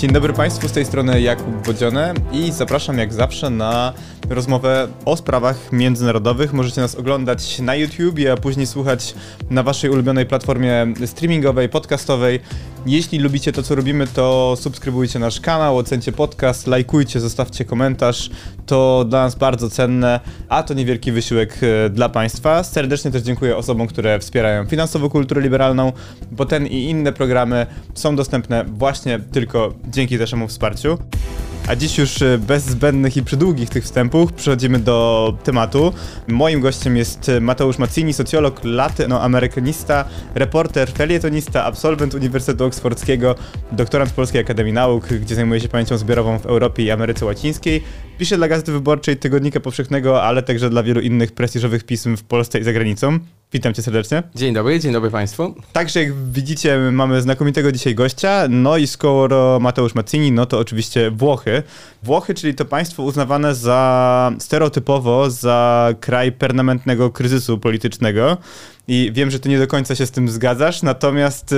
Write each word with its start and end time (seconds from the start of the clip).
Dzień 0.00 0.12
dobry 0.12 0.32
Państwu, 0.32 0.68
z 0.68 0.72
tej 0.72 0.84
strony 0.84 1.20
Jakub 1.20 1.66
Bodzione 1.66 2.14
i 2.32 2.52
zapraszam 2.52 2.98
jak 2.98 3.12
zawsze 3.12 3.50
na 3.50 3.92
rozmowę 4.30 4.88
o 5.04 5.16
sprawach 5.16 5.72
międzynarodowych. 5.72 6.52
Możecie 6.52 6.80
nas 6.80 6.94
oglądać 6.94 7.58
na 7.58 7.74
YouTube, 7.74 8.18
a 8.32 8.36
później 8.36 8.66
słuchać 8.66 9.14
na 9.50 9.62
Waszej 9.62 9.90
ulubionej 9.90 10.26
platformie 10.26 10.86
streamingowej, 11.06 11.68
podcastowej. 11.68 12.40
Jeśli 12.86 13.18
lubicie 13.18 13.52
to, 13.52 13.62
co 13.62 13.74
robimy, 13.74 14.06
to 14.06 14.54
subskrybujcie 14.60 15.18
nasz 15.18 15.40
kanał, 15.40 15.78
ocencie 15.78 16.12
podcast, 16.12 16.66
lajkujcie, 16.66 17.20
zostawcie 17.20 17.64
komentarz. 17.64 18.30
To 18.66 19.04
dla 19.08 19.22
nas 19.22 19.34
bardzo 19.34 19.70
cenne, 19.70 20.20
a 20.48 20.62
to 20.62 20.74
niewielki 20.74 21.12
wysiłek 21.12 21.58
e, 21.62 21.90
dla 21.90 22.08
Państwa. 22.08 22.62
Serdecznie 22.62 23.10
też 23.10 23.22
dziękuję 23.22 23.56
osobom, 23.56 23.86
które 23.86 24.18
wspierają 24.18 24.66
finansowo 24.66 25.10
kulturę 25.10 25.40
liberalną, 25.42 25.92
bo 26.30 26.46
ten 26.46 26.66
i 26.66 26.82
inne 26.82 27.12
programy 27.12 27.66
są 27.94 28.16
dostępne 28.16 28.64
właśnie 28.64 29.20
tylko 29.32 29.74
dzięki 29.90 30.18
naszemu 30.18 30.48
wsparciu. 30.48 30.98
A 31.68 31.76
dziś 31.76 31.98
już 31.98 32.22
e, 32.22 32.38
bez 32.38 32.64
zbędnych 32.64 33.16
i 33.16 33.22
przydługich 33.22 33.70
tych 33.70 33.84
wstępów 33.84 34.32
przechodzimy 34.32 34.78
do 34.78 35.38
tematu. 35.44 35.92
Moim 36.28 36.60
gościem 36.60 36.96
jest 36.96 37.28
e, 37.28 37.40
Mateusz 37.40 37.78
Mazzini, 37.78 38.12
socjolog, 38.12 38.60
latynoamerykanista, 38.64 40.04
reporter, 40.34 40.92
felietonista, 40.92 41.64
absolwent 41.64 42.14
Uniwersytetu 42.14 42.64
Oksfordzkiego, 42.64 43.34
doktorant 43.72 44.12
Polskiej 44.12 44.40
Akademii 44.40 44.72
Nauk, 44.72 45.06
gdzie 45.06 45.34
zajmuje 45.34 45.60
się 45.60 45.68
pamięcią 45.68 45.98
zbiorową 45.98 46.38
w 46.38 46.46
Europie 46.46 46.82
i 46.82 46.90
Ameryce 46.90 47.26
Łacińskiej. 47.26 47.82
Pisze 48.18 48.36
dla 48.36 48.48
Gazety 48.48 48.72
Wyborczej, 48.72 49.16
Tygodnika 49.16 49.60
Powszechnego, 49.60 50.22
ale 50.22 50.42
także 50.42 50.70
dla 50.70 50.82
wielu 50.82 51.00
innych 51.00 51.32
prestiżowych 51.32 51.84
pism 51.84 52.16
w 52.16 52.24
Polsce 52.24 52.58
i 52.58 52.64
za 52.64 52.72
granicą. 52.72 53.18
Witam 53.52 53.74
cię 53.74 53.82
serdecznie. 53.82 54.22
Dzień 54.34 54.54
dobry, 54.54 54.80
dzień 54.80 54.92
dobry 54.92 55.10
Państwu. 55.10 55.54
Także 55.72 56.00
jak 56.02 56.14
widzicie, 56.14 56.78
mamy 56.92 57.22
znakomitego 57.22 57.72
dzisiaj 57.72 57.94
gościa. 57.94 58.46
No 58.48 58.76
i 58.76 58.86
skoro 58.86 59.58
Mateusz 59.60 59.94
Mazzini, 59.94 60.32
no 60.32 60.46
to 60.46 60.58
oczywiście 60.58 61.10
Włochy. 61.10 61.62
Włochy, 62.02 62.34
czyli 62.34 62.54
to 62.54 62.64
państwo 62.64 63.02
uznawane 63.02 63.54
za 63.54 64.32
stereotypowo 64.38 65.30
za 65.30 65.88
kraj 66.00 66.32
permanentnego 66.32 67.10
kryzysu 67.10 67.58
politycznego. 67.58 68.36
I 68.88 69.10
wiem, 69.14 69.30
że 69.30 69.40
ty 69.40 69.48
nie 69.48 69.58
do 69.58 69.66
końca 69.66 69.94
się 69.94 70.06
z 70.06 70.10
tym 70.10 70.28
zgadzasz, 70.28 70.82
natomiast 70.82 71.52
y, 71.52 71.56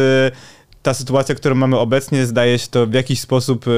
ta 0.82 0.94
sytuacja, 0.94 1.34
którą 1.34 1.54
mamy 1.54 1.78
obecnie, 1.78 2.26
zdaje 2.26 2.58
się 2.58 2.66
to 2.70 2.86
w 2.86 2.92
jakiś 2.92 3.20
sposób 3.20 3.64
e, 3.68 3.70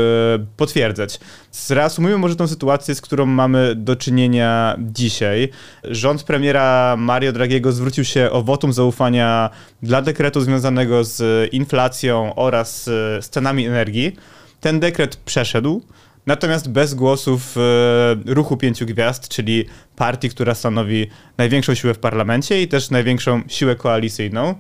potwierdzać. 0.56 1.20
Zreasumujmy 1.52 2.19
może 2.19 2.36
tą 2.36 2.48
sytuację, 2.48 2.94
z 2.94 3.00
którą 3.00 3.27
mamy 3.27 3.74
do 3.74 3.96
czynienia 3.96 4.77
dzisiaj. 4.78 5.48
Rząd 5.84 6.22
premiera 6.22 6.96
Mario 6.98 7.33
Dragiego 7.33 7.72
zwrócił 7.72 8.05
się 8.05 8.30
o 8.30 8.42
wotum 8.42 8.72
zaufania 8.72 9.50
dla 9.83 10.02
dekretu 10.02 10.41
związanego 10.41 11.05
z 11.05 11.48
inflacją 11.52 12.34
oraz 12.34 12.88
e, 12.88 13.22
z 13.22 13.28
cenami 13.28 13.66
energii. 13.66 14.16
Ten 14.61 14.80
dekret 14.80 15.16
przeszedł. 15.16 15.83
Natomiast 16.27 16.70
bez 16.70 16.94
głosów 16.94 17.56
e, 17.56 18.34
ruchu 18.34 18.56
pięciu 18.56 18.86
gwiazd, 18.86 19.28
czyli 19.28 19.64
partii, 19.96 20.28
która 20.28 20.55
stanowi 20.55 21.06
największą 21.39 21.74
siłę 21.74 21.94
w 21.94 21.98
parlamencie 21.98 22.62
i 22.62 22.68
też 22.68 22.91
największą 22.91 23.42
siłę 23.48 23.77
koalicyjną. 23.77 24.55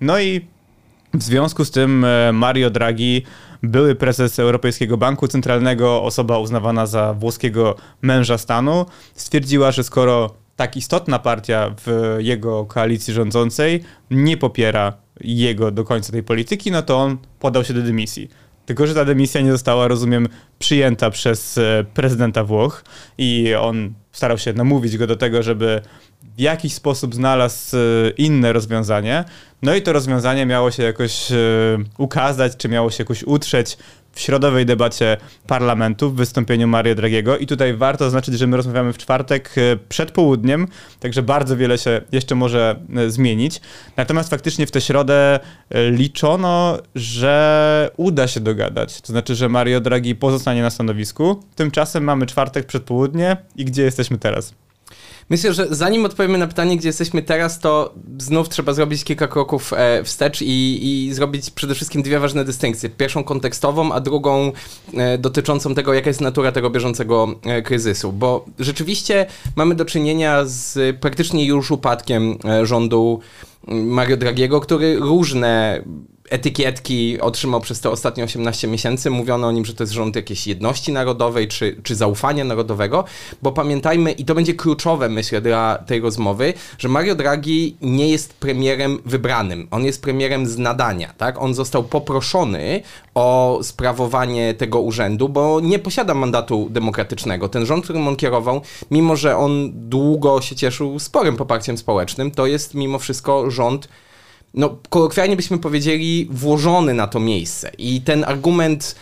No 0.00 0.20
i 0.20 0.46
w 1.14 1.22
związku 1.22 1.64
z 1.64 1.70
tym 1.70 2.04
e, 2.04 2.32
Mario 2.32 2.70
Draghi, 2.70 3.22
były 3.62 3.94
prezes 3.94 4.38
Europejskiego 4.38 4.96
Banku 4.96 5.28
Centralnego, 5.28 6.02
osoba 6.02 6.38
uznawana 6.38 6.86
za 6.86 7.14
włoskiego 7.14 7.76
męża 8.02 8.38
stanu, 8.38 8.86
stwierdziła, 9.14 9.72
że 9.72 9.84
skoro 9.84 10.34
tak 10.56 10.76
istotna 10.76 11.18
partia 11.18 11.74
w 11.84 12.16
jego 12.18 12.64
koalicji 12.64 13.14
rządzącej 13.14 13.84
nie 14.10 14.36
popiera 14.36 14.92
jego 15.20 15.70
do 15.70 15.84
końca 15.84 16.12
tej 16.12 16.22
polityki, 16.22 16.70
no 16.70 16.82
to 16.82 16.96
on 16.96 17.18
podał 17.38 17.64
się 17.64 17.74
do 17.74 17.82
dymisji. 17.82 18.28
Tylko, 18.66 18.86
że 18.86 18.94
ta 18.94 19.04
dymisja 19.04 19.40
nie 19.40 19.52
została, 19.52 19.88
rozumiem, 19.88 20.28
przyjęta 20.58 21.10
przez 21.10 21.58
e, 21.58 21.84
prezydenta 21.94 22.44
Włoch 22.44 22.84
i 23.18 23.54
on 23.54 23.94
starał 24.12 24.38
się 24.38 24.52
namówić 24.52 24.96
go 24.96 25.06
do 25.06 25.16
tego, 25.16 25.42
żeby 25.42 25.80
w 26.36 26.40
jakiś 26.40 26.74
sposób 26.74 27.14
znalazł 27.14 27.76
e, 27.76 27.80
inne 28.10 28.52
rozwiązanie. 28.52 29.24
No 29.62 29.74
i 29.74 29.82
to 29.82 29.92
rozwiązanie 29.92 30.46
miało 30.46 30.70
się 30.70 30.82
jakoś 30.82 31.32
e, 31.32 31.36
ukazać, 31.98 32.56
czy 32.56 32.68
miało 32.68 32.90
się 32.90 33.02
jakoś 33.02 33.22
utrzeć 33.22 33.78
w 34.12 34.20
środowej 34.20 34.66
debacie 34.66 35.16
parlamentu 35.46 36.10
w 36.10 36.14
wystąpieniu 36.14 36.68
Mario 36.68 36.94
Dragiego 36.94 37.38
i 37.38 37.46
tutaj 37.46 37.74
warto 37.74 38.04
zaznaczyć, 38.04 38.38
że 38.38 38.46
my 38.46 38.56
rozmawiamy 38.56 38.92
w 38.92 38.98
czwartek 38.98 39.50
e, 39.56 39.76
przed 39.88 40.10
południem, 40.10 40.68
także 41.00 41.22
bardzo 41.22 41.56
wiele 41.56 41.78
się 41.78 42.00
jeszcze 42.12 42.34
może 42.34 42.80
zmienić. 43.08 43.60
Natomiast 43.96 44.30
faktycznie 44.30 44.66
w 44.66 44.70
tę 44.70 44.80
środę 44.80 45.40
liczono, 45.90 46.78
że 46.94 47.90
uda 47.96 48.28
się 48.28 48.40
dogadać. 48.40 49.00
To 49.00 49.06
znaczy, 49.06 49.34
że 49.34 49.48
Mario 49.48 49.80
Draghi 49.80 50.14
pozostanie 50.14 50.62
na 50.62 50.70
stanowisku. 50.70 51.42
Tymczasem 51.56 52.04
mamy 52.04 52.26
czwartek 52.26 52.66
przed 52.66 52.82
południe 52.82 53.36
i 53.56 53.64
gdzie 53.64 53.82
jesteśmy 53.82 54.18
teraz? 54.18 54.54
Myślę, 55.30 55.52
że 55.52 55.66
zanim 55.70 56.04
odpowiemy 56.04 56.38
na 56.38 56.46
pytanie, 56.46 56.76
gdzie 56.76 56.88
jesteśmy 56.88 57.22
teraz, 57.22 57.58
to 57.58 57.94
znów 58.18 58.48
trzeba 58.48 58.72
zrobić 58.72 59.04
kilka 59.04 59.28
kroków 59.28 59.72
e, 59.72 60.04
wstecz 60.04 60.42
i, 60.42 60.80
i 60.82 61.14
zrobić 61.14 61.50
przede 61.50 61.74
wszystkim 61.74 62.02
dwie 62.02 62.18
ważne 62.18 62.44
dystynkcje. 62.44 62.88
Pierwszą 62.88 63.24
kontekstową, 63.24 63.92
a 63.92 64.00
drugą 64.00 64.52
e, 64.94 65.18
dotyczącą 65.18 65.74
tego, 65.74 65.94
jaka 65.94 66.10
jest 66.10 66.20
natura 66.20 66.52
tego 66.52 66.70
bieżącego 66.70 67.34
e, 67.44 67.62
kryzysu. 67.62 68.12
Bo 68.12 68.44
rzeczywiście 68.58 69.26
mamy 69.56 69.74
do 69.74 69.84
czynienia 69.84 70.44
z 70.44 70.96
praktycznie 70.96 71.46
już 71.46 71.70
upadkiem 71.70 72.38
rządu 72.62 73.20
Mario 73.68 74.16
Dragiego, 74.16 74.60
który 74.60 74.98
różne 74.98 75.82
etykietki 76.30 77.20
otrzymał 77.20 77.60
przez 77.60 77.80
te 77.80 77.90
ostatnie 77.90 78.24
18 78.24 78.68
miesięcy. 78.68 79.10
Mówiono 79.10 79.46
o 79.46 79.52
nim, 79.52 79.64
że 79.64 79.74
to 79.74 79.82
jest 79.82 79.92
rząd 79.92 80.16
jakiejś 80.16 80.46
jedności 80.46 80.92
narodowej 80.92 81.48
czy, 81.48 81.76
czy 81.82 81.94
zaufania 81.94 82.44
narodowego, 82.44 83.04
bo 83.42 83.52
pamiętajmy, 83.52 84.12
i 84.12 84.24
to 84.24 84.34
będzie 84.34 84.54
kluczowe, 84.54 85.08
myślę, 85.08 85.40
dla 85.40 85.78
tej 85.86 86.00
rozmowy, 86.00 86.54
że 86.78 86.88
Mario 86.88 87.14
Draghi 87.14 87.76
nie 87.82 88.08
jest 88.08 88.34
premierem 88.34 88.98
wybranym. 89.04 89.68
On 89.70 89.84
jest 89.84 90.02
premierem 90.02 90.46
z 90.46 90.58
nadania, 90.58 91.14
tak? 91.18 91.42
On 91.42 91.54
został 91.54 91.84
poproszony 91.84 92.82
o 93.14 93.58
sprawowanie 93.62 94.54
tego 94.54 94.80
urzędu, 94.80 95.28
bo 95.28 95.60
nie 95.60 95.78
posiada 95.78 96.14
mandatu 96.14 96.68
demokratycznego. 96.70 97.48
Ten 97.48 97.66
rząd, 97.66 97.84
którym 97.84 98.08
on 98.08 98.16
kierował, 98.16 98.60
mimo 98.90 99.16
że 99.16 99.36
on 99.36 99.70
długo 99.74 100.40
się 100.40 100.56
cieszył 100.56 100.98
sporym 100.98 101.36
poparciem 101.36 101.78
społecznym, 101.78 102.30
to 102.30 102.46
jest 102.46 102.74
mimo 102.74 102.98
wszystko 102.98 103.50
rząd 103.50 103.88
no, 104.54 104.76
kolokwialnie 104.88 105.36
byśmy 105.36 105.58
powiedzieli, 105.58 106.28
włożony 106.30 106.94
na 106.94 107.06
to 107.06 107.20
miejsce. 107.20 107.70
I 107.78 108.00
ten 108.00 108.24
argument, 108.24 108.94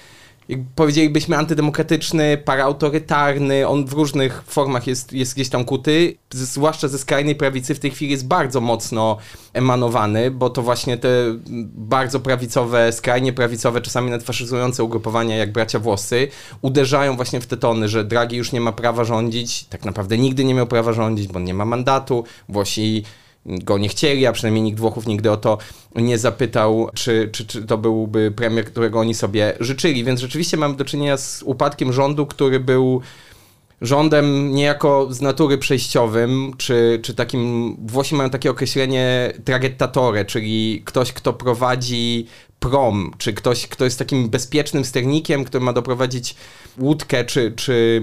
powiedzielibyśmy, 0.75 1.37
antydemokratyczny, 1.37 2.39
paraautorytarny, 2.45 3.69
on 3.69 3.87
w 3.87 3.93
różnych 3.93 4.43
formach 4.47 4.87
jest, 4.87 5.13
jest 5.13 5.35
gdzieś 5.35 5.49
tam 5.49 5.65
kuty, 5.65 6.17
zwłaszcza 6.31 6.89
ze 6.89 6.99
skrajnej 6.99 7.35
prawicy 7.35 7.75
w 7.75 7.79
tej 7.79 7.91
chwili 7.91 8.11
jest 8.11 8.27
bardzo 8.27 8.61
mocno 8.61 9.17
emanowany, 9.53 10.31
bo 10.31 10.51
to 10.51 10.63
właśnie 10.63 10.99
te 10.99 11.09
bardzo 11.75 12.21
prawicowe, 12.21 12.93
skrajnie 12.93 13.33
prawicowe, 13.33 13.81
czasami 13.81 14.11
nawet 14.11 14.81
ugrupowania 14.81 15.37
jak 15.37 15.53
bracia 15.53 15.79
włosy, 15.79 16.29
uderzają 16.63 17.17
właśnie 17.17 17.41
w 17.41 17.47
te 17.47 17.57
tony, 17.57 17.89
że 17.89 18.05
Draghi 18.05 18.37
już 18.37 18.53
nie 18.53 18.61
ma 18.61 18.73
prawa 18.73 19.05
rządzić, 19.05 19.65
tak 19.65 19.85
naprawdę 19.85 20.19
nigdy 20.19 20.45
nie 20.45 20.55
miał 20.55 20.67
prawa 20.67 20.93
rządzić, 20.93 21.29
bo 21.29 21.41
nie 21.41 21.55
ma 21.55 21.65
mandatu, 21.65 22.25
Włosi 22.49 23.05
go 23.49 23.79
nie 23.79 23.89
chcieli, 23.89 24.27
a 24.27 24.33
przynajmniej 24.33 24.65
nikt 24.65 24.81
Włochów 24.81 25.07
nigdy 25.07 25.31
o 25.31 25.37
to 25.37 25.59
nie 25.95 26.19
zapytał, 26.19 26.91
czy, 26.95 27.29
czy, 27.33 27.47
czy 27.47 27.63
to 27.63 27.79
byłby 27.79 28.31
premier, 28.37 28.65
którego 28.65 29.01
oni 29.01 29.15
sobie 29.15 29.55
życzyli. 29.61 30.05
Więc 30.05 30.21
rzeczywiście 30.21 30.57
mamy 30.57 30.77
do 30.77 30.85
czynienia 30.85 31.17
z 31.17 31.43
upadkiem 31.43 31.93
rządu, 31.93 32.27
który 32.27 32.61
był 32.61 33.03
rządem 33.81 34.51
niejako 34.55 35.09
z 35.11 35.21
natury 35.21 35.59
przejściowym, 35.59 36.53
czy, 36.57 37.01
czy 37.03 37.15
takim, 37.15 37.77
Włosi 37.87 38.15
mają 38.15 38.31
takie 38.31 38.51
określenie 38.51 39.33
traghettatore, 39.45 40.25
czyli 40.25 40.83
ktoś, 40.85 41.13
kto 41.13 41.33
prowadzi 41.33 42.27
prom, 42.61 43.15
czy 43.19 43.33
ktoś, 43.33 43.67
kto 43.67 43.85
jest 43.85 43.99
takim 43.99 44.29
bezpiecznym 44.29 44.85
sternikiem, 44.85 45.45
który 45.45 45.65
ma 45.65 45.73
doprowadzić 45.73 46.35
łódkę, 46.79 47.25
czy, 47.25 47.53
czy 47.57 48.03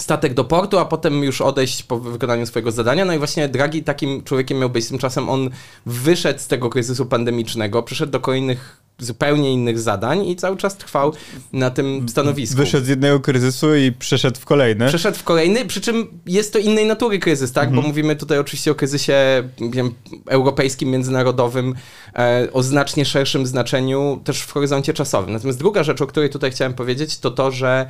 statek 0.00 0.34
do 0.34 0.44
portu, 0.44 0.78
a 0.78 0.84
potem 0.84 1.24
już 1.24 1.40
odejść 1.40 1.82
po 1.82 1.98
wykonaniu 1.98 2.46
swojego 2.46 2.72
zadania. 2.72 3.04
No 3.04 3.14
i 3.14 3.18
właśnie 3.18 3.48
Draghi 3.48 3.82
takim 3.82 4.22
człowiekiem 4.22 4.58
miał 4.58 4.70
być. 4.70 4.88
Tymczasem 4.88 5.28
on 5.28 5.50
wyszedł 5.86 6.40
z 6.40 6.46
tego 6.46 6.70
kryzysu 6.70 7.06
pandemicznego, 7.06 7.82
przyszedł 7.82 8.12
do 8.12 8.20
kolejnych 8.20 8.86
zupełnie 8.98 9.52
innych 9.52 9.78
zadań 9.78 10.26
i 10.26 10.36
cały 10.36 10.56
czas 10.56 10.76
trwał 10.76 11.12
na 11.52 11.70
tym 11.70 12.08
stanowisku. 12.08 12.56
Wyszedł 12.56 12.86
z 12.86 12.88
jednego 12.88 13.20
kryzysu 13.20 13.74
i 13.74 13.92
przeszedł 13.92 14.40
w 14.40 14.44
kolejny. 14.44 14.88
Przeszedł 14.88 15.18
w 15.18 15.22
kolejny, 15.22 15.64
przy 15.64 15.80
czym 15.80 16.20
jest 16.26 16.52
to 16.52 16.58
innej 16.58 16.86
natury 16.86 17.18
kryzys, 17.18 17.52
tak? 17.52 17.64
Mhm. 17.64 17.82
Bo 17.82 17.88
mówimy 17.88 18.16
tutaj 18.16 18.38
oczywiście 18.38 18.70
o 18.70 18.74
kryzysie 18.74 19.48
wiem, 19.70 19.94
europejskim, 20.26 20.90
międzynarodowym, 20.90 21.74
e, 22.14 22.48
o 22.52 22.62
znacznie 22.62 23.04
szerszym 23.04 23.46
znaczeniu 23.46 24.20
też 24.24 24.40
w 24.40 24.52
horyzoncie 24.52 24.92
czasowym. 24.92 25.32
Natomiast 25.32 25.58
druga 25.58 25.84
rzecz, 25.84 26.02
o 26.02 26.06
której 26.06 26.30
tutaj 26.30 26.50
chciałem 26.50 26.74
powiedzieć, 26.74 27.18
to 27.18 27.30
to, 27.30 27.50
że 27.50 27.88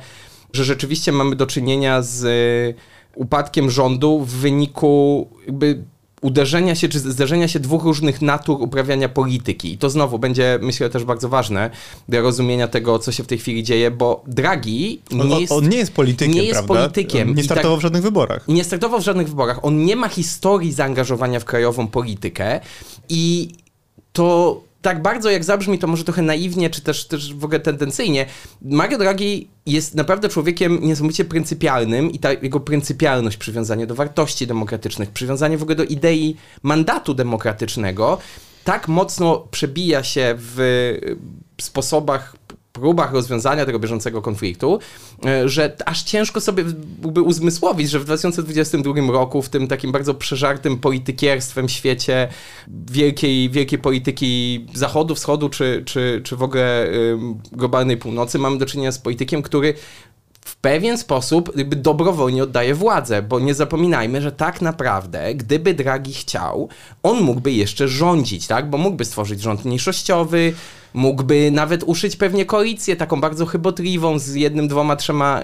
że 0.53 0.63
rzeczywiście 0.63 1.11
mamy 1.11 1.35
do 1.35 1.47
czynienia 1.47 2.01
z 2.01 2.25
e, 2.25 2.79
upadkiem 3.15 3.69
rządu 3.69 4.19
w 4.19 4.29
wyniku 4.29 5.27
jakby 5.45 5.83
uderzenia 6.21 6.75
się, 6.75 6.89
czy 6.89 6.99
zderzenia 6.99 7.47
się 7.47 7.59
dwóch 7.59 7.83
różnych 7.83 8.21
natur 8.21 8.61
uprawiania 8.61 9.09
polityki. 9.09 9.73
I 9.73 9.77
to 9.77 9.89
znowu 9.89 10.19
będzie, 10.19 10.59
myślę, 10.61 10.89
też 10.89 11.03
bardzo 11.03 11.29
ważne 11.29 11.69
dla 12.09 12.21
rozumienia 12.21 12.67
tego, 12.67 12.99
co 12.99 13.11
się 13.11 13.23
w 13.23 13.27
tej 13.27 13.37
chwili 13.37 13.63
dzieje, 13.63 13.91
bo 13.91 14.23
Draghi 14.27 15.01
nie 15.11 15.21
on, 15.21 15.41
jest... 15.41 15.51
On 15.53 15.69
nie 15.69 15.77
jest 15.77 15.93
politykiem, 15.93 16.35
nie 16.35 16.43
jest 16.43 16.53
prawda? 16.53 16.73
politykiem. 16.73 17.35
Nie 17.35 17.41
I 17.41 17.45
startował 17.45 17.71
tak- 17.77 17.79
w 17.79 17.83
żadnych 17.83 18.03
wyborach. 18.03 18.47
nie 18.47 18.63
startował 18.63 18.99
w 19.01 19.03
żadnych 19.03 19.29
wyborach. 19.29 19.65
On 19.65 19.85
nie 19.85 19.95
ma 19.95 20.09
historii 20.09 20.73
zaangażowania 20.73 21.39
w 21.39 21.45
krajową 21.45 21.87
politykę 21.87 22.59
i 23.09 23.49
to 24.13 24.61
tak 24.81 25.01
bardzo 25.01 25.29
jak 25.29 25.43
zabrzmi, 25.43 25.79
to 25.79 25.87
może 25.87 26.03
trochę 26.03 26.21
naiwnie, 26.21 26.69
czy 26.69 26.81
też, 26.81 27.07
też 27.07 27.33
w 27.33 27.45
ogóle 27.45 27.59
tendencyjnie. 27.59 28.25
Mario 28.61 28.97
Draghi 28.97 29.47
jest 29.65 29.95
naprawdę 29.95 30.29
człowiekiem 30.29 30.79
niesamowicie 30.81 31.25
pryncypialnym 31.25 32.11
i 32.11 32.19
ta 32.19 32.33
jego 32.33 32.59
pryncypialność, 32.59 33.37
przywiązanie 33.37 33.87
do 33.87 33.95
wartości 33.95 34.47
demokratycznych, 34.47 35.09
przywiązanie 35.09 35.57
w 35.57 35.61
ogóle 35.61 35.75
do 35.75 35.83
idei 35.83 36.35
mandatu 36.63 37.13
demokratycznego 37.13 38.17
tak 38.63 38.87
mocno 38.87 39.47
przebija 39.51 40.03
się 40.03 40.35
w 40.37 40.57
sposobach 41.61 42.35
próbach 42.79 43.13
rozwiązania 43.13 43.65
tego 43.65 43.79
bieżącego 43.79 44.21
konfliktu, 44.21 44.79
e, 45.25 45.49
że 45.49 45.75
aż 45.85 46.03
ciężko 46.03 46.41
sobie 46.41 46.63
byłby 47.01 47.21
uzmysłowić, 47.21 47.89
że 47.89 47.99
w 47.99 48.05
2022 48.05 49.11
roku 49.11 49.41
w 49.41 49.49
tym 49.49 49.67
takim 49.67 49.91
bardzo 49.91 50.13
przeżartym 50.13 50.77
politykierstwem 50.77 51.69
świecie 51.69 52.27
wielkiej, 52.91 53.49
wielkiej 53.49 53.79
polityki 53.79 54.65
zachodu, 54.73 55.15
wschodu 55.15 55.49
czy, 55.49 55.83
czy, 55.85 56.21
czy 56.23 56.35
w 56.35 56.43
ogóle 56.43 56.87
globalnej 57.51 57.97
północy 57.97 58.39
mamy 58.39 58.57
do 58.57 58.65
czynienia 58.65 58.91
z 58.91 58.99
politykiem, 58.99 59.41
który 59.41 59.73
w 60.47 60.55
pewien 60.55 60.97
sposób 60.97 61.57
jakby 61.57 61.75
dobrowolnie 61.75 62.43
oddaje 62.43 62.75
władzę, 62.75 63.21
bo 63.21 63.39
nie 63.39 63.53
zapominajmy, 63.53 64.21
że 64.21 64.31
tak 64.31 64.61
naprawdę, 64.61 65.35
gdyby 65.35 65.73
Draghi 65.73 66.13
chciał, 66.13 66.69
on 67.03 67.21
mógłby 67.21 67.51
jeszcze 67.51 67.87
rządzić, 67.87 68.47
tak? 68.47 68.69
Bo 68.69 68.77
mógłby 68.77 69.05
stworzyć 69.05 69.41
rząd 69.41 69.65
mniejszościowy, 69.65 70.53
mógłby 70.97 71.51
nawet 71.51 71.83
uszyć 71.83 72.15
pewnie 72.15 72.45
koalicję 72.45 72.95
taką 72.95 73.21
bardzo 73.21 73.45
chybotliwą 73.45 74.19
z 74.19 74.33
jednym, 74.33 74.67
dwoma, 74.67 74.95
trzema 74.95 75.41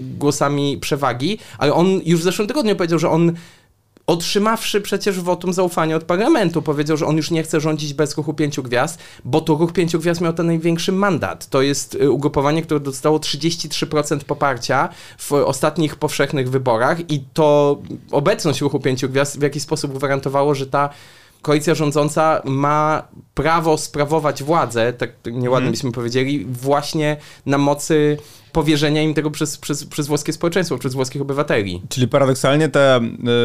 głosami 0.00 0.78
przewagi, 0.78 1.38
ale 1.58 1.74
on 1.74 2.00
już 2.04 2.20
w 2.20 2.22
zeszłym 2.22 2.48
tygodniu 2.48 2.76
powiedział, 2.76 2.98
że 2.98 3.10
on 3.10 3.32
otrzymawszy 4.06 4.80
przecież 4.80 5.20
wotum 5.20 5.52
zaufania 5.52 5.96
od 5.96 6.04
parlamentu, 6.04 6.62
powiedział, 6.62 6.96
że 6.96 7.06
on 7.06 7.16
już 7.16 7.30
nie 7.30 7.42
chce 7.42 7.60
rządzić 7.60 7.94
bez 7.94 8.16
ruchu 8.16 8.34
pięciu 8.34 8.62
gwiazd, 8.62 8.98
bo 9.24 9.40
to 9.40 9.54
ruch 9.54 9.72
pięciu 9.72 9.98
gwiazd 9.98 10.20
miał 10.20 10.32
ten 10.32 10.46
największy 10.46 10.92
mandat. 10.92 11.46
To 11.46 11.62
jest 11.62 11.94
y, 11.94 12.10
ugrupowanie, 12.10 12.62
które 12.62 12.80
dostało 12.80 13.18
33% 13.18 14.18
poparcia 14.18 14.88
w 15.18 15.32
ostatnich 15.32 15.96
powszechnych 15.96 16.50
wyborach 16.50 17.10
i 17.10 17.24
to 17.34 17.78
obecność 18.10 18.60
ruchu 18.60 18.80
pięciu 18.80 19.08
gwiazd 19.08 19.38
w 19.38 19.42
jakiś 19.42 19.62
sposób 19.62 19.92
gwarantowało, 19.94 20.54
że 20.54 20.66
ta 20.66 20.90
koalicja 21.48 21.74
rządząca 21.74 22.42
ma 22.44 23.08
prawo 23.34 23.78
sprawować 23.78 24.42
władzę, 24.42 24.92
tak 24.92 25.10
nieładnie 25.26 25.68
Mhm. 25.68 25.72
byśmy 25.72 25.92
powiedzieli, 25.92 26.44
właśnie 26.44 27.16
na 27.46 27.58
mocy 27.58 28.18
powierzenia 28.52 29.02
im 29.02 29.14
tego 29.14 29.30
przez, 29.30 29.58
przez, 29.58 29.84
przez 29.84 30.06
włoskie 30.06 30.32
społeczeństwo, 30.32 30.78
przez 30.78 30.94
włoskich 30.94 31.22
obywateli. 31.22 31.82
Czyli 31.88 32.08
paradoksalnie 32.08 32.68
te, 32.68 33.00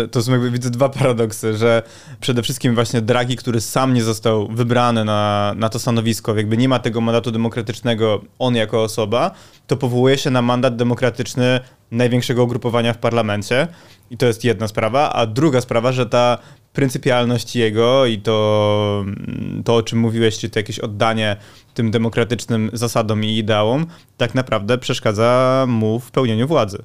y, 0.06 0.08
to 0.08 0.22
są 0.22 0.32
jakby 0.32 0.52
widzę 0.52 0.70
dwa 0.70 0.90
paradoksy, 0.90 1.58
że 1.58 1.84
przede 2.20 2.44
wszystkim 2.44 2.76
właśnie 2.76 3.02
Draghi, 3.02 3.36
który 3.36 3.62
sam 3.62 3.94
nie 3.94 4.04
został 4.04 4.48
wybrany 4.48 5.06
na, 5.06 5.54
na 5.58 5.70
to 5.70 5.80
stanowisko, 5.80 6.36
jakby 6.36 6.58
nie 6.58 6.70
ma 6.70 6.80
tego 6.80 7.02
mandatu 7.02 7.32
demokratycznego 7.32 8.22
on 8.40 8.56
jako 8.56 8.84
osoba, 8.84 9.32
to 9.68 9.78
powołuje 9.78 10.18
się 10.18 10.30
na 10.30 10.42
mandat 10.42 10.76
demokratyczny 10.76 11.60
największego 11.92 12.44
ugrupowania 12.44 12.94
w 12.94 12.98
parlamencie 12.98 13.68
i 14.10 14.18
to 14.18 14.26
jest 14.26 14.44
jedna 14.44 14.68
sprawa, 14.68 15.14
a 15.14 15.26
druga 15.26 15.62
sprawa, 15.62 15.92
że 15.92 16.06
ta 16.06 16.38
pryncypialność 16.74 17.56
jego 17.56 18.06
i 18.06 18.18
to, 18.18 19.06
to 19.66 19.76
o 19.76 19.84
czym 19.84 20.00
mówiłeś, 20.00 20.38
czyli 20.40 20.52
to 20.52 20.60
jakieś 20.60 20.80
oddanie 20.80 21.38
tym 21.74 21.92
demokratycznym 21.92 22.70
zasadom 22.74 23.24
i 23.24 23.38
ideałom, 23.38 23.86
tak 24.18 24.36
naprawdę 24.36 24.78
przeszkadza 24.78 25.66
mu 25.68 26.00
w 26.00 26.12
pełnieniu 26.12 26.48
władzy. 26.48 26.84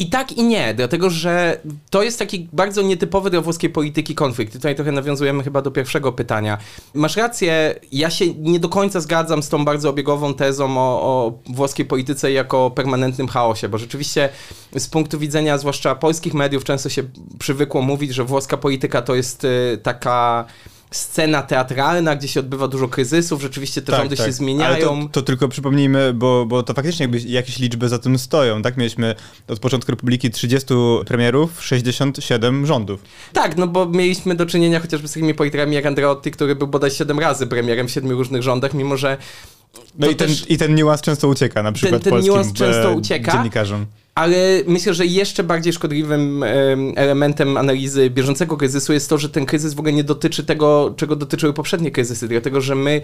I 0.00 0.06
tak 0.06 0.32
i 0.32 0.44
nie, 0.44 0.74
dlatego 0.74 1.10
że 1.10 1.60
to 1.90 2.02
jest 2.02 2.18
taki 2.18 2.48
bardzo 2.52 2.82
nietypowy 2.82 3.30
dla 3.30 3.40
włoskiej 3.40 3.70
polityki 3.70 4.14
konflikt. 4.14 4.52
Tutaj 4.52 4.74
trochę 4.74 4.92
nawiązujemy 4.92 5.42
chyba 5.42 5.62
do 5.62 5.70
pierwszego 5.70 6.12
pytania. 6.12 6.58
Masz 6.94 7.16
rację, 7.16 7.74
ja 7.92 8.10
się 8.10 8.34
nie 8.34 8.60
do 8.60 8.68
końca 8.68 9.00
zgadzam 9.00 9.42
z 9.42 9.48
tą 9.48 9.64
bardzo 9.64 9.90
obiegową 9.90 10.34
tezą 10.34 10.78
o, 10.78 11.02
o 11.02 11.38
włoskiej 11.52 11.86
polityce 11.86 12.32
jako 12.32 12.70
permanentnym 12.70 13.28
chaosie, 13.28 13.68
bo 13.68 13.78
rzeczywiście 13.78 14.28
z 14.76 14.88
punktu 14.88 15.18
widzenia 15.18 15.58
zwłaszcza 15.58 15.94
polskich 15.94 16.34
mediów 16.34 16.64
często 16.64 16.88
się 16.88 17.02
przywykło 17.38 17.82
mówić, 17.82 18.14
że 18.14 18.24
włoska 18.24 18.56
polityka 18.56 19.02
to 19.02 19.14
jest 19.14 19.44
y, 19.44 19.78
taka 19.82 20.44
scena 20.90 21.42
teatralna, 21.42 22.16
gdzie 22.16 22.28
się 22.28 22.40
odbywa 22.40 22.68
dużo 22.68 22.88
kryzysów, 22.88 23.42
rzeczywiście 23.42 23.82
te 23.82 23.96
rządy 23.96 24.16
się 24.16 24.32
zmieniają. 24.32 24.90
Ale 24.92 25.02
to, 25.02 25.08
to 25.12 25.22
tylko 25.22 25.48
przypomnijmy, 25.48 26.12
bo, 26.14 26.46
bo 26.46 26.62
to 26.62 26.74
faktycznie 26.74 27.04
jakby 27.04 27.20
jakieś 27.20 27.58
liczby 27.58 27.88
za 27.88 27.98
tym 27.98 28.18
stoją, 28.18 28.62
tak? 28.62 28.76
Mieliśmy 28.76 29.14
od 29.48 29.58
początku 29.58 29.92
Republiki 29.92 30.30
30 30.30 30.74
premierów, 31.06 31.64
67 31.64 32.66
rządów. 32.66 33.00
Tak, 33.32 33.56
no 33.56 33.66
bo 33.66 33.86
mieliśmy 33.86 34.34
do 34.34 34.46
czynienia 34.46 34.80
chociażby 34.80 35.08
z 35.08 35.12
takimi 35.12 35.34
politykami 35.34 35.74
jak 35.74 35.86
Andreotti, 35.86 36.30
który 36.30 36.56
był 36.56 36.66
bodaj 36.66 36.90
7 36.90 37.18
razy 37.18 37.46
premierem 37.46 37.88
w 37.88 37.90
siedmiu 37.90 38.16
różnych 38.16 38.42
rządach, 38.42 38.74
mimo 38.74 38.96
że 38.96 39.16
No 39.98 40.08
i 40.10 40.16
ten, 40.16 40.28
też- 40.28 40.50
i 40.50 40.58
ten 40.58 40.74
niuans 40.74 41.00
często 41.00 41.28
ucieka, 41.28 41.62
na 41.62 41.72
przykład 41.72 42.02
ten 42.02 42.10
polskim 42.10 42.32
niuans 42.32 42.52
często 42.52 42.90
e, 42.90 42.94
ucieka. 42.94 43.32
dziennikarzom. 43.32 43.86
Ale 44.20 44.36
myślę, 44.66 44.94
że 44.94 45.06
jeszcze 45.06 45.44
bardziej 45.44 45.72
szkodliwym 45.72 46.42
em, 46.42 46.92
elementem 46.96 47.56
analizy 47.56 48.10
bieżącego 48.10 48.56
kryzysu 48.56 48.92
jest 48.92 49.08
to, 49.08 49.18
że 49.18 49.28
ten 49.28 49.46
kryzys 49.46 49.74
w 49.74 49.78
ogóle 49.78 49.92
nie 49.92 50.04
dotyczy 50.04 50.44
tego, 50.44 50.94
czego 50.96 51.16
dotyczyły 51.16 51.52
poprzednie 51.52 51.90
kryzysy, 51.90 52.28
dlatego 52.28 52.60
że 52.60 52.74
my 52.74 53.00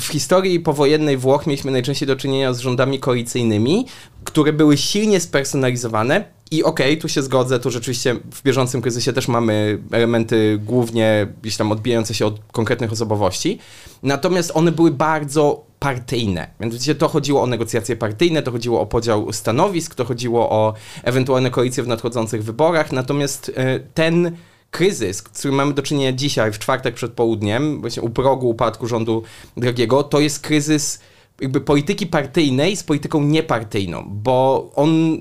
w 0.00 0.06
historii 0.06 0.60
powojennej 0.60 1.16
Włoch 1.16 1.46
mieliśmy 1.46 1.70
najczęściej 1.70 2.06
do 2.06 2.16
czynienia 2.16 2.52
z 2.52 2.58
rządami 2.58 3.00
koalicyjnymi, 3.00 3.86
które 4.24 4.52
były 4.52 4.76
silnie 4.76 5.20
spersonalizowane. 5.20 6.24
I 6.50 6.64
okej, 6.64 6.98
tu 6.98 7.08
się 7.08 7.22
zgodzę, 7.22 7.60
tu 7.60 7.70
rzeczywiście 7.70 8.16
w 8.32 8.42
bieżącym 8.42 8.82
kryzysie 8.82 9.12
też 9.12 9.28
mamy 9.28 9.78
elementy 9.92 10.60
głównie 10.64 11.26
gdzieś 11.42 11.56
tam 11.56 11.72
odbijające 11.72 12.14
się 12.14 12.26
od 12.26 12.40
konkretnych 12.52 12.92
osobowości. 12.92 13.58
Natomiast 14.02 14.50
one 14.54 14.72
były 14.72 14.90
bardzo 14.90 15.64
partyjne. 15.84 16.50
Mianowicie 16.60 16.94
to 16.94 17.08
chodziło 17.08 17.42
o 17.42 17.46
negocjacje 17.46 17.96
partyjne, 17.96 18.42
to 18.42 18.50
chodziło 18.50 18.80
o 18.80 18.86
podział 18.86 19.32
stanowisk, 19.32 19.94
to 19.94 20.04
chodziło 20.04 20.50
o 20.50 20.74
ewentualne 21.02 21.50
koalicje 21.50 21.82
w 21.82 21.88
nadchodzących 21.88 22.44
wyborach. 22.44 22.92
Natomiast 22.92 23.52
e, 23.54 23.80
ten 23.80 24.36
kryzys, 24.70 25.16
z 25.16 25.22
którym 25.22 25.56
mamy 25.56 25.74
do 25.74 25.82
czynienia 25.82 26.12
dzisiaj, 26.12 26.52
w 26.52 26.58
czwartek 26.58 26.94
przed 26.94 27.12
południem, 27.12 27.80
właśnie 27.80 28.02
u 28.02 28.10
progu 28.10 28.48
upadku 28.48 28.86
rządu 28.86 29.22
Dragiego, 29.56 30.02
to 30.02 30.20
jest 30.20 30.40
kryzys 30.40 31.00
jakby 31.40 31.60
polityki 31.60 32.06
partyjnej 32.06 32.76
z 32.76 32.82
polityką 32.82 33.22
niepartyjną, 33.22 34.04
bo 34.08 34.70
on 34.74 35.20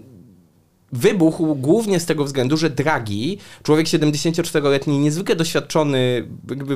wybuchł 0.94 1.56
głównie 1.56 2.00
z 2.00 2.06
tego 2.06 2.26
względu, 2.26 2.58
że 2.58 2.70
Draghi, 2.70 3.38
człowiek 3.64 3.88
74-letni, 3.88 5.00
niezwykle 5.00 5.36
doświadczony 5.36 6.28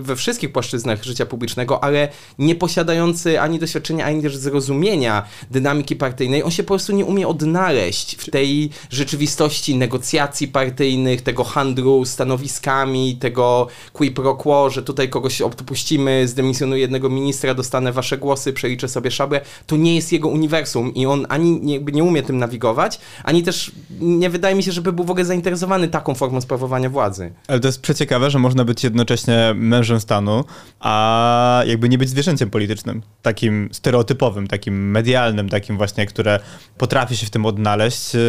we 0.01 0.15
wszystkich 0.15 0.51
płaszczyznach 0.51 1.03
życia 1.03 1.25
publicznego, 1.25 1.83
ale 1.83 2.07
nie 2.39 2.55
posiadający 2.55 3.41
ani 3.41 3.59
doświadczenia, 3.59 4.05
ani 4.05 4.21
też 4.21 4.38
zrozumienia 4.38 5.24
dynamiki 5.51 5.95
partyjnej, 5.95 6.43
on 6.43 6.51
się 6.51 6.63
po 6.63 6.67
prostu 6.67 6.93
nie 6.93 7.05
umie 7.05 7.27
odnaleźć 7.27 8.15
w 8.15 8.29
tej 8.29 8.69
rzeczywistości 8.89 9.75
negocjacji 9.75 10.47
partyjnych, 10.47 11.21
tego 11.21 11.43
handlu 11.43 12.05
stanowiskami, 12.05 13.15
tego 13.15 13.67
qui 13.93 14.12
pro 14.12 14.36
quo, 14.36 14.69
że 14.69 14.83
tutaj 14.83 15.09
kogoś 15.09 15.41
odpuścimy, 15.41 16.27
zdemisjonuję 16.27 16.81
jednego 16.81 17.09
ministra, 17.09 17.53
dostanę 17.53 17.91
wasze 17.91 18.17
głosy, 18.17 18.53
przeliczę 18.53 18.88
sobie 18.88 19.12
szablę. 19.12 19.41
To 19.67 19.77
nie 19.77 19.95
jest 19.95 20.12
jego 20.12 20.27
uniwersum 20.27 20.93
i 20.93 21.05
on 21.05 21.25
ani 21.29 21.59
nie, 21.62 21.79
nie 21.79 22.03
umie 22.03 22.24
tym 22.24 22.38
nawigować, 22.38 23.00
ani 23.24 23.43
też 23.43 23.71
nie 24.08 24.30
wydaje 24.30 24.56
mi 24.56 24.64
się, 24.64 24.72
żeby 24.72 24.94
był 24.94 25.06
w 25.06 25.12
ogóle 25.12 25.26
zainteresowany 25.26 25.88
taką 25.88 26.16
formą 26.16 26.42
sprawowania 26.42 26.90
władzy. 26.90 27.32
Ale 27.48 27.60
to 27.60 27.68
jest 27.68 27.82
przeciekawe, 27.82 28.30
że 28.30 28.40
można 28.40 28.66
być 28.66 28.84
jednocześnie 28.84 29.54
mężem 29.56 30.00
stanu, 30.00 30.44
a 30.80 31.64
jakby 31.68 31.90
nie 31.90 31.98
być 31.98 32.10
zwierzęciem 32.10 32.50
politycznym. 32.50 33.02
Takim 33.22 33.70
stereotypowym, 33.72 34.48
takim 34.48 34.92
medialnym, 34.92 35.50
takim 35.50 35.78
właśnie, 35.78 36.06
które 36.06 36.40
potrafi 36.78 37.18
się 37.18 37.26
w 37.26 37.30
tym 37.30 37.46
odnaleźć. 37.46 38.14
yy, 38.14 38.22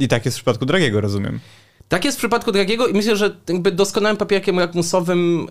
I 0.00 0.08
tak 0.08 0.24
jest 0.24 0.36
w 0.36 0.40
przypadku 0.40 0.66
Dragiego, 0.66 1.00
rozumiem. 1.00 1.40
Tak 1.88 2.04
jest 2.04 2.16
w 2.16 2.20
przypadku 2.20 2.52
Dragiego 2.52 2.86
i 2.86 2.92
myślę, 2.92 3.16
że 3.16 3.36
jakby 3.48 3.72
doskonałym 3.72 4.16
papierkiem 4.16 4.56
lakmusowym 4.56 5.48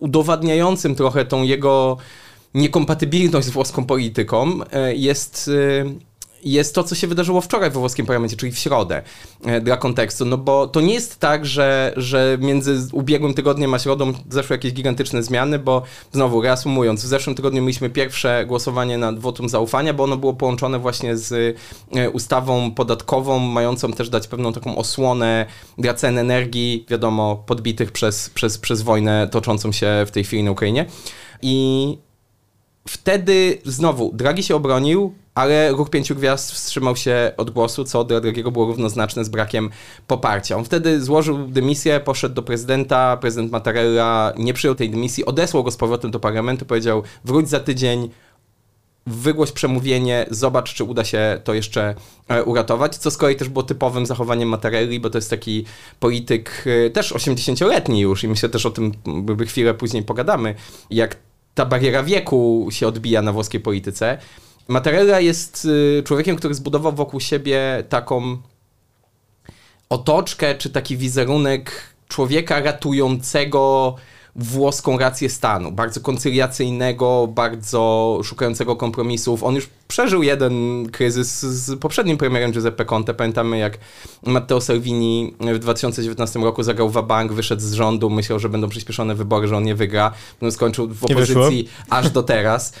udowadniającym 0.00 0.94
trochę 0.94 1.24
tą 1.24 1.42
jego 1.42 1.96
niekompatybilność 2.54 3.46
z 3.46 3.50
włoską 3.50 3.84
polityką 3.84 4.60
e, 4.72 4.94
jest, 4.94 5.50
e, 5.84 5.84
jest 6.44 6.74
to, 6.74 6.84
co 6.84 6.94
się 6.94 7.06
wydarzyło 7.06 7.40
wczoraj 7.40 7.70
we 7.70 7.78
włoskim 7.78 8.06
parlamencie, 8.06 8.36
czyli 8.36 8.52
w 8.52 8.58
środę, 8.58 9.02
e, 9.44 9.60
dla 9.60 9.76
kontekstu. 9.76 10.24
No 10.24 10.38
bo 10.38 10.66
to 10.66 10.80
nie 10.80 10.94
jest 10.94 11.18
tak, 11.18 11.46
że, 11.46 11.92
że 11.96 12.38
między 12.40 12.88
ubiegłym 12.92 13.34
tygodniem 13.34 13.74
a 13.74 13.78
środą 13.78 14.12
zeszły 14.30 14.56
jakieś 14.56 14.72
gigantyczne 14.72 15.22
zmiany, 15.22 15.58
bo 15.58 15.82
znowu 16.12 16.42
reasumując, 16.42 17.04
w 17.04 17.06
zeszłym 17.06 17.36
tygodniu 17.36 17.62
mieliśmy 17.62 17.90
pierwsze 17.90 18.44
głosowanie 18.48 18.98
nad 18.98 19.18
wotum 19.18 19.48
zaufania, 19.48 19.94
bo 19.94 20.04
ono 20.04 20.16
było 20.16 20.34
połączone 20.34 20.78
właśnie 20.78 21.16
z 21.16 21.56
e, 21.94 22.10
ustawą 22.10 22.70
podatkową, 22.70 23.38
mającą 23.38 23.92
też 23.92 24.08
dać 24.08 24.28
pewną 24.28 24.52
taką 24.52 24.76
osłonę 24.76 25.46
dla 25.78 25.94
cen 25.94 26.18
energii, 26.18 26.86
wiadomo, 26.88 27.44
podbitych 27.46 27.92
przez, 27.92 28.30
przez, 28.30 28.58
przez 28.58 28.82
wojnę 28.82 29.28
toczącą 29.30 29.72
się 29.72 30.04
w 30.06 30.10
tej 30.10 30.24
chwili 30.24 30.42
na 30.42 30.50
Ukrainie. 30.50 30.86
I 31.42 31.98
wtedy 32.88 33.58
znowu 33.64 34.10
Draghi 34.14 34.42
się 34.42 34.56
obronił, 34.56 35.14
ale 35.34 35.72
ruch 35.72 35.90
pięciu 35.90 36.14
gwiazd 36.14 36.52
wstrzymał 36.52 36.96
się 36.96 37.32
od 37.36 37.50
głosu, 37.50 37.84
co 37.84 38.04
dla 38.04 38.20
Dragiego 38.20 38.50
było 38.50 38.66
równoznaczne 38.66 39.24
z 39.24 39.28
brakiem 39.28 39.70
poparcia. 40.06 40.56
On 40.56 40.64
wtedy 40.64 41.00
złożył 41.00 41.46
dymisję, 41.46 42.00
poszedł 42.00 42.34
do 42.34 42.42
prezydenta, 42.42 43.16
prezydent 43.16 43.52
Mattarella 43.52 44.32
nie 44.36 44.54
przyjął 44.54 44.74
tej 44.74 44.90
dymisji, 44.90 45.24
odesłał 45.24 45.64
go 45.64 45.70
z 45.70 45.76
powrotem 45.76 46.10
do 46.10 46.20
parlamentu, 46.20 46.64
powiedział 46.64 47.02
wróć 47.24 47.48
za 47.48 47.60
tydzień, 47.60 48.10
wygłoś 49.06 49.52
przemówienie, 49.52 50.26
zobacz, 50.30 50.74
czy 50.74 50.84
uda 50.84 51.04
się 51.04 51.40
to 51.44 51.54
jeszcze 51.54 51.94
e, 52.28 52.44
uratować, 52.44 52.96
co 52.96 53.10
z 53.10 53.16
kolei 53.16 53.36
też 53.36 53.48
było 53.48 53.62
typowym 53.62 54.06
zachowaniem 54.06 54.48
Mattarelli, 54.48 55.00
bo 55.00 55.10
to 55.10 55.18
jest 55.18 55.30
taki 55.30 55.64
polityk 56.00 56.64
e, 56.86 56.90
też 56.90 57.12
80-letni 57.12 58.00
już 58.00 58.24
i 58.24 58.28
myślę 58.28 58.48
też 58.48 58.66
o 58.66 58.70
tym 58.70 58.92
chwilę 59.46 59.74
później 59.74 60.02
pogadamy, 60.02 60.54
jak 60.90 61.16
ta 61.54 61.66
bariera 61.66 62.02
wieku 62.02 62.68
się 62.70 62.86
odbija 62.88 63.22
na 63.22 63.32
włoskiej 63.32 63.60
polityce. 63.60 64.18
Mattarella 64.68 65.20
jest 65.20 65.64
y, 65.64 66.02
człowiekiem, 66.06 66.36
który 66.36 66.54
zbudował 66.54 66.92
wokół 66.92 67.20
siebie 67.20 67.84
taką 67.88 68.38
otoczkę, 69.88 70.54
czy 70.54 70.70
taki 70.70 70.96
wizerunek 70.96 71.72
człowieka 72.08 72.60
ratującego 72.60 73.94
włoską 74.36 74.98
rację 74.98 75.30
stanu, 75.30 75.72
bardzo 75.72 76.00
koncyliacyjnego, 76.00 77.28
bardzo 77.34 78.20
szukającego 78.24 78.76
kompromisów. 78.76 79.44
On 79.44 79.54
już 79.54 79.68
przeżył 79.88 80.22
jeden 80.22 80.86
kryzys 80.92 81.40
z 81.40 81.80
poprzednim 81.80 82.18
premierem 82.18 82.52
Giuseppe 82.52 82.84
Conte. 82.84 83.14
Pamiętamy, 83.14 83.58
jak 83.58 83.78
Matteo 84.26 84.60
Salvini 84.60 85.34
w 85.40 85.58
2019 85.58 86.38
roku 86.38 86.62
zagrał 86.62 86.90
w 86.90 87.02
bank, 87.02 87.32
wyszedł 87.32 87.62
z 87.62 87.72
rządu, 87.72 88.10
myślał, 88.10 88.38
że 88.38 88.48
będą 88.48 88.68
przyspieszone 88.68 89.14
wybory, 89.14 89.48
że 89.48 89.56
on 89.56 89.64
nie 89.64 89.74
wygra. 89.74 90.12
No, 90.40 90.50
skończył 90.50 90.88
w 90.88 91.04
opozycji 91.04 91.68
aż 91.90 92.10
do 92.10 92.22
teraz 92.22 92.72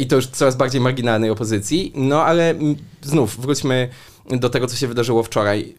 i 0.00 0.06
to 0.06 0.16
już 0.16 0.26
coraz 0.26 0.56
bardziej 0.56 0.80
marginalnej 0.80 1.30
opozycji. 1.30 1.92
No 1.94 2.22
ale 2.22 2.54
znów 3.02 3.40
wróćmy 3.40 3.88
do 4.30 4.50
tego, 4.50 4.66
co 4.66 4.76
się 4.76 4.88
wydarzyło 4.88 5.22
wczoraj 5.22 5.74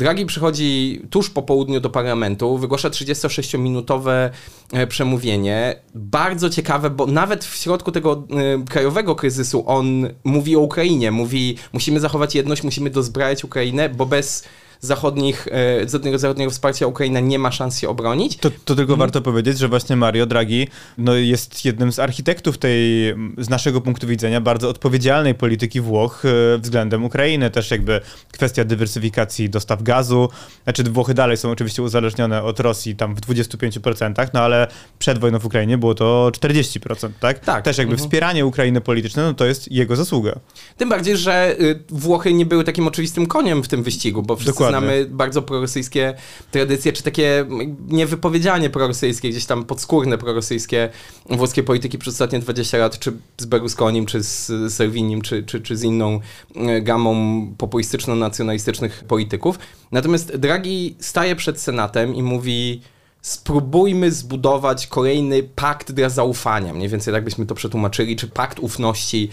Draghi 0.00 0.26
przychodzi 0.26 1.02
tuż 1.10 1.30
po 1.30 1.42
południu 1.42 1.80
do 1.80 1.90
parlamentu, 1.90 2.58
wygłasza 2.58 2.88
36-minutowe 2.90 4.30
e, 4.72 4.86
przemówienie. 4.86 5.76
Bardzo 5.94 6.50
ciekawe, 6.50 6.90
bo 6.90 7.06
nawet 7.06 7.44
w 7.44 7.56
środku 7.56 7.92
tego 7.92 8.24
e, 8.30 8.64
krajowego 8.64 9.14
kryzysu 9.14 9.64
on 9.66 10.08
mówi 10.24 10.56
o 10.56 10.60
Ukrainie, 10.60 11.10
mówi 11.10 11.56
musimy 11.72 12.00
zachować 12.00 12.34
jedność, 12.34 12.62
musimy 12.62 12.90
dozbrajać 12.90 13.44
Ukrainę, 13.44 13.88
bo 13.88 14.06
bez 14.06 14.44
zachodnich, 14.80 15.48
e, 15.50 16.18
zachodniego 16.18 16.50
wsparcia 16.50 16.86
Ukraina 16.86 17.20
nie 17.20 17.38
ma 17.38 17.52
szans 17.52 17.78
się 17.78 17.88
obronić. 17.88 18.36
To, 18.36 18.50
to 18.50 18.74
tylko 18.74 18.92
mhm. 18.92 18.98
warto 18.98 19.22
powiedzieć, 19.22 19.58
że 19.58 19.68
właśnie 19.68 19.96
Mario 19.96 20.26
Draghi 20.26 20.68
no, 20.98 21.14
jest 21.14 21.64
jednym 21.64 21.92
z 21.92 21.98
architektów 21.98 22.58
tej, 22.58 23.14
z 23.38 23.48
naszego 23.48 23.80
punktu 23.80 24.06
widzenia, 24.06 24.40
bardzo 24.40 24.68
odpowiedzialnej 24.68 25.34
polityki 25.34 25.80
Włoch 25.80 26.22
e, 26.24 26.58
względem 26.58 27.04
Ukrainy. 27.04 27.50
Też 27.50 27.70
jakby 27.70 28.00
kwestia 28.32 28.64
dywersyfikacji 28.64 29.50
dostaw 29.50 29.82
gazu. 29.82 30.28
Znaczy 30.64 30.82
Włochy 30.82 31.14
dalej 31.14 31.36
są 31.36 31.50
oczywiście 31.50 31.82
uzależnione 31.82 32.42
od 32.42 32.60
Rosji 32.60 32.96
tam 32.96 33.14
w 33.14 33.20
25%, 33.20 34.28
no 34.34 34.40
ale 34.40 34.66
przed 34.98 35.18
wojną 35.18 35.38
w 35.38 35.46
Ukrainie 35.46 35.78
było 35.78 35.94
to 35.94 36.30
40%, 36.32 37.08
tak? 37.20 37.38
Tak. 37.38 37.64
Też 37.64 37.78
jakby 37.78 37.92
mhm. 37.92 38.08
wspieranie 38.08 38.46
Ukrainy 38.46 38.80
polityczne, 38.80 39.22
no 39.22 39.34
to 39.34 39.46
jest 39.46 39.72
jego 39.72 39.96
zasługa. 39.96 40.32
Tym 40.76 40.88
bardziej, 40.88 41.16
że 41.16 41.56
y, 41.60 41.82
Włochy 41.88 42.32
nie 42.32 42.46
były 42.46 42.64
takim 42.64 42.86
oczywistym 42.86 43.26
koniem 43.26 43.62
w 43.62 43.68
tym 43.68 43.82
wyścigu, 43.82 44.22
bo 44.22 44.36
wszyscy. 44.36 44.69
Znamy 44.70 45.06
bardzo 45.10 45.42
prorosyjskie 45.42 46.14
tradycje, 46.50 46.92
czy 46.92 47.02
takie 47.02 47.46
niewypowiedzianie 47.88 48.70
prorosyjskie, 48.70 49.30
gdzieś 49.30 49.46
tam 49.46 49.64
podskórne 49.64 50.18
prorosyjskie 50.18 50.88
włoskie 51.30 51.62
polityki 51.62 51.98
przez 51.98 52.14
ostatnie 52.14 52.38
20 52.38 52.78
lat, 52.78 52.98
czy 52.98 53.12
z 53.38 53.44
Berlusconim, 53.46 54.06
czy 54.06 54.22
z 54.22 54.52
Salvinim, 54.74 55.22
czy, 55.22 55.42
czy, 55.42 55.60
czy 55.60 55.76
z 55.76 55.82
inną 55.82 56.20
e, 56.56 56.80
gamą 56.80 57.14
populistyczno-nacjonalistycznych 57.58 59.04
polityków. 59.04 59.58
Natomiast 59.92 60.36
Draghi 60.36 60.96
staje 61.00 61.36
przed 61.36 61.60
Senatem 61.60 62.14
i 62.14 62.22
mówi 62.22 62.80
spróbujmy 63.22 64.12
zbudować 64.12 64.86
kolejny 64.86 65.42
pakt 65.42 65.92
dla 65.92 66.08
zaufania, 66.08 66.74
mniej 66.74 66.88
więcej 66.88 67.14
tak 67.14 67.24
byśmy 67.24 67.46
to 67.46 67.54
przetłumaczyli, 67.54 68.16
czy 68.16 68.28
pakt 68.28 68.58
ufności 68.58 69.28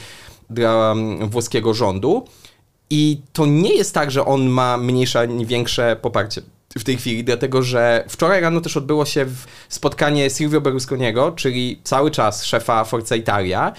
dla 0.49 0.95
włoskiego 1.21 1.73
rządu. 1.73 2.25
I 2.89 3.21
to 3.33 3.45
nie 3.45 3.75
jest 3.75 3.93
tak, 3.93 4.11
że 4.11 4.25
on 4.25 4.47
ma 4.47 4.77
mniejsze, 4.77 5.27
większe 5.45 5.95
poparcie 6.01 6.41
w 6.77 6.83
tej 6.83 6.97
chwili, 6.97 7.23
dlatego 7.23 7.63
że 7.63 8.03
wczoraj 8.09 8.41
rano 8.41 8.61
też 8.61 8.77
odbyło 8.77 9.05
się 9.05 9.25
spotkanie 9.69 10.29
Silvio 10.29 10.61
Berlusconiego, 10.61 11.31
czyli 11.31 11.81
cały 11.83 12.11
czas 12.11 12.45
szefa 12.45 12.83
Forza 12.83 13.15
Italia. 13.15 13.73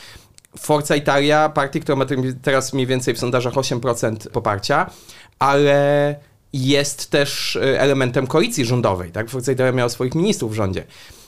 Forza 0.58 0.96
Italia, 0.96 1.48
partii, 1.48 1.80
która 1.80 1.96
ma 1.96 2.04
teraz 2.42 2.72
mniej 2.72 2.86
więcej 2.86 3.14
w 3.14 3.18
sondażach 3.18 3.54
8% 3.54 4.28
poparcia, 4.30 4.90
ale 5.38 6.16
jest 6.52 7.10
też 7.10 7.56
e, 7.56 7.80
elementem 7.80 8.26
koalicji 8.26 8.64
rządowej. 8.64 9.12
Tak? 9.12 9.30
Forza 9.30 9.52
Italia 9.52 9.72
miała 9.72 9.88
swoich 9.88 10.14
ministrów 10.14 10.52
w 10.52 10.54
rządzie. 10.54 10.84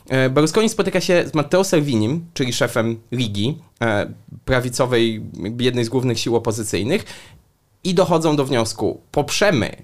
E, 0.08 0.30
Berlusconi 0.30 0.68
spotyka 0.68 1.00
się 1.00 1.24
z 1.28 1.34
Matteo 1.34 1.64
Salvinim, 1.64 2.26
czyli 2.34 2.52
szefem 2.52 3.00
Ligi, 3.12 3.58
e, 3.82 4.12
prawicowej, 4.44 5.22
jednej 5.58 5.84
z 5.84 5.88
głównych 5.88 6.20
sił 6.20 6.36
opozycyjnych 6.36 7.04
i 7.84 7.94
dochodzą 7.94 8.36
do 8.36 8.44
wniosku, 8.44 9.00
poprzemy 9.10 9.76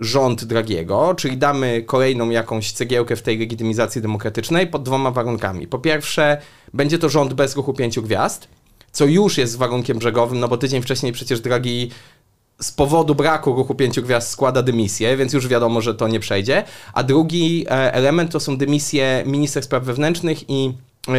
rząd 0.00 0.44
Dragiego, 0.44 1.14
czyli 1.14 1.36
damy 1.36 1.82
kolejną 1.82 2.30
jakąś 2.30 2.72
cegiełkę 2.72 3.16
w 3.16 3.22
tej 3.22 3.38
legitymizacji 3.38 4.02
demokratycznej 4.02 4.66
pod 4.66 4.82
dwoma 4.82 5.10
warunkami. 5.10 5.66
Po 5.66 5.78
pierwsze, 5.78 6.40
będzie 6.74 6.98
to 6.98 7.08
rząd 7.08 7.34
bez 7.34 7.56
ruchu 7.56 7.74
pięciu 7.74 8.02
gwiazd, 8.02 8.48
co 8.92 9.06
już 9.06 9.38
jest 9.38 9.56
warunkiem 9.56 9.98
brzegowym, 9.98 10.40
no 10.40 10.48
bo 10.48 10.56
tydzień 10.56 10.82
wcześniej 10.82 11.12
przecież 11.12 11.40
Dragi 11.40 11.90
z 12.60 12.72
powodu 12.72 13.14
braku 13.14 13.54
ruchu 13.54 13.74
pięciu 13.74 14.02
gwiazd 14.02 14.30
składa 14.30 14.62
dymisję, 14.62 15.16
więc 15.16 15.32
już 15.32 15.48
wiadomo, 15.48 15.80
że 15.80 15.94
to 15.94 16.08
nie 16.08 16.20
przejdzie. 16.20 16.64
A 16.92 17.02
drugi 17.02 17.66
e, 17.66 17.92
element 17.92 18.32
to 18.32 18.40
są 18.40 18.56
dymisje 18.56 19.22
minister 19.26 19.62
spraw 19.62 19.84
wewnętrznych 19.84 20.50
i 20.50 20.72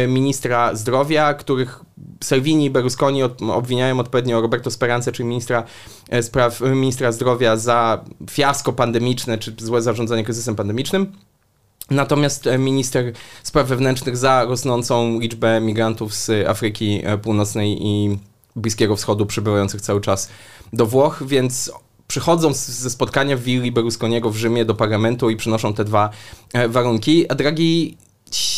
ministra 0.08 0.74
zdrowia, 0.74 1.34
których 1.34 1.80
Salvini 2.24 2.64
i 2.64 2.70
Berlusconi 2.70 3.22
obwiniają 3.52 4.00
odpowiednio 4.00 4.40
Roberto 4.40 4.70
Speranza, 4.70 5.12
czyli 5.12 5.28
ministra 5.28 5.64
e, 6.08 6.22
spraw, 6.22 6.60
ministra 6.60 7.12
zdrowia 7.12 7.56
za 7.56 8.04
fiasko 8.30 8.72
pandemiczne, 8.72 9.38
czy 9.38 9.54
złe 9.58 9.82
zarządzanie 9.82 10.24
kryzysem 10.24 10.56
pandemicznym. 10.56 11.12
Natomiast 11.90 12.46
e, 12.46 12.58
minister 12.58 13.12
spraw 13.42 13.66
wewnętrznych 13.66 14.16
za 14.16 14.44
rosnącą 14.44 15.20
liczbę 15.20 15.60
migrantów 15.60 16.14
z 16.14 16.48
Afryki 16.48 17.00
e, 17.04 17.18
Północnej 17.18 17.86
i 17.86 18.18
Bliskiego 18.56 18.96
Wschodu 18.96 19.26
przybywających 19.26 19.80
cały 19.80 20.00
czas 20.00 20.30
do 20.72 20.86
Włoch, 20.86 21.22
więc 21.26 21.72
przychodzą 22.08 22.54
ze 22.54 22.90
spotkania 22.90 23.36
w 23.36 23.40
willi 23.40 23.72
Berlusconiego 23.72 24.30
w 24.30 24.36
Rzymie 24.36 24.64
do 24.64 24.74
parlamentu 24.74 25.30
i 25.30 25.36
przynoszą 25.36 25.74
te 25.74 25.84
dwa 25.84 26.10
warunki. 26.68 27.30
A 27.30 27.34
Draghi 27.34 27.96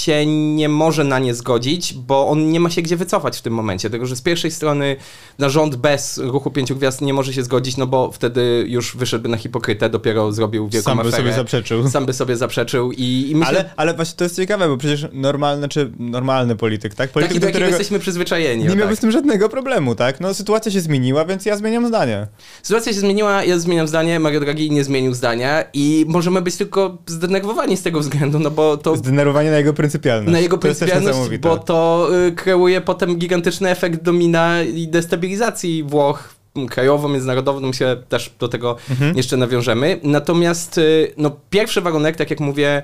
się 0.02 0.26
nie 0.26 0.68
może 0.68 1.04
na 1.04 1.18
nie 1.18 1.34
zgodzić, 1.34 1.94
bo 1.94 2.28
on 2.28 2.50
nie 2.50 2.60
ma 2.60 2.70
się 2.70 2.82
gdzie 2.82 2.96
wycofać 2.96 3.38
w 3.38 3.42
tym 3.42 3.52
momencie. 3.52 3.90
Tego, 3.90 4.06
że 4.06 4.16
z 4.16 4.22
pierwszej 4.22 4.50
strony 4.50 4.96
na 5.38 5.48
rząd 5.48 5.76
bez 5.76 6.18
ruchu 6.18 6.50
pięciu 6.50 6.76
gwiazd 6.76 7.00
nie 7.00 7.14
może 7.14 7.32
się 7.32 7.42
zgodzić, 7.42 7.76
no 7.76 7.86
bo 7.86 8.12
wtedy 8.12 8.64
już 8.68 8.96
wyszedłby 8.96 9.28
na 9.28 9.36
hipokrytę, 9.36 9.90
dopiero 9.90 10.32
zrobił 10.32 10.68
wielką 10.68 10.90
Sam 10.90 10.98
by 10.98 11.08
aferę. 11.08 11.16
sobie 11.16 11.32
zaprzeczył. 11.32 11.90
Sam 11.90 12.06
by 12.06 12.12
sobie 12.12 12.36
zaprzeczył 12.36 12.92
i, 12.92 13.30
i 13.30 13.36
myślę... 13.36 13.58
Ale, 13.58 13.70
ale 13.76 13.94
właśnie 13.94 14.16
to 14.16 14.24
jest 14.24 14.36
ciekawe, 14.36 14.68
bo 14.68 14.76
przecież 14.76 15.06
normalny, 15.12 15.68
czy 15.68 15.92
normalny 15.98 16.56
polityk, 16.56 16.94
tak? 16.94 17.10
Polityk, 17.10 17.32
Taki, 17.32 17.40
do 17.40 17.48
którego 17.48 17.68
jesteśmy 17.68 17.98
przyzwyczajeni. 17.98 18.62
Nie 18.62 18.68
miałby 18.68 18.84
tak. 18.84 18.96
z 18.96 19.00
tym 19.00 19.10
żadnego 19.12 19.48
problemu, 19.48 19.94
tak? 19.94 20.20
No 20.20 20.34
sytuacja 20.34 20.72
się 20.72 20.80
zmieniła, 20.80 21.24
więc 21.24 21.46
ja 21.46 21.56
zmieniam 21.56 21.86
zdanie. 21.86 22.26
Sytuacja 22.62 22.92
się 22.92 23.00
zmieniła, 23.00 23.44
ja 23.44 23.58
zmieniam 23.58 23.88
zdanie, 23.88 24.20
Mario 24.20 24.40
Draghi 24.40 24.70
nie 24.70 24.84
zmienił 24.84 25.14
zdania 25.14 25.64
i 25.72 26.04
możemy 26.08 26.42
być 26.42 26.56
tylko 26.56 26.98
zdenerwowani 27.06 27.76
z 27.76 27.82
tego 27.82 28.00
względu, 28.00 28.38
no 28.38 28.50
bo 28.50 28.76
to... 28.76 28.96
Zdenerwowanie 28.96 29.50
na 29.50 29.58
jego 29.58 29.72
pryncypialność. 29.92 30.32
Na 30.32 30.40
jego 30.40 30.58
pryncypialność, 30.58 31.38
bo 31.38 31.56
to 31.56 32.08
y, 32.28 32.32
kreuje 32.32 32.80
potem 32.80 33.18
gigantyczny 33.18 33.70
efekt 33.70 34.02
domina 34.02 34.62
i 34.62 34.88
destabilizacji 34.88 35.82
Włoch 35.82 36.34
krajowo, 36.70 37.08
międzynarodowo, 37.08 37.60
no 37.60 37.68
my 37.68 37.74
się 37.74 37.96
też 38.08 38.32
do 38.38 38.48
tego 38.48 38.76
mhm. 38.90 39.16
jeszcze 39.16 39.36
nawiążemy. 39.36 40.00
Natomiast 40.02 40.78
y, 40.78 41.12
no, 41.16 41.36
pierwszy 41.50 41.80
warunek, 41.80 42.16
tak 42.16 42.30
jak 42.30 42.40
mówię, 42.40 42.82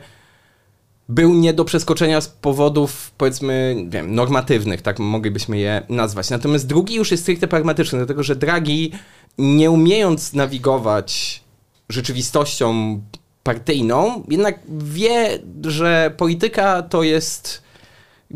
był 1.09 1.35
nie 1.35 1.53
do 1.53 1.65
przeskoczenia 1.65 2.21
z 2.21 2.29
powodów, 2.29 3.13
powiedzmy, 3.19 3.75
nie 3.79 3.91
wiem, 3.91 4.15
normatywnych, 4.15 4.83
tak 4.83 4.99
moglibyśmy 4.99 5.59
je 5.59 5.83
nazwać. 5.89 6.31
Natomiast 6.31 6.67
drugi 6.67 6.95
już 6.95 7.11
jest 7.11 7.23
stricte 7.23 7.49
pragmatyczny, 7.49 7.99
dlatego 7.99 8.23
że 8.23 8.37
Draghi, 8.37 8.93
nie 9.39 9.71
umiejąc 9.71 10.33
nawigować 10.33 11.43
rzeczywistością 11.89 13.01
partyjną, 13.49 14.25
jednak 14.29 14.59
wie, 14.69 15.39
że 15.67 16.13
polityka 16.17 16.83
to 16.83 17.03
jest 17.03 17.63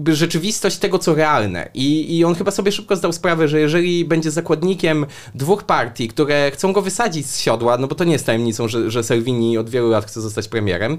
rzeczywistość 0.09 0.79
tego, 0.79 0.99
co 0.99 1.15
realne. 1.15 1.69
I, 1.75 2.19
I 2.19 2.25
on 2.25 2.35
chyba 2.35 2.51
sobie 2.51 2.73
szybko 2.73 2.97
zdał 2.97 3.13
sprawę, 3.13 3.49
że 3.49 3.61
jeżeli 3.61 4.05
będzie 4.05 4.31
zakładnikiem 4.31 5.07
dwóch 5.35 5.65
partii, 5.65 6.09
które 6.09 6.51
chcą 6.51 6.73
go 6.73 6.83
wysadzić 6.83 7.27
z 7.27 7.41
siodła, 7.41 7.79
no 7.79 7.89
bo 7.89 7.95
to 7.95 8.05
nie 8.05 8.13
jest 8.13 8.27
tajemnicą, 8.27 8.69
że, 8.69 8.91
że 8.91 9.03
Salvini 9.03 9.59
od 9.59 9.71
wielu 9.71 9.91
lat 9.91 10.05
chce 10.07 10.21
zostać 10.21 10.49
premierem, 10.49 10.99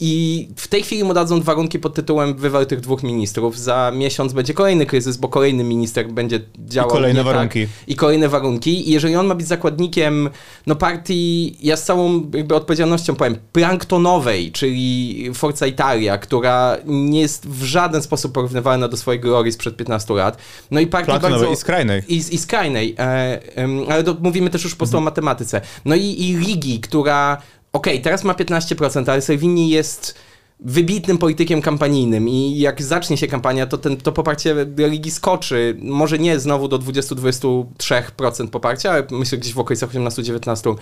i 0.00 0.48
w 0.56 0.68
tej 0.68 0.82
chwili 0.82 1.04
mu 1.04 1.14
dadzą 1.14 1.40
warunki 1.40 1.78
pod 1.78 1.94
tytułem 1.94 2.34
wywal 2.34 2.66
tych 2.66 2.80
dwóch 2.80 3.02
ministrów. 3.02 3.58
Za 3.58 3.92
miesiąc 3.94 4.32
będzie 4.32 4.54
kolejny 4.54 4.86
kryzys, 4.86 5.16
bo 5.16 5.28
kolejny 5.28 5.64
minister 5.64 6.08
będzie 6.08 6.40
działał. 6.58 6.90
I 6.90 6.92
kolejne 6.92 7.24
tak, 7.24 7.34
warunki. 7.34 7.66
I 7.86 7.96
kolejne 7.96 8.28
warunki. 8.28 8.88
I 8.88 8.92
jeżeli 8.92 9.16
on 9.16 9.26
ma 9.26 9.34
być 9.34 9.46
zakładnikiem 9.46 10.30
no, 10.66 10.76
partii, 10.76 11.56
ja 11.62 11.76
z 11.76 11.84
całą 11.84 12.30
jakby 12.34 12.54
odpowiedzialnością 12.54 13.14
powiem, 13.14 13.36
planktonowej, 13.52 14.52
czyli 14.52 15.30
Forza 15.34 15.66
Italia, 15.66 16.18
która 16.18 16.76
nie 16.86 17.20
jest 17.20 17.48
w 17.48 17.62
żaden 17.62 18.02
sposób 18.02 18.32
porównywalna 18.32 18.88
do 18.88 18.96
swojej 18.96 19.20
glorii 19.20 19.52
sprzed 19.52 19.76
15 19.76 20.14
lat. 20.14 20.38
No 20.70 20.80
i 20.80 20.86
partii 20.86 21.12
bardzo... 21.12 21.52
i 21.52 21.56
skrajnej. 21.56 22.02
I, 22.08 22.16
i 22.16 22.38
skrajnej. 22.38 22.94
E, 22.98 23.02
e, 23.02 23.68
ale 23.90 24.04
to 24.04 24.16
mówimy 24.20 24.50
też 24.50 24.64
już 24.64 24.72
po 24.72 24.78
prostu 24.78 24.96
mhm. 24.96 25.04
o 25.04 25.10
matematyce. 25.10 25.60
No 25.84 25.94
i, 25.94 26.02
i 26.02 26.36
ligi, 26.36 26.80
która 26.80 27.42
okej, 27.72 27.94
okay, 27.94 28.04
teraz 28.04 28.24
ma 28.24 28.32
15%, 28.32 29.10
ale 29.10 29.22
Salvini 29.22 29.68
jest 29.68 30.14
wybitnym 30.60 31.18
politykiem 31.18 31.62
kampanijnym 31.62 32.28
i 32.28 32.58
jak 32.58 32.82
zacznie 32.82 33.16
się 33.16 33.26
kampania, 33.26 33.66
to 33.66 33.78
ten, 33.78 33.96
to 33.96 34.12
poparcie 34.12 34.54
religii 34.78 35.10
skoczy. 35.10 35.76
Może 35.82 36.18
nie 36.18 36.40
znowu 36.40 36.68
do 36.68 36.78
20-23% 36.78 38.48
poparcia, 38.48 38.90
ale 38.90 39.06
myślę 39.10 39.38
gdzieś 39.38 39.54
w 39.54 39.58
okolicach 39.58 39.90
18-19% 39.90 40.74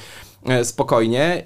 e, 0.45 0.65
spokojnie 0.65 1.45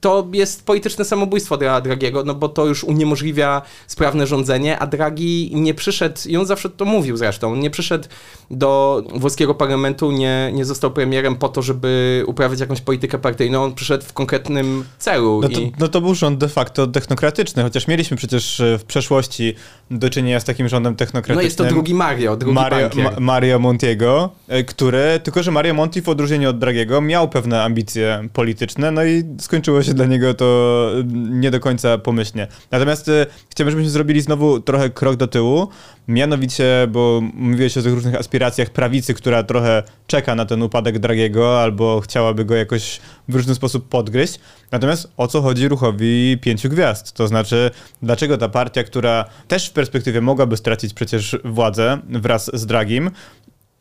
to 0.00 0.28
jest 0.32 0.66
polityczne 0.66 1.04
samobójstwo 1.04 1.56
dla 1.56 1.80
Dragiego, 1.80 2.24
no 2.24 2.34
bo 2.34 2.48
to 2.48 2.66
już 2.66 2.84
uniemożliwia 2.84 3.62
sprawne 3.86 4.26
rządzenie, 4.26 4.78
a 4.78 4.86
Draghi 4.86 5.50
nie 5.54 5.74
przyszedł, 5.74 6.16
i 6.26 6.36
on 6.36 6.46
zawsze 6.46 6.70
to 6.70 6.84
mówił 6.84 7.16
zresztą, 7.16 7.56
nie 7.56 7.70
przyszedł 7.70 8.08
do 8.50 9.02
włoskiego 9.14 9.54
parlamentu, 9.54 10.12
nie, 10.12 10.50
nie 10.54 10.64
został 10.64 10.90
premierem 10.90 11.36
po 11.36 11.48
to, 11.48 11.62
żeby 11.62 12.22
uprawiać 12.26 12.60
jakąś 12.60 12.80
politykę 12.80 13.18
partyjną, 13.18 13.64
on 13.64 13.74
przyszedł 13.74 14.04
w 14.04 14.12
konkretnym 14.12 14.84
celu. 14.98 15.40
No 15.42 15.48
to, 15.48 15.60
i... 15.60 15.72
no 15.78 15.88
to 15.88 16.00
był 16.00 16.14
rząd 16.14 16.38
de 16.38 16.48
facto 16.48 16.86
technokratyczny, 16.86 17.62
chociaż 17.62 17.88
mieliśmy 17.88 18.16
przecież 18.16 18.60
e, 18.60 18.78
w 18.78 18.84
przeszłości 18.84 19.54
do 19.90 20.10
czynienia 20.10 20.40
z 20.40 20.44
takim 20.44 20.68
rządem 20.68 20.96
technokratycznym. 20.96 21.36
No 21.36 21.42
jest 21.42 21.58
to 21.58 21.64
drugi 21.64 21.94
Mario, 21.94 22.36
drugi 22.36 22.54
Mario, 22.54 22.90
Ma 22.96 23.10
Mario 23.20 23.58
Montiego, 23.58 24.30
e, 24.48 24.64
który, 24.64 25.20
tylko 25.22 25.42
że 25.42 25.50
Mario 25.50 25.74
Monti 25.74 26.02
w 26.02 26.08
odróżnieniu 26.08 26.50
od 26.50 26.58
Dragiego 26.58 27.00
miał 27.00 27.28
pewne 27.28 27.62
ambicje 27.62 28.28
polityczne, 28.32 28.90
no 28.90 29.04
i 29.04 29.24
skończyło 29.72 29.82
się 29.82 29.94
dla 29.94 30.06
niego 30.06 30.34
to 30.34 30.90
nie 31.14 31.50
do 31.50 31.60
końca 31.60 31.98
pomyślnie. 31.98 32.48
Natomiast 32.70 33.08
e, 33.08 33.26
chciałbym, 33.50 33.70
żebyśmy 33.70 33.90
zrobili 33.90 34.20
znowu 34.20 34.60
trochę 34.60 34.90
krok 34.90 35.16
do 35.16 35.26
tyłu, 35.26 35.68
mianowicie, 36.08 36.86
bo 36.90 37.20
mówiłeś 37.34 37.78
o 37.78 37.82
tych 37.82 37.94
różnych 37.94 38.14
aspiracjach 38.14 38.70
prawicy, 38.70 39.14
która 39.14 39.42
trochę 39.42 39.82
czeka 40.06 40.34
na 40.34 40.44
ten 40.46 40.62
upadek 40.62 40.98
Dragiego 40.98 41.62
albo 41.62 42.00
chciałaby 42.00 42.44
go 42.44 42.54
jakoś 42.54 43.00
w 43.28 43.34
różny 43.34 43.54
sposób 43.54 43.88
podgryźć. 43.88 44.40
Natomiast 44.72 45.12
o 45.16 45.28
co 45.28 45.42
chodzi 45.42 45.68
ruchowi 45.68 46.38
pięciu 46.40 46.68
gwiazd? 46.68 47.12
To 47.12 47.28
znaczy, 47.28 47.70
dlaczego 48.02 48.38
ta 48.38 48.48
partia, 48.48 48.84
która 48.84 49.24
też 49.48 49.68
w 49.68 49.72
perspektywie 49.72 50.20
mogłaby 50.20 50.56
stracić 50.56 50.94
przecież 50.94 51.36
władzę 51.44 51.98
wraz 52.08 52.50
z 52.54 52.66
Dragim, 52.66 53.10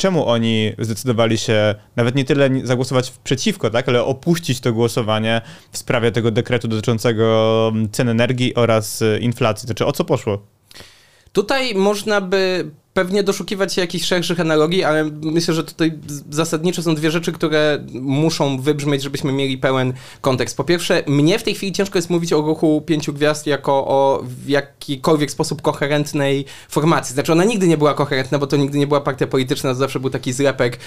czemu 0.02 0.28
oni 0.28 0.74
zdecydowali 0.80 1.38
się 1.38 1.76
nawet 1.96 2.16
nie 2.16 2.26
tyle 2.26 2.50
zagłosować 2.64 3.12
przeciwko, 3.24 3.70
tak, 3.70 3.90
ale 3.90 4.04
opuścić 4.04 4.60
to 4.60 4.74
głosowanie 4.74 5.42
w 5.72 5.78
sprawie 5.78 6.12
tego 6.12 6.32
dekretu 6.32 6.68
dotyczącego 6.68 7.74
cen 7.92 8.10
energii 8.10 8.56
oraz 8.56 9.02
y, 9.02 9.20
inflacji? 9.22 9.66
Znaczy, 9.66 9.86
o 9.86 9.92
co 9.92 10.06
poszło? 10.06 10.46
Tutaj 11.34 11.76
można 11.76 12.22
by 12.22 12.72
pewnie 12.94 13.24
doszukiwać 13.24 13.74
się 13.74 13.82
jakichś 13.82 14.06
szerszych 14.06 14.40
analogii, 14.40 14.84
ale 14.84 15.04
myślę, 15.22 15.54
że 15.54 15.64
tutaj 15.64 15.94
zasadniczo 16.30 16.84
są 16.84 16.96
dwie 16.96 17.12
rzeczy, 17.12 17.32
które 17.32 17.84
muszą 17.94 18.62
wybrzmieć, 18.62 19.02
żebyśmy 19.02 19.32
mieli 19.32 19.58
pełen 19.58 19.94
kontekst. 20.22 20.58
Po 20.58 20.64
pierwsze, 20.64 21.04
mnie 21.08 21.40
w 21.40 21.44
tej 21.44 21.56
chwili 21.56 21.72
ciężko 21.72 21.98
jest 21.98 22.10
mówić 22.10 22.34
o 22.34 22.42
ruchu 22.42 22.82
pięciu 22.86 23.14
gwiazd 23.14 23.48
jako 23.48 23.74
o 23.74 24.24
w 24.24 24.50
jakikolwiek 24.50 25.32
sposób 25.32 25.62
koherentnej 25.62 26.46
formacji. 26.70 27.14
Znaczy 27.14 27.32
ona 27.32 27.44
nigdy 27.44 27.68
nie 27.68 27.78
była 27.78 27.94
koherentna, 27.94 28.40
bo 28.40 28.48
to 28.48 28.58
nigdy 28.58 28.78
nie 28.78 28.88
była 28.88 29.02
partia 29.02 29.28
polityczna, 29.28 29.70
to 29.70 29.76
zawsze 29.76 30.00
był 30.00 30.10
taki 30.10 30.34
zlepek 30.34 30.80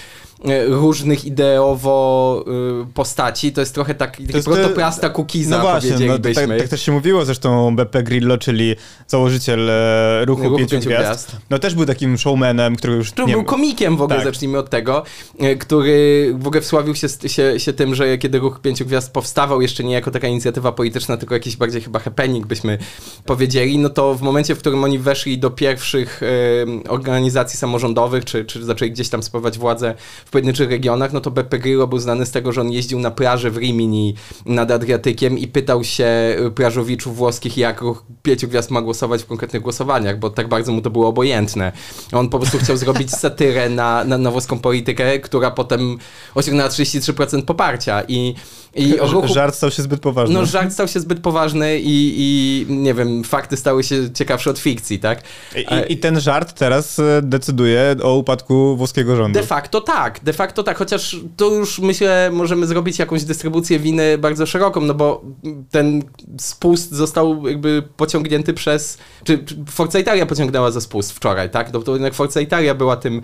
e, 0.44 0.66
różnych 0.66 1.24
ideowo 1.24 2.44
e, 2.82 2.86
postaci. 2.94 3.52
To 3.52 3.60
jest 3.60 3.74
trochę 3.74 3.94
tak, 3.94 4.16
taki 4.16 4.28
to 4.28 4.42
protoplasta 4.42 5.08
Kukiza, 5.10 5.56
no 5.56 5.62
właśnie, 5.62 5.90
powiedzielibyśmy. 5.90 6.42
No, 6.42 6.48
tak, 6.48 6.58
tak, 6.58 6.68
też 6.68 6.82
się 6.82 6.92
mówiło, 6.92 7.24
zresztą 7.24 7.76
Beppe 7.76 8.02
Grillo, 8.02 8.38
czyli 8.38 8.76
założyciel 9.06 9.70
e, 9.70 10.24
ruchu, 10.24 10.42
ruchu 10.42 10.56
pięciu, 10.56 10.70
pięciu 10.70 10.88
gwiazd. 10.88 11.04
gwiazd. 11.04 11.36
No 11.50 11.58
też 11.58 11.74
był 11.74 11.86
taki 11.86 11.93
takim 11.94 12.18
showmanem, 12.18 12.76
który 12.76 12.94
już 12.94 13.11
który 13.11 13.26
nie... 13.26 13.33
był 13.33 13.44
komikiem 13.44 13.96
w 13.96 14.02
ogóle, 14.02 14.16
tak. 14.16 14.24
zacznijmy 14.24 14.59
od 14.59 14.70
tego, 14.70 15.02
e, 15.38 15.57
który 15.57 16.35
w 16.38 16.46
ogóle 16.46 16.62
wsławił 16.62 16.94
się, 16.94 17.09
się, 17.26 17.61
się 17.61 17.72
tym, 17.72 17.94
że 17.94 18.18
kiedy 18.18 18.38
Ruch 18.38 18.61
Pięciu 18.61 18.87
Gwiazd 18.87 19.12
powstawał 19.12 19.62
jeszcze 19.62 19.85
nie 19.85 19.94
jako 19.94 20.11
taka 20.11 20.28
inicjatywa 20.28 20.72
polityczna, 20.72 21.16
tylko 21.16 21.35
jakiś 21.35 21.57
bardziej 21.57 21.83
chyba 21.83 21.98
happening 21.98 22.46
byśmy 22.46 22.78
powiedzieli, 23.24 23.78
no 23.78 23.90
to 23.90 24.14
w 24.14 24.22
momencie, 24.22 24.54
w 24.54 24.59
którym 24.59 24.85
oni 24.85 24.98
weszli 24.98 25.38
do 25.38 25.50
pierwszych 25.50 26.22
y, 26.22 26.66
organizacji 26.88 27.59
samorządowych, 27.59 28.24
czy, 28.24 28.44
czy 28.44 28.64
zaczęli 28.64 28.90
gdzieś 28.90 29.09
tam 29.09 29.22
sprawować 29.22 29.59
władzę 29.59 29.94
w 30.24 30.30
pojedynczych 30.30 30.70
regionach, 30.70 31.12
no 31.12 31.20
to 31.20 31.30
Beppe 31.30 31.59
Grillo 31.59 31.87
był 31.87 31.98
znany 31.98 32.26
z 32.26 32.30
tego, 32.30 32.52
że 32.52 32.61
on 32.61 32.72
jeździł 32.72 32.98
na 32.98 33.11
plaży 33.11 33.50
w 33.50 33.57
Rimini 33.57 34.14
nad 34.46 34.70
Adriatykiem 34.70 35.38
i 35.38 35.48
pytał 35.48 35.85
się 35.85 36.37
plażowiczów 36.54 37.16
włoskich, 37.16 37.57
jak 37.57 37.80
Ruch 37.80 38.04
Pięciu 38.22 38.48
Gwiazd 38.48 38.70
ma 38.70 38.83
głosować 38.83 39.22
w 39.22 39.26
konkretnych 39.26 39.62
głosowaniach, 39.62 40.18
bo 40.18 40.30
tak 40.30 40.48
bardzo 40.48 40.72
mu 40.72 40.80
to 40.80 40.90
było 40.90 41.09
obojętne. 41.09 41.72
On 42.12 42.28
po 42.28 42.38
prostu 42.38 42.58
chciał 42.58 42.76
zrobić 42.76 43.10
satyrę 43.24 43.68
na, 43.68 44.04
na, 44.04 44.18
na 44.18 44.30
włoską 44.30 44.58
politykę, 44.58 45.18
która 45.18 45.50
potem 45.50 45.98
osiągnęła 46.34 46.68
33% 46.68 47.42
poparcia. 47.42 48.02
I 48.08 48.34
i. 48.76 48.94
Żart 49.24 49.54
stał 49.54 49.70
się 49.70 49.82
zbyt 49.82 50.00
poważny. 50.00 50.34
No, 50.34 50.46
żart 50.46 50.72
stał 50.72 50.88
się 50.88 51.00
zbyt 51.00 51.20
poważny 51.20 51.80
i, 51.80 52.14
i 52.16 52.66
nie 52.68 52.94
wiem, 52.94 53.24
fakty 53.24 53.56
stały 53.56 53.84
się 53.84 54.12
ciekawsze 54.12 54.50
od 54.50 54.58
fikcji, 54.58 54.98
tak? 54.98 55.22
I, 55.56 55.92
I, 55.92 55.98
ten 55.98 56.20
żart 56.20 56.58
teraz 56.58 56.98
e, 56.98 57.20
decyduje 57.22 57.96
o 58.02 58.16
upadku 58.16 58.76
włoskiego 58.76 59.16
rządu. 59.16 59.40
De 59.40 59.46
facto 59.46 59.80
tak, 59.80 60.20
de 60.24 60.32
facto 60.32 60.62
tak, 60.62 60.78
chociaż 60.78 61.16
to 61.37 61.50
już 61.50 61.78
myślę, 61.78 62.30
możemy 62.32 62.66
zrobić 62.66 62.98
jakąś 62.98 63.24
dystrybucję 63.24 63.78
winy 63.78 64.18
bardzo 64.18 64.46
szeroką, 64.46 64.80
no 64.80 64.94
bo 64.94 65.24
ten 65.70 66.02
spust 66.38 66.92
został 66.92 67.48
jakby 67.48 67.82
pociągnięty 67.96 68.54
przez, 68.54 68.98
czy 69.24 69.44
Forza 69.70 69.98
Italia 69.98 70.26
pociągnęła 70.26 70.70
za 70.70 70.80
spust 70.80 71.12
wczoraj, 71.12 71.50
tak? 71.50 71.72
No 71.72 71.82
to 71.82 71.92
jednak 71.92 72.14
Forza 72.14 72.40
Italia 72.40 72.74
była 72.74 72.96
tym 72.96 73.22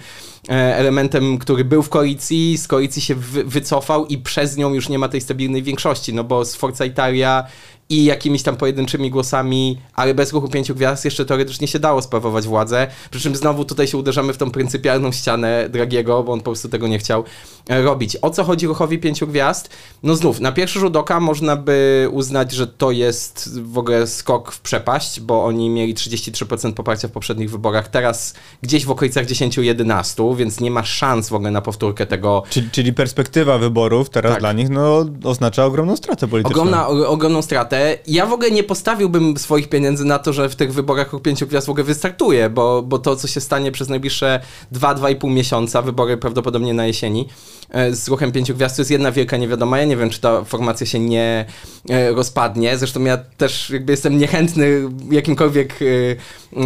e, 0.49 0.77
elementem, 0.77 1.39
który 1.39 1.65
był 1.65 1.83
w 1.83 1.89
koalicji, 1.89 2.59
z 2.59 2.69
koalicji 2.69 3.03
się 3.03 3.15
wycofał 3.45 4.07
i 4.07 4.19
przez 4.19 4.57
nią 4.57 4.75
już 4.75 4.89
nie 4.89 4.99
ma 4.99 5.09
tej 5.09 5.21
stabilizacji 5.21 5.40
stabilnej 5.41 5.63
większości, 5.63 6.15
no 6.15 6.25
bo 6.25 6.45
z 6.45 6.57
Forza 6.57 6.85
Italia 6.85 7.47
i 7.91 8.05
jakimiś 8.05 8.43
tam 8.43 8.57
pojedynczymi 8.57 9.11
głosami, 9.11 9.79
ale 9.95 10.15
bez 10.15 10.33
ruchu 10.33 10.49
pięciu 10.49 10.75
gwiazd 10.75 11.05
jeszcze 11.05 11.25
teoretycznie 11.25 11.69
się 11.69 11.79
dało 11.79 12.03
sprawować 12.03 12.47
władzę. 12.47 12.87
Przy 13.11 13.21
czym 13.21 13.37
znowu 13.37 13.65
tutaj 13.65 13.87
się 13.87 13.99
uderzamy 13.99 14.33
w 14.33 14.37
tą 14.37 14.51
pryncypialną 14.51 15.13
ścianę 15.13 15.69
Dragiego, 15.69 16.23
bo 16.23 16.33
on 16.33 16.39
po 16.39 16.45
prostu 16.45 16.69
tego 16.69 16.89
nie 16.89 16.99
chciał 16.99 17.25
e, 17.69 17.83
robić. 17.83 18.17
O 18.23 18.31
co 18.31 18.45
chodzi 18.45 18.67
ruchowi 18.67 18.99
pięciu 18.99 19.27
gwiazd? 19.27 19.71
No 20.03 20.17
znów, 20.17 20.41
na 20.41 20.53
pierwszy 20.53 20.81
rzut 20.81 20.97
oka 20.97 21.21
można 21.21 21.57
by 21.57 22.09
uznać, 22.13 22.53
że 22.53 22.67
to 22.67 22.91
jest 22.91 23.63
w 23.63 23.79
ogóle 23.79 24.07
skok 24.07 24.53
w 24.53 24.61
przepaść, 24.61 25.21
bo 25.21 25.45
oni 25.45 25.71
mieli 25.71 25.95
33% 25.95 26.73
poparcia 26.73 27.09
w 27.09 27.11
poprzednich 27.11 27.51
wyborach, 27.51 27.89
teraz 27.89 28.35
gdzieś 28.63 28.85
w 28.85 28.91
okolicach 28.91 29.27
10-11, 29.27 30.37
więc 30.37 30.61
nie 30.61 30.71
ma 30.71 30.85
szans 30.85 31.29
w 31.29 31.35
ogóle 31.35 31.51
na 31.51 31.61
powtórkę 31.61 32.07
tego. 32.07 32.43
Czyli, 32.51 32.71
czyli 32.71 32.93
perspektywa 32.93 33.59
wyborów 33.59 34.11
teraz 34.11 34.33
tak. 34.33 34.41
dla 34.41 34.53
nich 34.53 34.71
no, 34.71 35.07
oznacza 35.25 35.65
ogromną 35.65 35.97
stratę 35.97 36.29
polityczną. 36.29 36.63
Ogromna, 36.63 36.89
ogromną 36.89 37.43
stratę 37.43 37.80
ja 38.07 38.27
w 38.27 38.33
ogóle 38.33 38.51
nie 38.51 38.63
postawiłbym 38.65 39.37
swoich 39.37 39.69
pieniędzy 39.69 40.05
na 40.05 40.19
to, 40.19 40.33
że 40.33 40.49
w 40.49 40.57
tych 40.57 40.73
wyborach 40.73 41.13
ruch 41.13 41.23
pięciu 41.23 41.47
gwiazd 41.47 41.67
w 41.67 41.71
ogóle 41.71 41.85
wystartuje, 41.85 42.51
bo, 42.51 42.83
bo 42.83 42.99
to, 42.99 43.17
co 43.17 43.29
się 43.29 43.41
stanie 43.41 43.73
przez 43.73 43.89
najbliższe 43.89 44.41
2-2,5 44.75 45.31
miesiąca, 45.31 45.83
wybory 45.83 46.17
prawdopodobnie 46.17 46.75
na 46.75 46.87
jesieni, 46.87 47.29
e, 47.71 47.95
z 47.95 48.09
ruchem 48.09 48.33
pięciu 48.33 48.55
gwiazd 48.55 48.77
to 48.77 48.83
jest 48.83 48.91
jedna 48.91 49.13
wielka 49.13 49.37
niewiadoma. 49.37 49.79
Ja 49.79 49.85
nie 49.85 49.97
wiem, 49.97 50.11
czy 50.11 50.21
ta 50.21 50.45
formacja 50.45 50.87
się 50.87 51.01
nie 51.01 51.47
e, 51.91 52.13
rozpadnie. 52.13 52.79
Zresztą 52.79 53.05
ja 53.05 53.17
też 53.17 53.71
jakby 53.71 53.93
jestem 53.93 54.19
niechętny 54.19 54.81
jakimkolwiek 55.11 55.75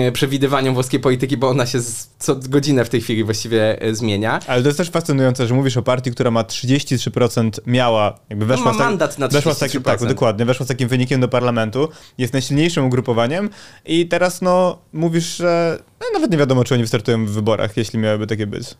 e, 0.01 0.13
przewidywaniom 0.13 0.75
włoskiej 0.75 1.01
polityki, 1.01 1.37
bo 1.37 1.49
ona 1.49 1.67
się 1.67 1.81
z, 1.81 2.09
co 2.19 2.37
godzinę 2.37 2.85
w 2.85 2.89
tej 2.89 3.01
chwili 3.01 3.25
właściwie 3.25 3.79
zmienia. 3.93 4.41
Ale 4.47 4.63
to 4.63 4.69
jest 4.69 4.79
też 4.79 4.91
fascynujące, 4.91 5.47
że 5.47 5.55
mówisz 5.55 5.77
o 5.77 5.83
partii, 5.83 6.11
która 6.11 6.31
ma 6.31 6.43
33% 6.43 7.51
miała, 7.67 8.19
jakby 8.31 8.47
weszła 8.47 8.65
No, 8.65 8.73
ma 8.73 8.79
tak- 8.79 8.89
mandat 8.89 9.19
na 9.19 9.29
weszła 9.29 9.55
z 9.55 9.59
takim, 9.59 9.83
tak, 9.83 10.01
33%. 10.01 10.09
dokładnie, 10.09 10.45
weszła 10.45 10.67
z 10.67 10.69
takim 10.69 10.89
wynikiem 10.89 11.04
do 11.21 11.29
parlamentu, 11.29 11.89
jest 12.19 12.33
najsilniejszym 12.33 12.85
ugrupowaniem 12.85 13.51
i 13.87 14.09
teraz 14.09 14.43
no 14.43 14.79
mówisz, 14.93 15.37
że 15.37 15.79
no, 16.01 16.07
nawet 16.13 16.31
nie 16.31 16.39
wiadomo, 16.39 16.65
czy 16.65 16.75
oni 16.75 16.83
wystartują 16.83 17.27
w 17.27 17.31
wyborach, 17.31 17.77
jeśli 17.77 17.99
miałyby 17.99 18.27
takie 18.27 18.47
być. 18.47 18.75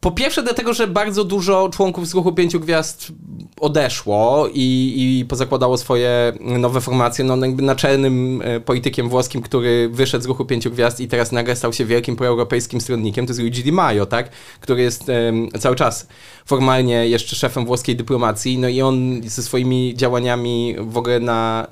Po 0.00 0.10
pierwsze 0.10 0.42
dlatego, 0.42 0.74
że 0.74 0.86
bardzo 0.86 1.24
dużo 1.24 1.68
członków 1.68 2.08
z 2.08 2.14
ruchu 2.14 2.32
Pięciu 2.32 2.60
Gwiazd 2.60 3.12
odeszło 3.60 4.48
i, 4.52 4.94
i 4.96 5.24
pozakładało 5.24 5.78
swoje 5.78 6.32
nowe 6.40 6.80
formacje. 6.80 7.24
No 7.24 7.36
jakby 7.36 7.62
naczelnym 7.62 8.42
e, 8.44 8.60
politykiem 8.60 9.08
włoskim, 9.08 9.42
który 9.42 9.88
wyszedł 9.88 10.24
z 10.24 10.26
ruchu 10.26 10.44
Pięciu 10.44 10.70
Gwiazd 10.70 11.00
i 11.00 11.08
teraz 11.08 11.32
nagle 11.32 11.56
stał 11.56 11.72
się 11.72 11.84
wielkim 11.84 12.16
proeuropejskim 12.16 12.80
stronnikiem, 12.80 13.26
to 13.26 13.30
jest 13.30 13.40
Luigi 13.40 13.62
Di 13.62 13.72
Maio, 13.72 14.06
tak? 14.06 14.30
Który 14.60 14.82
jest 14.82 15.08
em, 15.08 15.48
cały 15.60 15.76
czas 15.76 16.08
formalnie 16.46 17.08
jeszcze 17.08 17.36
szefem 17.36 17.66
włoskiej 17.66 17.96
dyplomacji, 17.96 18.58
no 18.58 18.68
i 18.68 18.82
on 18.82 19.20
ze 19.24 19.42
swoimi 19.42 19.94
działaniami 19.96 20.76
w 20.78 20.98
ogóle 20.98 21.20
na, 21.20 21.66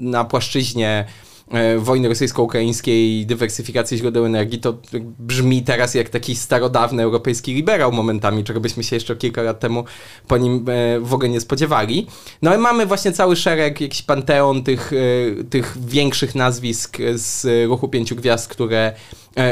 na 0.00 0.24
płaszczyźnie 0.24 1.04
wojny 1.78 2.08
rosyjsko-ukraińskiej 2.08 3.26
dywersyfikacji 3.26 3.98
źródeł 3.98 4.26
energii, 4.26 4.58
to 4.60 4.78
brzmi 5.18 5.62
teraz 5.62 5.94
jak 5.94 6.08
taki 6.08 6.36
starodawny 6.36 7.02
europejski 7.02 7.54
liberał 7.54 7.92
momentami, 7.92 8.44
czego 8.44 8.60
byśmy 8.60 8.84
się 8.84 8.96
jeszcze 8.96 9.16
kilka 9.16 9.42
lat 9.42 9.60
temu 9.60 9.84
po 10.28 10.38
nim 10.38 10.64
e, 10.68 11.00
w 11.00 11.14
ogóle 11.14 11.28
nie 11.28 11.40
spodziewali. 11.40 12.06
No 12.42 12.50
ale 12.50 12.58
mamy 12.58 12.86
właśnie 12.86 13.12
cały 13.12 13.36
szereg, 13.36 13.80
jakiś 13.80 14.02
panteon 14.02 14.62
tych, 14.62 14.92
e, 14.92 15.44
tych 15.44 15.76
większych 15.86 16.34
nazwisk 16.34 16.98
z 17.14 17.46
ruchu 17.68 17.88
Pięciu 17.88 18.16
Gwiazd, 18.16 18.48
które 18.48 18.78
e, 18.78 18.94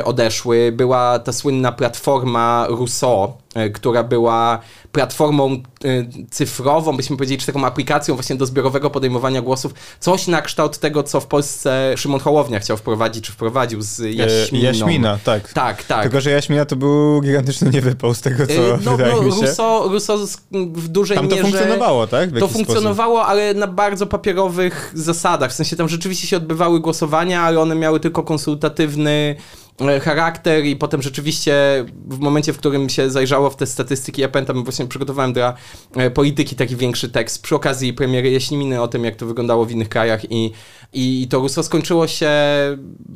odeszły. 0.04 0.72
Była 0.72 1.18
ta 1.18 1.32
słynna 1.32 1.72
platforma 1.72 2.66
Rousseau, 2.68 3.32
e, 3.54 3.70
która 3.70 4.02
była 4.02 4.60
platformą 4.92 5.52
e, 5.52 5.60
cyfrową, 6.30 6.96
byśmy 6.96 7.16
powiedzieli, 7.16 7.40
czy 7.40 7.46
taką 7.46 7.66
aplikacją 7.66 8.14
właśnie 8.14 8.36
do 8.36 8.46
zbiorowego 8.46 8.90
podejmowania 8.90 9.42
głosów. 9.42 9.74
Coś 10.00 10.26
na 10.26 10.42
kształt 10.42 10.78
tego, 10.78 11.02
co 11.02 11.20
w 11.20 11.26
Polsce 11.26 11.94
Szymon 11.96 12.20
Hołownia 12.20 12.60
chciał 12.60 12.76
wprowadzić, 12.76 13.24
czy 13.24 13.32
wprowadził 13.32 13.82
z 13.82 13.98
Jaśminą. 13.98 14.64
E, 14.64 14.66
Jaśmina, 14.66 15.18
tak. 15.24 15.52
Tak, 15.52 15.84
tak. 15.84 16.02
Tylko, 16.02 16.20
że 16.20 16.30
Jaśmina 16.30 16.64
to 16.64 16.76
był 16.76 17.20
gigantyczny 17.20 17.70
niewypał 17.70 18.14
z 18.14 18.20
tego, 18.20 18.46
co 18.46 18.52
E, 18.52 18.78
no, 18.84 18.96
wydaje 18.96 19.14
no, 19.14 19.22
mi 19.22 19.32
się. 19.32 19.40
Rousseau, 19.40 19.88
Rousseau 19.88 20.18
w 20.52 20.88
dużej 20.88 21.16
Tam 21.16 21.28
to 21.28 21.36
mierze... 21.36 21.48
funkcjonowało, 21.48 22.06
tak? 22.06 22.30
To 22.38 22.48
funkcjonowało, 22.48 23.26
ale 23.26 23.54
na 23.54 23.66
bardzo 23.66 24.06
papierowych 24.06 24.92
zasadach. 24.94 25.50
W 25.50 25.54
sensie 25.54 25.76
tam 25.76 25.88
rzeczywiście 25.88 26.26
się 26.26 26.36
odbywały 26.36 26.80
głosowania, 26.80 27.42
ale 27.42 27.60
one 27.60 27.74
miały 27.74 28.00
tylko 28.00 28.22
konsultatywny 28.22 29.36
e, 29.40 29.71
charakter 30.02 30.64
i 30.64 30.76
potem 30.76 31.02
rzeczywiście 31.02 31.84
w 32.06 32.18
momencie, 32.18 32.52
w 32.52 32.58
którym 32.58 32.88
się 32.88 33.10
zajrzało 33.10 33.50
w 33.50 33.56
te 33.56 33.66
statystyki, 33.66 34.22
ja 34.22 34.28
pamiętam, 34.28 34.64
właśnie 34.64 34.86
przygotowałem 34.86 35.32
dla 35.32 35.54
e, 35.96 36.10
polityki 36.10 36.56
taki 36.56 36.76
większy 36.76 37.08
tekst. 37.08 37.42
Przy 37.42 37.54
okazji 37.54 37.92
premiery 37.92 38.30
Jaśminy 38.30 38.82
o 38.82 38.88
tym, 38.88 39.04
jak 39.04 39.16
to 39.16 39.26
wyglądało 39.26 39.64
w 39.64 39.70
innych 39.70 39.88
krajach 39.88 40.32
i, 40.32 40.52
i 40.92 41.26
to 41.30 41.38
Rousseau 41.38 41.64
skończyło 41.64 42.06
się 42.06 42.30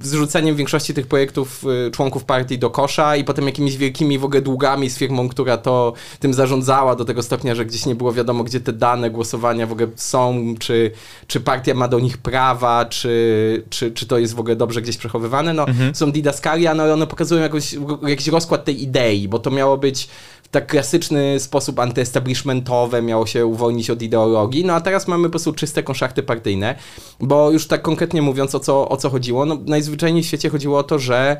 zrzuceniem 0.02 0.56
większości 0.56 0.94
tych 0.94 1.06
projektów 1.06 1.64
y, 1.86 1.90
członków 1.90 2.24
partii 2.24 2.58
do 2.58 2.70
kosza 2.70 3.16
i 3.16 3.24
potem 3.24 3.46
jakimiś 3.46 3.76
wielkimi 3.76 4.18
w 4.18 4.24
ogóle 4.24 4.42
długami 4.42 4.90
z 4.90 4.98
firmą, 4.98 5.28
która 5.28 5.56
to 5.58 5.92
tym 6.20 6.34
zarządzała 6.34 6.96
do 6.96 7.04
tego 7.04 7.22
stopnia, 7.22 7.54
że 7.54 7.66
gdzieś 7.66 7.86
nie 7.86 7.94
było 7.94 8.12
wiadomo, 8.12 8.44
gdzie 8.44 8.60
te 8.60 8.72
dane 8.72 9.10
głosowania 9.10 9.66
w 9.66 9.72
ogóle 9.72 9.88
są, 9.96 10.54
czy, 10.58 10.90
czy 11.26 11.40
partia 11.40 11.74
ma 11.74 11.88
do 11.88 12.00
nich 12.00 12.18
prawa, 12.18 12.84
czy, 12.84 13.64
czy, 13.70 13.90
czy 13.90 14.06
to 14.06 14.18
jest 14.18 14.34
w 14.34 14.40
ogóle 14.40 14.56
dobrze 14.56 14.82
gdzieś 14.82 14.96
przechowywane. 14.96 15.54
No, 15.54 15.66
Są 15.94 16.12
didaskalia, 16.12 16.74
no 16.74 16.92
one 16.92 17.06
pokazują 17.06 17.42
jakoś, 17.42 17.76
jakiś 18.06 18.26
rozkład 18.28 18.64
tej 18.64 18.82
idei, 18.82 19.28
bo 19.28 19.38
to 19.38 19.50
miało 19.50 19.76
być 19.78 20.08
w 20.46 20.48
tak 20.48 20.66
klasyczny 20.66 21.40
sposób 21.40 21.78
antyestablishmentowe, 21.78 23.02
miało 23.02 23.26
się 23.26 23.46
uwolnić 23.46 23.90
od 23.90 24.02
ideologii, 24.02 24.64
no 24.64 24.74
a 24.74 24.80
teraz 24.80 25.08
mamy 25.08 25.24
po 25.24 25.30
prostu 25.30 25.52
czyste 25.52 25.82
konszachty 25.82 26.22
partyjne, 26.22 26.74
bo 27.20 27.50
już 27.50 27.66
tak 27.66 27.82
konkretnie 27.82 28.22
mówiąc 28.22 28.54
o 28.54 28.60
co, 28.60 28.88
o 28.88 28.96
co 28.96 29.10
chodziło, 29.10 29.46
no 29.46 29.58
najzwyczajniej 29.66 30.22
w 30.22 30.26
świecie 30.26 30.50
chodziło 30.50 30.78
o 30.78 30.82
to, 30.82 30.98
że 30.98 31.36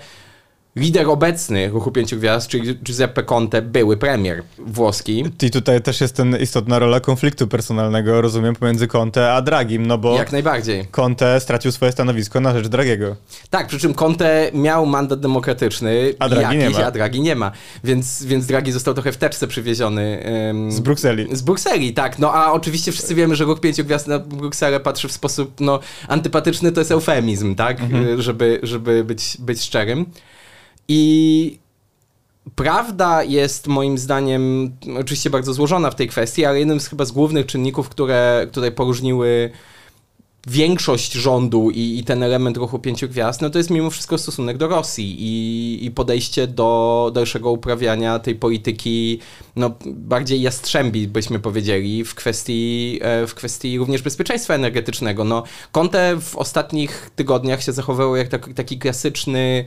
lider 0.77 1.09
obecny 1.09 1.69
Ruchu 1.69 1.93
Pięciu 1.93 2.17
Gwiazd, 2.17 2.49
czyli 2.49 2.79
Giuseppe 2.79 3.23
Conte, 3.23 3.63
były 3.63 3.97
premier 3.97 4.43
włoski. 4.59 5.25
I 5.43 5.51
tutaj 5.51 5.83
też 5.83 6.01
jest 6.01 6.17
ten 6.17 6.37
istotna 6.41 6.79
rola 6.79 7.01
konfliktu 7.01 7.49
personalnego, 7.49 8.21
rozumiem, 8.21 8.55
pomiędzy 8.57 8.87
Conte 8.87 9.33
a 9.33 9.43
Dragim, 9.43 9.87
no 9.87 9.99
bo 9.99 10.17
Jak 10.17 10.33
najbardziej. 10.33 10.85
Conte 10.91 11.41
stracił 11.41 11.73
swoje 11.73 11.93
stanowisko 11.93 12.41
na 12.41 12.53
rzecz 12.53 12.69
Dragiego. 12.69 13.17
Tak, 13.51 13.67
przy 13.67 13.79
czym 13.79 13.95
Conte 13.95 14.51
miał 14.55 14.87
mandat 14.87 15.21
demokratyczny, 15.21 16.15
A 16.19 16.29
Draghi 16.29 16.59
jakiś, 16.59 16.77
nie 16.77 16.83
ma. 16.83 16.87
a 16.87 16.91
Draghi 16.91 17.21
nie 17.21 17.35
ma. 17.37 17.53
Więc, 17.85 18.25
więc 18.25 18.47
Draghi 18.47 18.73
został 18.73 18.95
trochę 18.95 19.13
w 19.13 19.17
teczce 19.17 19.47
przywieziony. 19.47 20.23
em, 20.23 20.73
Z 20.73 20.81
Brukseli. 20.81 21.37
Z 21.37 21.43
Brukseli, 21.43 21.95
tak. 21.95 22.19
No 22.19 22.33
a 22.35 22.53
oczywiście 22.53 22.93
wszyscy 22.93 23.15
wiemy, 23.15 23.37
że 23.37 23.45
ruch 23.45 23.61
pięciu 23.61 23.85
gwiazd 23.85 24.07
na 24.09 24.19
Brukselę 24.19 24.81
patrzy 24.81 25.09
w 25.09 25.13
sposób 25.13 25.53
no, 25.61 25.81
antypatyczny, 26.09 26.73
to 26.73 26.81
jest 26.81 26.91
eufemizm, 26.91 27.55
tak? 27.55 27.81
Mhm. 27.81 28.23
Żeby, 28.23 28.61
żeby 28.63 29.05
być, 29.05 29.37
być 29.41 29.63
szczerym. 29.63 30.07
I 30.89 31.59
prawda 32.55 33.23
jest 33.23 33.67
moim 33.67 33.99
zdaniem 33.99 34.73
oczywiście 35.01 35.31
bardzo 35.31 35.53
złożona 35.53 35.91
w 35.91 35.95
tej 35.95 36.09
kwestii, 36.09 36.45
ale 36.45 36.59
jednym 36.59 36.81
z 36.81 36.89
chyba 36.89 37.05
z 37.05 37.13
głównych 37.13 37.47
czynników, 37.47 37.89
które 37.89 38.47
tutaj 38.53 38.73
poróżniły 38.73 39.51
większość 40.47 41.13
rządu 41.13 41.71
i, 41.71 41.99
i 41.99 42.05
ten 42.05 42.23
element 42.23 42.57
ruchu 42.57 42.79
pięciu 42.79 43.09
gwiazd, 43.09 43.43
no 43.43 43.51
to 43.51 43.59
jest 43.59 43.71
mimo 43.71 43.91
wszystko 43.91 44.19
stosunek 44.19 44.57
do 44.57 44.69
Rosji 44.69 45.17
i, 45.19 45.85
i 45.85 45.91
podejście 45.91 46.47
do 46.47 47.11
dalszego 47.15 47.51
uprawiania 47.51 48.19
tej 48.19 48.35
polityki 48.35 49.19
no, 49.57 49.71
bardziej 49.87 50.43
jastrzębi, 50.43 51.09
byśmy 51.09 51.39
powiedzieli, 51.39 52.05
w 52.05 52.15
kwestii, 52.15 52.99
e, 53.03 53.27
w 53.27 53.35
kwestii 53.35 53.79
również 53.79 54.03
bezpieczeństwa 54.03 54.55
energetycznego. 54.55 55.25
No, 55.25 55.43
Conte 55.73 56.17
w 56.21 56.37
ostatnich 56.37 57.11
tygodniach 57.17 57.63
się 57.63 57.73
zachowywał 57.73 58.17
jak 58.17 58.29
taki, 58.29 58.55
taki 58.55 58.79
klasyczny 58.79 59.65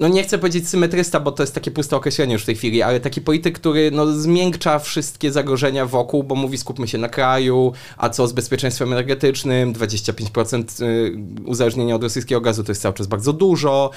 no 0.00 0.08
nie 0.08 0.22
chcę 0.22 0.38
powiedzieć 0.38 0.68
symetrysta, 0.68 1.20
bo 1.20 1.32
to 1.32 1.42
jest 1.42 1.54
takie 1.54 1.70
puste 1.70 1.96
określenie 1.96 2.32
już 2.32 2.42
w 2.42 2.46
tej 2.46 2.56
chwili, 2.56 2.82
ale 2.82 3.00
taki 3.00 3.20
polityk, 3.20 3.58
który 3.58 3.90
no, 3.90 4.12
zmiękcza 4.12 4.78
wszystkie 4.78 5.32
zagrożenia 5.32 5.86
wokół, 5.86 6.22
bo 6.22 6.34
mówi 6.34 6.58
skupmy 6.58 6.88
się 6.88 6.98
na 6.98 7.08
kraju, 7.08 7.72
a 7.96 8.08
co 8.08 8.26
z 8.26 8.32
bezpieczeństwem 8.32 8.92
energetycznym, 8.92 9.72
25% 9.72 10.82
y, 10.82 11.16
uzależnienia 11.44 11.94
od 11.94 12.02
rosyjskiego 12.02 12.40
gazu 12.40 12.64
to 12.64 12.72
jest 12.72 12.82
cały 12.82 12.94
czas 12.94 13.06
bardzo 13.06 13.32
dużo, 13.32 13.90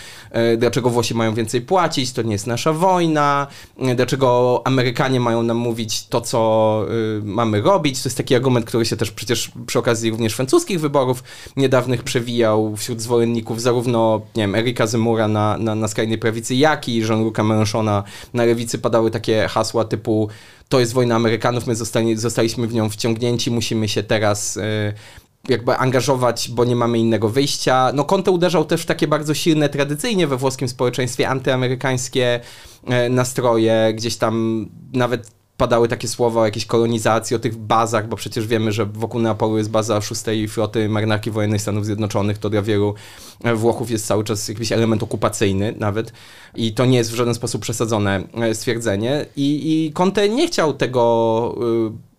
y, 0.54 0.58
dlaczego 0.58 0.90
Włosi 0.90 1.16
mają 1.16 1.34
więcej 1.34 1.62
płacić, 1.62 2.12
to 2.12 2.22
nie 2.22 2.32
jest 2.32 2.48
nasza 2.48 2.74
wojna, 2.74 3.48
y, 3.92 3.96
dlaczego 3.96 4.62
Amerykanie 4.66 5.20
mają 5.20 5.44
nam 5.44 5.58
mówić 5.58 6.08
to, 6.08 6.22
co 6.22 6.42
mamy 7.24 7.62
robić, 7.62 8.02
to 8.04 8.10
jest 8.10 8.18
taki 8.18 8.36
argument, 8.36 8.66
który 8.66 8.86
się 8.86 8.98
też 8.98 9.12
przecież 9.12 9.52
przy 9.68 9.80
okazji 9.80 10.12
również 10.12 10.34
francuskich 10.34 10.80
wyborów 10.80 11.24
niedawnych 11.58 12.04
przewijał 12.04 12.76
wśród 12.76 13.02
zwolenników 13.02 13.62
zarówno, 13.62 14.22
nie 14.36 14.44
wiem, 14.44 14.56
Erika 14.56 14.88
Zemura 14.88 15.28
na, 15.28 15.58
na, 15.58 15.76
na 15.76 15.88
skrajnej 15.92 16.18
prawicy, 16.18 16.56
jak 16.56 16.90
i 16.90 17.02
Jean-Luc'a 17.02 17.44
Mélenchona 17.44 18.04
na 18.34 18.46
lewicy 18.46 18.80
padały 18.80 19.12
takie 19.12 19.48
hasła 19.48 19.86
typu 19.86 20.30
to 20.70 20.80
jest 20.80 20.94
wojna 20.94 21.16
Amerykanów, 21.16 21.68
my 21.68 21.76
zostali, 21.76 22.18
zostaliśmy 22.18 22.68
w 22.68 22.74
nią 22.74 22.90
wciągnięci, 22.90 23.52
musimy 23.52 23.88
się 23.88 24.04
teraz 24.04 24.58
y, 24.58 24.94
jakby 25.50 25.78
angażować, 25.78 26.50
bo 26.50 26.66
nie 26.66 26.76
mamy 26.76 27.00
innego 27.00 27.30
wyjścia. 27.30 27.92
No 27.94 28.04
Conte 28.04 28.32
uderzał 28.32 28.66
też 28.66 28.82
w 28.82 28.86
takie 28.86 29.08
bardzo 29.08 29.34
silne 29.34 29.70
tradycyjnie 29.70 30.28
we 30.28 30.38
włoskim 30.38 30.68
społeczeństwie 30.68 31.30
antyamerykańskie 31.30 32.40
e, 32.88 33.10
nastroje, 33.10 33.94
gdzieś 33.96 34.18
tam 34.18 34.66
nawet 34.94 35.32
padały 35.62 35.88
takie 35.88 36.08
słowa 36.08 36.42
o 36.42 36.46
jakiejś 36.46 36.66
kolonizacji, 36.66 37.36
o 37.36 37.40
tych 37.40 37.56
bazach, 37.56 38.08
bo 38.08 38.16
przecież 38.16 38.48
wiemy, 38.48 38.72
że 38.72 38.86
wokół 38.86 39.22
Neapolu 39.22 39.58
jest 39.58 39.70
baza 39.70 40.02
szóstej 40.02 40.48
floty 40.48 40.90
marynarki 40.90 41.32
wojennej 41.32 41.60
Stanów 41.60 41.86
Zjednoczonych, 41.86 42.38
to 42.38 42.50
dla 42.50 42.62
wielu 42.62 42.94
e, 43.44 43.56
Włochów 43.56 43.92
jest 43.92 44.08
cały 44.08 44.24
czas 44.24 44.48
jakiś 44.48 44.72
element 44.72 45.04
okupacyjny 45.04 45.74
nawet. 45.80 46.14
I 46.56 46.74
to 46.74 46.86
nie 46.86 46.98
jest 46.98 47.12
w 47.12 47.16
żaden 47.16 47.34
sposób 47.34 47.62
przesadzone 47.62 48.24
e, 48.34 48.56
stwierdzenie. 48.56 49.26
I, 49.36 49.48
i 49.88 49.94
Conte 49.94 50.30
nie 50.30 50.48
chciał 50.48 50.74
tego 50.74 51.56
y, 51.88 52.11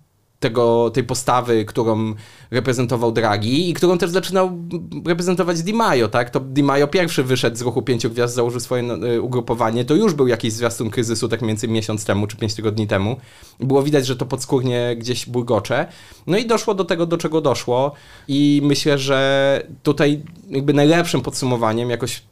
tego, 0.43 0.91
tej 0.91 1.05
postawy, 1.05 1.65
którą 1.65 2.15
reprezentował 2.51 3.13
Draghi 3.13 3.71
i 3.71 3.75
którą 3.75 3.99
też 3.99 4.11
zaczynał 4.11 4.59
reprezentować 5.07 5.63
Di 5.63 5.75
Maio, 5.75 6.09
tak? 6.09 6.31
To 6.31 6.41
Di 6.41 6.63
Maio 6.63 6.89
pierwszy 6.89 7.25
wyszedł 7.25 7.57
z 7.57 7.63
ruchu 7.63 7.83
pięciu 7.83 8.11
gwiazd, 8.11 8.35
założył 8.35 8.61
swoje 8.61 8.83
no, 8.83 9.09
y, 9.09 9.23
ugrupowanie, 9.23 9.85
to 9.85 9.95
już 9.95 10.15
był 10.15 10.27
jakiś 10.27 10.53
zwiastun 10.53 10.91
kryzysu, 10.91 11.29
tak 11.29 11.43
mniej 11.43 11.49
więcej 11.49 11.71
miesiąc 11.71 12.05
temu, 12.05 12.27
czy 12.27 12.37
pięć 12.37 12.55
tygodni 12.55 12.87
temu. 12.87 13.17
Było 13.61 13.83
widać, 13.83 14.07
że 14.07 14.17
to 14.17 14.27
podskórnie 14.27 14.97
gdzieś 14.99 15.27
bulgocze. 15.27 15.87
No 16.27 16.39
i 16.39 16.47
doszło 16.47 16.75
do 16.75 16.85
tego, 16.85 17.07
do 17.07 17.19
czego 17.19 17.41
doszło 17.41 17.93
i 18.29 18.61
myślę, 18.65 18.99
że 18.99 19.63
tutaj 19.83 20.23
jakby 20.51 20.73
najlepszym 20.73 21.21
podsumowaniem, 21.21 21.91
jakoś 21.91 22.23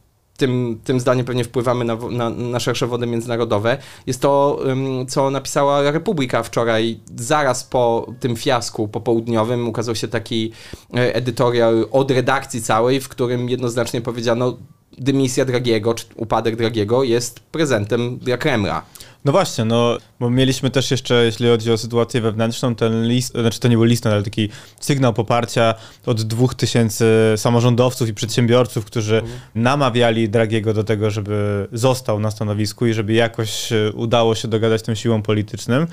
tym, 0.40 0.80
tym 0.84 1.00
zdaniem 1.00 1.26
pewnie 1.26 1.44
wpływamy 1.44 1.84
na, 1.84 1.96
na, 1.96 2.30
na 2.30 2.60
szersze 2.60 2.86
wody 2.86 3.06
międzynarodowe, 3.06 3.78
jest 4.06 4.20
to, 4.20 4.60
co 5.08 5.30
napisała 5.30 5.90
Republika 5.90 6.42
wczoraj, 6.42 7.00
zaraz 7.16 7.64
po 7.64 8.12
tym 8.20 8.36
fiasku 8.36 8.88
popołudniowym 8.88 9.68
ukazał 9.68 9.94
się 9.94 10.08
taki 10.08 10.52
e, 10.94 11.14
edytorial 11.14 11.88
od 11.90 12.10
redakcji 12.10 12.62
całej, 12.62 13.00
w 13.00 13.08
którym 13.08 13.50
jednoznacznie 13.50 14.00
powiedziano, 14.00 14.56
dymisja 14.98 15.44
Dragiego, 15.44 15.94
czy 15.94 16.06
upadek 16.16 16.56
Dragiego 16.56 17.04
jest 17.04 17.40
prezentem 17.40 18.18
dla 18.18 18.36
Kremla. 18.36 18.82
No 19.24 19.32
właśnie, 19.32 19.64
no, 19.64 19.98
bo 20.20 20.30
mieliśmy 20.30 20.70
też 20.70 20.90
jeszcze, 20.90 21.24
jeśli 21.24 21.48
chodzi 21.48 21.72
o 21.72 21.78
sytuację 21.78 22.20
wewnętrzną, 22.20 22.74
ten 22.74 23.08
list, 23.08 23.32
znaczy 23.32 23.60
to 23.60 23.68
nie 23.68 23.76
był 23.76 23.84
list, 23.84 24.06
ale 24.06 24.22
taki 24.22 24.48
sygnał 24.80 25.14
poparcia 25.14 25.74
od 26.06 26.22
dwóch 26.22 26.54
tysięcy 26.54 27.04
samorządowców 27.36 28.08
i 28.08 28.14
przedsiębiorców, 28.14 28.84
którzy 28.84 29.18
mhm. 29.18 29.40
namawiali 29.54 30.28
Dragiego 30.28 30.74
do 30.74 30.84
tego, 30.84 31.10
żeby 31.10 31.68
został 31.72 32.20
na 32.20 32.30
stanowisku 32.30 32.86
i 32.86 32.94
żeby 32.94 33.12
jakoś 33.12 33.72
e, 33.72 33.92
udało 33.92 34.34
się 34.34 34.48
dogadać 34.48 34.82
tym 34.82 34.96
siłom 34.96 35.22
politycznym, 35.22 35.86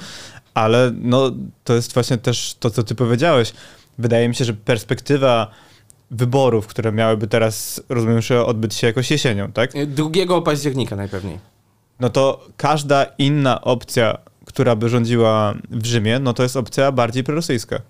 ale 0.54 0.92
no, 1.02 1.32
to 1.64 1.74
jest 1.74 1.94
właśnie 1.94 2.18
też 2.18 2.56
to, 2.60 2.70
co 2.70 2.84
ty 2.84 2.96
powiedziałeś. 2.96 3.54
Wydaje 3.98 4.30
mi 4.30 4.36
się, 4.36 4.46
że 4.46 4.54
perspektywa 4.54 5.52
wyborów, 6.12 6.68
które 6.68 6.92
miałyby 6.92 7.28
teraz, 7.28 7.82
rozumiem, 7.90 8.22
że 8.22 8.46
odbyć 8.46 8.74
się 8.74 8.88
jakoś 8.88 9.12
jesienią, 9.12 9.52
tak? 9.52 9.72
2 9.88 10.42
października 10.42 10.96
najpewniej 10.96 11.57
no 12.00 12.10
to 12.10 12.48
każda 12.58 13.06
inna 13.18 13.62
opcja, 13.62 14.18
która 14.46 14.76
by 14.76 14.90
rządziła 14.90 15.54
w 15.70 15.86
Rzymie, 15.86 16.20
no 16.20 16.34
to 16.34 16.44
jest 16.44 16.58
opcja 16.58 16.92
bardziej 16.92 17.24
prorosyjska 17.24 17.82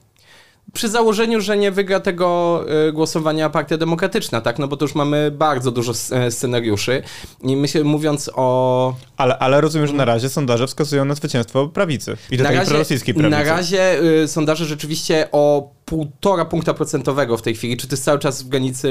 przy 0.74 0.90
założeniu, 0.90 1.42
że 1.42 1.58
nie 1.58 1.72
wygra 1.72 2.00
tego 2.00 2.66
y, 2.88 2.92
głosowania 2.92 3.50
Partia 3.50 3.78
Demokratyczna, 3.78 4.42
tak? 4.42 4.60
No 4.60 4.68
bo 4.68 4.78
to 4.78 4.86
już 4.86 4.96
mamy 4.96 5.32
bardzo 5.32 5.72
dużo 5.72 5.94
e, 6.12 6.32
scenariuszy 6.32 7.04
i 7.44 7.56
myślę, 7.56 7.84
mówiąc 7.84 8.32
o... 8.36 8.96
Ale, 9.18 9.38
ale 9.38 9.62
rozumiem, 9.62 9.88
że 9.88 9.94
na 9.94 10.06
razie 10.06 10.30
sondaże 10.30 10.68
wskazują 10.68 11.06
na 11.06 11.16
zwycięstwo 11.16 11.68
prawicy 11.68 12.18
i 12.32 12.38
do 12.38 12.44
na 12.44 12.50
tej 12.50 12.58
razie, 12.58 12.70
prorosyjskiej 12.70 13.14
prawicy. 13.14 13.44
Na 13.44 13.44
razie 13.44 14.04
y, 14.24 14.28
sondaże 14.28 14.66
rzeczywiście 14.66 15.28
o 15.32 15.72
półtora 15.86 16.46
punkta 16.46 16.74
procentowego 16.74 17.38
w 17.38 17.42
tej 17.42 17.56
chwili, 17.56 17.78
czy 17.78 17.88
to 17.88 17.94
jest 17.94 18.04
cały 18.04 18.20
czas 18.20 18.44
w 18.44 18.48
granicy 18.48 18.88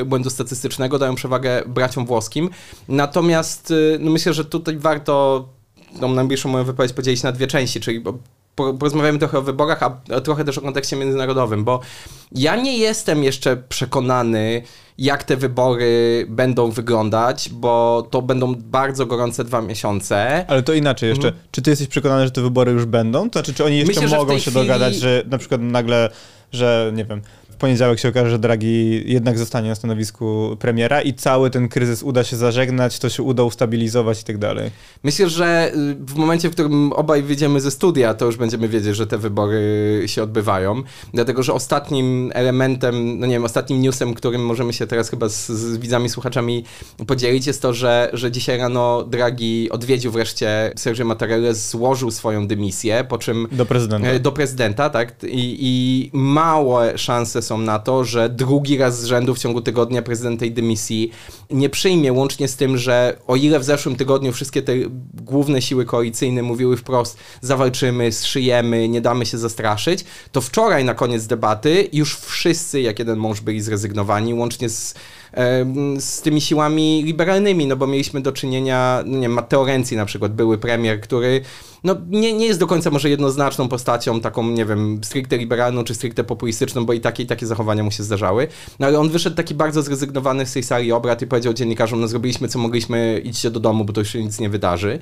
y, 0.00 0.04
błędu 0.04 0.30
statystycznego, 0.30 0.98
dają 0.98 1.14
przewagę 1.14 1.62
braciom 1.66 2.06
włoskim. 2.06 2.50
Natomiast 2.88 3.70
y, 3.70 3.98
no 4.00 4.10
myślę, 4.10 4.32
że 4.32 4.44
tutaj 4.44 4.76
warto 4.76 5.48
tą 6.00 6.14
najbliższą 6.14 6.48
moją 6.48 6.64
wypowiedź 6.64 6.92
podzielić 6.92 7.22
na 7.22 7.32
dwie 7.32 7.46
części, 7.46 7.80
czyli 7.80 8.02
porozmawiamy 8.78 9.18
trochę 9.18 9.38
o 9.38 9.42
wyborach, 9.42 9.82
a 9.82 10.20
trochę 10.20 10.44
też 10.44 10.58
o 10.58 10.60
kontekście 10.60 10.96
międzynarodowym, 10.96 11.64
bo 11.64 11.80
ja 12.32 12.56
nie 12.56 12.78
jestem 12.78 13.24
jeszcze 13.24 13.56
przekonany, 13.56 14.62
jak 14.98 15.24
te 15.24 15.36
wybory 15.36 16.26
będą 16.28 16.70
wyglądać, 16.70 17.48
bo 17.52 18.06
to 18.10 18.22
będą 18.22 18.54
bardzo 18.54 19.06
gorące 19.06 19.44
dwa 19.44 19.62
miesiące. 19.62 20.44
Ale 20.48 20.62
to 20.62 20.74
inaczej 20.74 21.08
jeszcze. 21.08 21.28
Mhm. 21.28 21.46
Czy 21.50 21.62
ty 21.62 21.70
jesteś 21.70 21.88
przekonany, 21.88 22.24
że 22.24 22.30
te 22.30 22.42
wybory 22.42 22.72
już 22.72 22.84
będą? 22.84 23.30
To 23.30 23.38
znaczy, 23.38 23.54
czy 23.54 23.64
oni 23.64 23.78
jeszcze 23.78 24.00
Myślę, 24.00 24.18
mogą 24.18 24.34
się 24.34 24.50
chwili... 24.50 24.66
dogadać, 24.66 24.94
że 24.94 25.22
na 25.26 25.38
przykład 25.38 25.60
nagle, 25.60 26.10
że 26.52 26.92
nie 26.94 27.04
wiem, 27.04 27.22
poniedziałek 27.58 27.98
się 27.98 28.08
okaże, 28.08 28.30
że 28.30 28.38
Draghi 28.38 29.02
jednak 29.12 29.38
zostanie 29.38 29.68
na 29.68 29.74
stanowisku 29.74 30.56
premiera 30.60 31.02
i 31.02 31.14
cały 31.14 31.50
ten 31.50 31.68
kryzys 31.68 32.02
uda 32.02 32.24
się 32.24 32.36
zażegnać, 32.36 32.98
to 32.98 33.08
się 33.08 33.22
uda 33.22 33.42
ustabilizować 33.42 34.20
i 34.20 34.24
tak 34.24 34.38
dalej. 34.38 34.70
Myślę, 35.02 35.28
że 35.28 35.72
y, 35.74 35.94
w 35.94 36.14
momencie, 36.14 36.48
w 36.48 36.52
którym 36.52 36.92
obaj 36.92 37.22
wyjdziemy 37.22 37.60
ze 37.60 37.70
studia, 37.70 38.14
to 38.14 38.24
już 38.24 38.36
będziemy 38.36 38.68
wiedzieć, 38.68 38.96
że 38.96 39.06
te 39.06 39.18
wybory 39.18 40.02
się 40.06 40.22
odbywają. 40.22 40.82
Dlatego, 41.14 41.42
że 41.42 41.52
ostatnim 41.52 42.30
elementem, 42.34 43.18
no 43.18 43.26
nie 43.26 43.32
wiem, 43.32 43.44
ostatnim 43.44 43.82
newsem, 43.82 44.14
którym 44.14 44.46
możemy 44.46 44.72
się 44.72 44.86
teraz 44.86 45.10
chyba 45.10 45.28
z, 45.28 45.48
z 45.48 45.78
widzami, 45.78 46.08
słuchaczami 46.08 46.64
podzielić, 47.06 47.46
jest 47.46 47.62
to, 47.62 47.74
że, 47.74 48.10
że 48.12 48.32
dzisiaj 48.32 48.58
rano 48.58 49.04
Draghi 49.04 49.70
odwiedził 49.70 50.12
wreszcie 50.12 50.72
Sergio 50.76 51.04
Mattarella, 51.04 51.52
złożył 51.52 52.10
swoją 52.10 52.46
dymisję, 52.46 53.04
po 53.08 53.18
czym... 53.18 53.48
Do 53.52 53.66
prezydenta. 53.66 54.08
E, 54.08 54.20
do 54.20 54.32
prezydenta, 54.32 54.90
tak. 54.90 55.14
I, 55.22 55.56
i 55.60 56.10
małe 56.12 56.98
szanse 56.98 57.42
są 57.48 57.58
na 57.58 57.78
to, 57.78 58.04
że 58.04 58.28
drugi 58.28 58.78
raz 58.78 59.00
z 59.00 59.04
rzędu 59.04 59.34
w 59.34 59.38
ciągu 59.38 59.60
tygodnia 59.60 60.02
prezydent 60.02 60.40
tej 60.40 60.52
dymisji 60.52 61.10
nie 61.50 61.68
przyjmie, 61.70 62.12
łącznie 62.12 62.48
z 62.48 62.56
tym, 62.56 62.78
że 62.78 63.16
o 63.26 63.36
ile 63.36 63.58
w 63.60 63.64
zeszłym 63.64 63.96
tygodniu 63.96 64.32
wszystkie 64.32 64.62
te 64.62 64.72
główne 65.14 65.62
siły 65.62 65.84
koalicyjne 65.84 66.42
mówiły 66.42 66.76
wprost, 66.76 67.18
zawalczymy, 67.40 68.12
zszyjemy, 68.12 68.88
nie 68.88 69.00
damy 69.00 69.26
się 69.26 69.38
zastraszyć, 69.38 70.04
to 70.32 70.40
wczoraj 70.40 70.84
na 70.84 70.94
koniec 70.94 71.26
debaty 71.26 71.88
już 71.92 72.16
wszyscy 72.16 72.80
jak 72.80 72.98
jeden 72.98 73.18
mąż 73.18 73.40
byli 73.40 73.60
zrezygnowani, 73.60 74.34
łącznie 74.34 74.68
z 74.68 74.94
z 75.98 76.20
tymi 76.20 76.40
siłami 76.40 77.02
liberalnymi, 77.04 77.66
no 77.66 77.76
bo 77.76 77.86
mieliśmy 77.86 78.20
do 78.20 78.32
czynienia, 78.32 79.02
no 79.06 79.16
nie 79.16 79.22
wiem, 79.22 79.32
Matteo 79.32 79.64
Renzi 79.64 79.96
na 79.96 80.04
przykład, 80.04 80.34
były 80.34 80.58
premier, 80.58 81.00
który 81.00 81.40
no 81.84 81.96
nie, 82.08 82.32
nie 82.32 82.46
jest 82.46 82.60
do 82.60 82.66
końca 82.66 82.90
może 82.90 83.10
jednoznaczną 83.10 83.68
postacią, 83.68 84.20
taką, 84.20 84.50
nie 84.50 84.64
wiem, 84.64 85.00
stricte 85.04 85.38
liberalną 85.38 85.84
czy 85.84 85.94
stricte 85.94 86.24
populistyczną, 86.24 86.86
bo 86.86 86.92
i 86.92 87.00
takie, 87.00 87.22
i 87.22 87.26
takie 87.26 87.46
zachowania 87.46 87.82
mu 87.82 87.90
się 87.90 88.02
zdarzały. 88.02 88.48
No 88.78 88.86
ale 88.86 88.98
on 88.98 89.08
wyszedł 89.08 89.36
taki 89.36 89.54
bardzo 89.54 89.82
zrezygnowany 89.82 90.46
z 90.46 90.52
tej 90.52 90.62
sali 90.62 90.92
obrad 90.92 91.22
i 91.22 91.26
powiedział 91.26 91.52
dziennikarzom, 91.52 92.00
no 92.00 92.08
zrobiliśmy 92.08 92.48
co 92.48 92.58
mogliśmy, 92.58 93.20
idźcie 93.24 93.50
do 93.50 93.60
domu, 93.60 93.84
bo 93.84 93.92
to 93.92 94.00
już 94.00 94.08
się 94.08 94.22
nic 94.22 94.40
nie 94.40 94.48
wydarzy. 94.48 94.98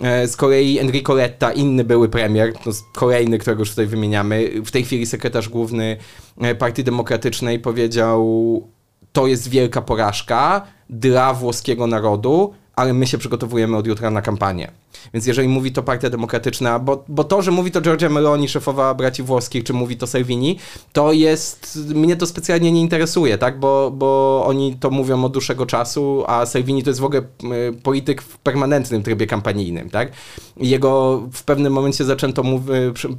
E, 0.00 0.28
z 0.28 0.36
kolei 0.36 0.78
Enrico 0.78 1.14
Letta, 1.14 1.52
inny 1.52 1.84
były 1.84 2.08
premier, 2.08 2.52
no 2.66 2.72
kolejny, 2.94 3.38
którego 3.38 3.60
już 3.60 3.70
tutaj 3.70 3.86
wymieniamy, 3.86 4.50
w 4.64 4.70
tej 4.70 4.84
chwili 4.84 5.06
sekretarz 5.06 5.48
główny 5.48 5.96
e, 6.40 6.54
Partii 6.54 6.84
Demokratycznej 6.84 7.58
powiedział 7.58 8.75
to 9.16 9.26
jest 9.26 9.48
wielka 9.48 9.82
porażka 9.82 10.66
dla 10.90 11.34
włoskiego 11.34 11.86
narodu, 11.86 12.54
ale 12.76 12.92
my 12.92 13.06
się 13.06 13.18
przygotowujemy 13.18 13.76
od 13.76 13.86
jutra 13.86 14.10
na 14.10 14.22
kampanię. 14.22 14.70
Więc 15.14 15.26
jeżeli 15.26 15.48
mówi 15.48 15.72
to 15.72 15.82
Partia 15.82 16.10
Demokratyczna, 16.10 16.78
bo, 16.78 17.04
bo 17.08 17.24
to, 17.24 17.42
że 17.42 17.50
mówi 17.50 17.70
to 17.70 17.80
Giorgia 17.80 18.08
Meloni, 18.08 18.48
szefowa 18.48 18.94
braci 18.94 19.22
włoskich, 19.22 19.64
czy 19.64 19.72
mówi 19.72 19.96
to 19.96 20.06
Salvini, 20.06 20.58
to 20.92 21.12
jest, 21.12 21.78
mnie 21.94 22.16
to 22.16 22.26
specjalnie 22.26 22.72
nie 22.72 22.80
interesuje, 22.80 23.38
tak, 23.38 23.60
bo, 23.60 23.90
bo 23.90 24.42
oni 24.46 24.76
to 24.80 24.90
mówią 24.90 25.24
od 25.24 25.32
dłuższego 25.32 25.66
czasu, 25.66 26.24
a 26.26 26.46
Salvini 26.46 26.82
to 26.82 26.90
jest 26.90 27.00
w 27.00 27.04
ogóle 27.04 27.22
polityk 27.82 28.22
w 28.22 28.38
permanentnym 28.38 29.02
trybie 29.02 29.26
kampanijnym, 29.26 29.90
tak. 29.90 30.12
Jego 30.56 31.22
w 31.32 31.42
pewnym 31.42 31.72
momencie 31.72 32.04
zaczęto 32.04 32.42
mów, 32.42 32.62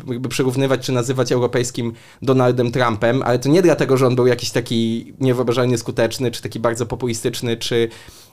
jakby 0.08 0.30
przyrównywać, 0.30 0.86
czy 0.86 0.92
nazywać 0.92 1.32
europejskim 1.32 1.94
Donaldem 2.22 2.72
Trumpem, 2.72 3.24
ale 3.24 3.40
to 3.40 3.50
nie 3.50 3.62
dlatego, 3.62 3.98
że 3.98 4.08
on 4.08 4.16
był 4.16 4.28
jakiś 4.28 4.52
taki 4.52 5.14
niewyobrażalnie 5.20 5.78
skuteczny, 5.78 6.32
czy 6.32 6.42
taki 6.42 6.60
bardzo 6.60 6.86
populistyczny, 6.86 7.58
czy 7.58 7.90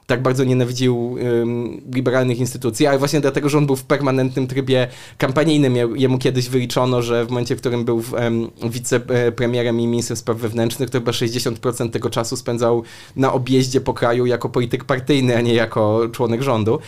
tak 0.07 0.23
bardzo 0.23 0.45
nienawidził 0.45 1.13
um, 1.13 1.81
liberalnych 1.95 2.39
instytucji, 2.39 2.87
ale 2.87 2.99
właśnie 2.99 3.21
dlatego, 3.21 3.49
że 3.49 3.59
on 3.59 3.67
był 3.67 3.77
w 3.77 3.85
permanentnym 3.85 4.47
trybie 4.47 4.89
kampanijnym. 5.19 5.77
Jemu 5.97 6.19
kiedyś 6.19 6.49
wyliczono, 6.49 7.03
że 7.03 7.25
w 7.25 7.29
momencie, 7.29 7.57
w 7.57 7.61
którym 7.61 7.85
był 7.85 8.03
um, 8.13 8.51
wicepremierem 8.71 9.81
i 9.81 9.87
ministrem 9.87 10.17
spraw 10.17 10.39
wewnętrznych, 10.39 10.91
to 10.91 10.99
chyba 10.99 11.13
60% 11.13 11.91
tego 11.91 12.11
czasu 12.11 12.37
spędzał 12.37 12.83
na 13.17 13.33
objeździe 13.33 13.81
po 13.81 13.95
kraju 13.95 14.27
jako 14.27 14.49
polityk 14.49 14.85
partyjny, 14.85 15.37
a 15.37 15.41
nie 15.41 15.55
jako 15.55 16.09
członek 16.13 16.43
rządu. 16.43 16.79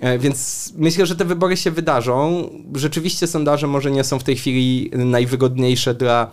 E, 0.00 0.18
więc 0.18 0.72
myślę, 0.76 1.06
że 1.06 1.16
te 1.16 1.24
wybory 1.24 1.56
się 1.56 1.70
wydarzą. 1.70 2.50
Rzeczywiście 2.74 3.26
sondaże 3.26 3.66
może 3.66 3.90
nie 3.90 4.04
są 4.04 4.18
w 4.18 4.24
tej 4.24 4.36
chwili 4.36 4.90
najwygodniejsze 4.92 5.94
dla 5.94 6.30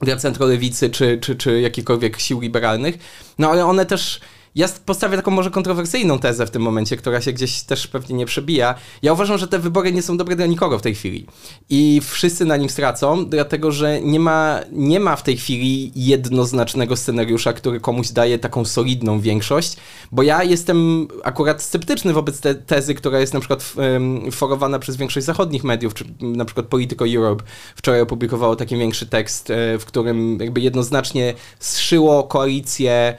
dla 0.00 0.16
centrolewicy 0.16 0.90
czy, 0.90 1.18
czy, 1.18 1.36
czy 1.36 1.60
jakichkolwiek 1.60 2.20
sił 2.20 2.40
liberalnych, 2.40 2.98
no 3.38 3.50
ale 3.50 3.66
one 3.66 3.86
też 3.86 4.20
ja 4.54 4.68
postawię 4.84 5.16
taką 5.16 5.30
może 5.30 5.50
kontrowersyjną 5.50 6.18
tezę 6.18 6.46
w 6.46 6.50
tym 6.50 6.62
momencie, 6.62 6.96
która 6.96 7.20
się 7.20 7.32
gdzieś 7.32 7.62
też 7.62 7.86
pewnie 7.86 8.16
nie 8.16 8.26
przebija. 8.26 8.74
Ja 9.02 9.12
uważam, 9.12 9.38
że 9.38 9.48
te 9.48 9.58
wybory 9.58 9.92
nie 9.92 10.02
są 10.02 10.16
dobre 10.16 10.36
dla 10.36 10.46
nikogo 10.46 10.78
w 10.78 10.82
tej 10.82 10.94
chwili. 10.94 11.26
I 11.70 12.00
wszyscy 12.04 12.44
na 12.44 12.56
nim 12.56 12.70
stracą, 12.70 13.26
dlatego 13.26 13.72
że 13.72 14.00
nie 14.00 14.20
ma, 14.20 14.60
nie 14.72 15.00
ma 15.00 15.16
w 15.16 15.22
tej 15.22 15.36
chwili 15.36 15.92
jednoznacznego 15.96 16.96
scenariusza, 16.96 17.52
który 17.52 17.80
komuś 17.80 18.08
daje 18.08 18.38
taką 18.38 18.64
solidną 18.64 19.20
większość, 19.20 19.76
bo 20.12 20.22
ja 20.22 20.44
jestem 20.44 21.08
akurat 21.24 21.62
sceptyczny 21.62 22.12
wobec 22.12 22.40
te 22.40 22.54
tezy, 22.54 22.94
która 22.94 23.20
jest 23.20 23.34
na 23.34 23.40
przykład 23.40 23.72
um, 23.76 24.32
forowana 24.32 24.78
przez 24.78 24.96
większość 24.96 25.26
zachodnich 25.26 25.64
mediów, 25.64 25.94
czy 25.94 26.04
na 26.20 26.44
przykład 26.44 26.66
Politico 26.66 27.04
Europe 27.08 27.44
wczoraj 27.76 28.00
opublikowało 28.00 28.56
taki 28.56 28.76
większy 28.76 29.06
tekst, 29.06 29.50
e, 29.50 29.78
w 29.78 29.84
którym 29.84 30.38
jakby 30.40 30.60
jednoznacznie 30.60 31.34
zszyło 31.58 32.22
koalicję 32.22 33.14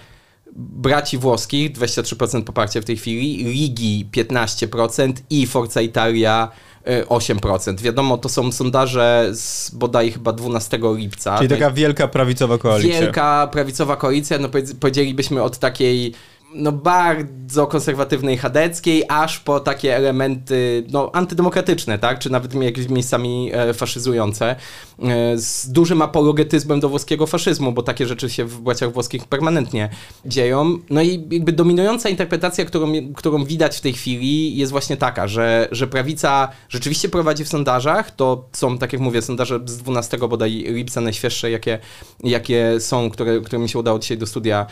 braci 0.56 1.18
włoskich 1.18 1.72
23% 1.72 2.44
poparcia 2.44 2.82
w 2.82 2.86
tej 2.86 2.98
chwili, 2.98 3.44
Ligi 3.44 4.10
15% 4.12 5.14
i 5.30 5.48
Forza 5.48 5.82
Italia 5.82 6.52
8%. 6.86 7.72
E, 7.72 7.84
Wiadomo, 7.84 8.18
to 8.18 8.30
są 8.30 8.52
sondaże 8.52 9.30
z 9.34 9.72
bodaj 9.72 10.12
chyba 10.12 10.34
12 10.34 10.80
lipca. 10.96 11.38
Czyli 11.38 11.50
taka 11.50 11.72
wielka 11.72 12.08
prawicowa 12.08 12.58
koalicja. 12.58 13.02
Wielka 13.02 13.50
prawicowa 13.52 13.96
koalicja, 13.96 14.38
no 14.38 14.50
powiedzielibyśmy 14.80 15.44
od 15.44 15.60
takiej 15.60 16.14
no 16.54 16.72
bardzo 16.72 17.68
konserwatywnej 17.68 18.38
chadeckiej, 18.38 19.04
aż 19.10 19.40
po 19.40 19.60
takie 19.60 19.96
elementy 19.96 20.86
no, 20.92 21.12
antydemokratyczne, 21.14 22.00
tak? 22.00 22.20
czy 22.20 22.30
nawet 22.30 22.54
jakimiś 22.54 22.90
miejscami 22.90 23.52
e, 23.54 23.74
faszyzujące, 23.74 24.56
e, 25.00 25.38
z 25.38 25.70
dużym 25.72 26.02
apologetyzmem 26.02 26.80
do 26.80 26.90
włoskiego 26.90 27.28
faszyzmu, 27.28 27.72
bo 27.72 27.84
takie 27.84 28.06
rzeczy 28.08 28.30
się 28.30 28.46
w 28.46 28.62
braciach 28.62 28.94
włoskich 28.94 29.28
permanentnie 29.28 29.90
dzieją. 30.26 30.80
No 30.90 31.02
i 31.02 31.28
jakby 31.32 31.52
dominująca 31.52 32.10
interpretacja, 32.10 32.66
którą, 32.66 32.94
którą 33.16 33.44
widać 33.44 33.78
w 33.78 33.82
tej 33.82 33.94
chwili 33.94 34.58
jest 34.58 34.72
właśnie 34.72 34.98
taka, 34.98 35.28
że, 35.28 35.68
że 35.72 35.88
prawica 35.88 36.50
rzeczywiście 36.70 37.10
prowadzi 37.10 37.46
w 37.46 37.48
sondażach, 37.48 38.12
to 38.12 38.50
są, 38.52 38.78
tak 38.78 38.94
jak 38.94 39.02
mówię, 39.02 39.22
sondaże 39.22 39.60
z 39.66 39.78
12 39.78 40.18
bodaj 40.18 40.52
lipca 40.52 41.02
najświeższe, 41.02 41.52
jakie, 41.52 41.80
jakie 42.24 42.80
są, 42.80 43.10
które, 43.10 43.42
które 43.42 43.60
mi 43.60 43.70
się 43.70 43.80
udało 43.80 44.00
dzisiaj 44.00 44.18
do 44.18 44.28
studia 44.28 44.66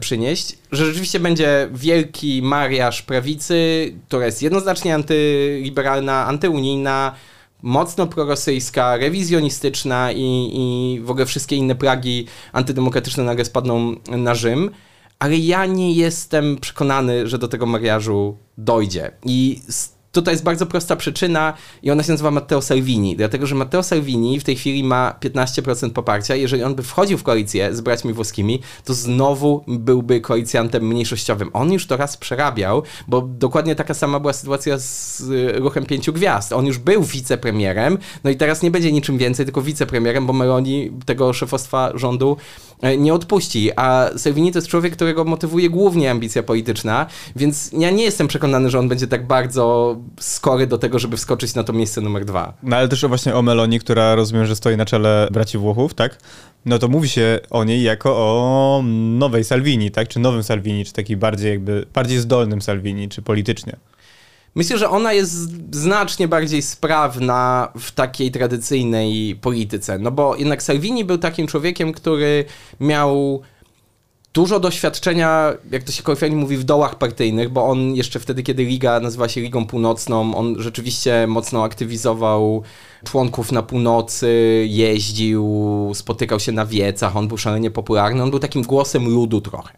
przynieść, 0.00 0.56
że 0.72 0.86
rzeczywiście 0.86 1.20
będzie 1.20 1.68
wielki 1.72 2.42
mariaż 2.42 3.02
prawicy, 3.02 3.92
która 4.08 4.26
jest 4.26 4.42
jednoznacznie 4.42 4.94
antyliberalna, 4.94 6.26
antyunijna, 6.26 7.14
mocno 7.62 8.06
prorosyjska, 8.06 8.96
rewizjonistyczna 8.96 10.12
i, 10.12 10.50
i 10.52 11.00
w 11.00 11.10
ogóle 11.10 11.26
wszystkie 11.26 11.56
inne 11.56 11.74
pragi 11.74 12.26
antydemokratyczne 12.52 13.24
nagle 13.24 13.44
spadną 13.44 13.96
na 14.08 14.34
Rzym. 14.34 14.70
Ale 15.18 15.36
ja 15.36 15.66
nie 15.66 15.92
jestem 15.92 16.56
przekonany, 16.56 17.28
że 17.28 17.38
do 17.38 17.48
tego 17.48 17.66
mariażu 17.66 18.36
dojdzie. 18.58 19.10
I 19.24 19.60
Tutaj 20.12 20.34
jest 20.34 20.44
bardzo 20.44 20.66
prosta 20.66 20.96
przyczyna 20.96 21.52
i 21.82 21.90
ona 21.90 22.02
się 22.02 22.12
nazywa 22.12 22.30
Matteo 22.30 22.62
Salvini, 22.62 23.16
dlatego 23.16 23.46
że 23.46 23.54
Matteo 23.54 23.82
Salvini 23.82 24.40
w 24.40 24.44
tej 24.44 24.56
chwili 24.56 24.84
ma 24.84 25.14
15% 25.20 25.90
poparcia. 25.90 26.36
Jeżeli 26.36 26.62
on 26.62 26.74
by 26.74 26.82
wchodził 26.82 27.18
w 27.18 27.22
koalicję 27.22 27.74
z 27.76 27.80
braćmi 27.80 28.12
włoskimi, 28.12 28.60
to 28.84 28.94
znowu 28.94 29.64
byłby 29.68 30.20
koalicjantem 30.20 30.88
mniejszościowym. 30.88 31.50
On 31.52 31.72
już 31.72 31.86
to 31.86 31.96
raz 31.96 32.16
przerabiał, 32.16 32.82
bo 33.08 33.20
dokładnie 33.20 33.74
taka 33.74 33.94
sama 33.94 34.20
była 34.20 34.32
sytuacja 34.32 34.78
z 34.78 35.22
ruchem 35.54 35.86
pięciu 35.86 36.12
gwiazd. 36.12 36.52
On 36.52 36.66
już 36.66 36.78
był 36.78 37.02
wicepremierem, 37.02 37.98
no 38.24 38.30
i 38.30 38.36
teraz 38.36 38.62
nie 38.62 38.70
będzie 38.70 38.92
niczym 38.92 39.18
więcej, 39.18 39.46
tylko 39.46 39.62
wicepremierem, 39.62 40.26
bo 40.26 40.32
Meloni 40.32 40.90
tego 41.06 41.32
szefostwa 41.32 41.92
rządu 41.94 42.36
nie 42.98 43.14
odpuści. 43.14 43.70
A 43.76 44.10
Salvini 44.16 44.52
to 44.52 44.58
jest 44.58 44.68
człowiek, 44.68 44.92
którego 44.92 45.24
motywuje 45.24 45.70
głównie 45.70 46.10
ambicja 46.10 46.42
polityczna, 46.42 47.06
więc 47.36 47.70
ja 47.78 47.90
nie 47.90 48.04
jestem 48.04 48.28
przekonany, 48.28 48.70
że 48.70 48.78
on 48.78 48.88
będzie 48.88 49.06
tak 49.06 49.26
bardzo 49.26 49.96
skory 50.20 50.66
do 50.66 50.78
tego, 50.78 50.98
żeby 50.98 51.16
wskoczyć 51.16 51.54
na 51.54 51.64
to 51.64 51.72
miejsce 51.72 52.00
numer 52.00 52.24
dwa. 52.24 52.54
No 52.62 52.76
ale 52.76 52.88
też 52.88 53.06
właśnie 53.06 53.34
o 53.34 53.42
Meloni, 53.42 53.80
która 53.80 54.14
rozumiem, 54.14 54.46
że 54.46 54.56
stoi 54.56 54.76
na 54.76 54.84
czele 54.84 55.28
braci 55.30 55.58
Włochów, 55.58 55.94
tak? 55.94 56.18
No 56.64 56.78
to 56.78 56.88
mówi 56.88 57.08
się 57.08 57.40
o 57.50 57.64
niej 57.64 57.82
jako 57.82 58.16
o 58.16 58.82
nowej 59.18 59.44
Salvini, 59.44 59.90
tak? 59.90 60.08
Czy 60.08 60.20
nowym 60.20 60.42
Salvini, 60.42 60.84
czy 60.84 60.92
taki 60.92 61.16
bardziej 61.16 61.50
jakby, 61.50 61.86
bardziej 61.94 62.18
zdolnym 62.18 62.62
Salvini, 62.62 63.08
czy 63.08 63.22
politycznie. 63.22 63.76
Myślę, 64.54 64.78
że 64.78 64.90
ona 64.90 65.12
jest 65.12 65.48
znacznie 65.74 66.28
bardziej 66.28 66.62
sprawna 66.62 67.68
w 67.78 67.92
takiej 67.92 68.30
tradycyjnej 68.30 69.36
polityce, 69.40 69.98
no 69.98 70.10
bo 70.10 70.36
jednak 70.36 70.62
Salvini 70.62 71.04
był 71.04 71.18
takim 71.18 71.46
człowiekiem, 71.46 71.92
który 71.92 72.44
miał 72.80 73.42
dużo 74.34 74.60
doświadczenia, 74.60 75.52
jak 75.70 75.82
to 75.82 75.92
się 75.92 76.02
kolokwialnie 76.02 76.36
mówi, 76.36 76.56
w 76.56 76.64
dołach 76.64 76.98
partyjnych, 76.98 77.48
bo 77.48 77.66
on 77.66 77.94
jeszcze 77.94 78.20
wtedy, 78.20 78.42
kiedy 78.42 78.64
Liga 78.64 79.00
nazywa 79.00 79.28
się 79.28 79.40
Ligą 79.40 79.66
Północną, 79.66 80.34
on 80.34 80.56
rzeczywiście 80.58 81.26
mocno 81.26 81.64
aktywizował 81.64 82.62
członków 83.04 83.52
na 83.52 83.62
północy, 83.62 84.64
jeździł, 84.68 85.90
spotykał 85.94 86.40
się 86.40 86.52
na 86.52 86.66
wiecach, 86.66 87.16
on 87.16 87.28
był 87.28 87.38
szalenie 87.38 87.70
popularny, 87.70 88.22
on 88.22 88.30
był 88.30 88.38
takim 88.38 88.62
głosem 88.62 89.08
ludu 89.08 89.40
trochę. 89.40 89.72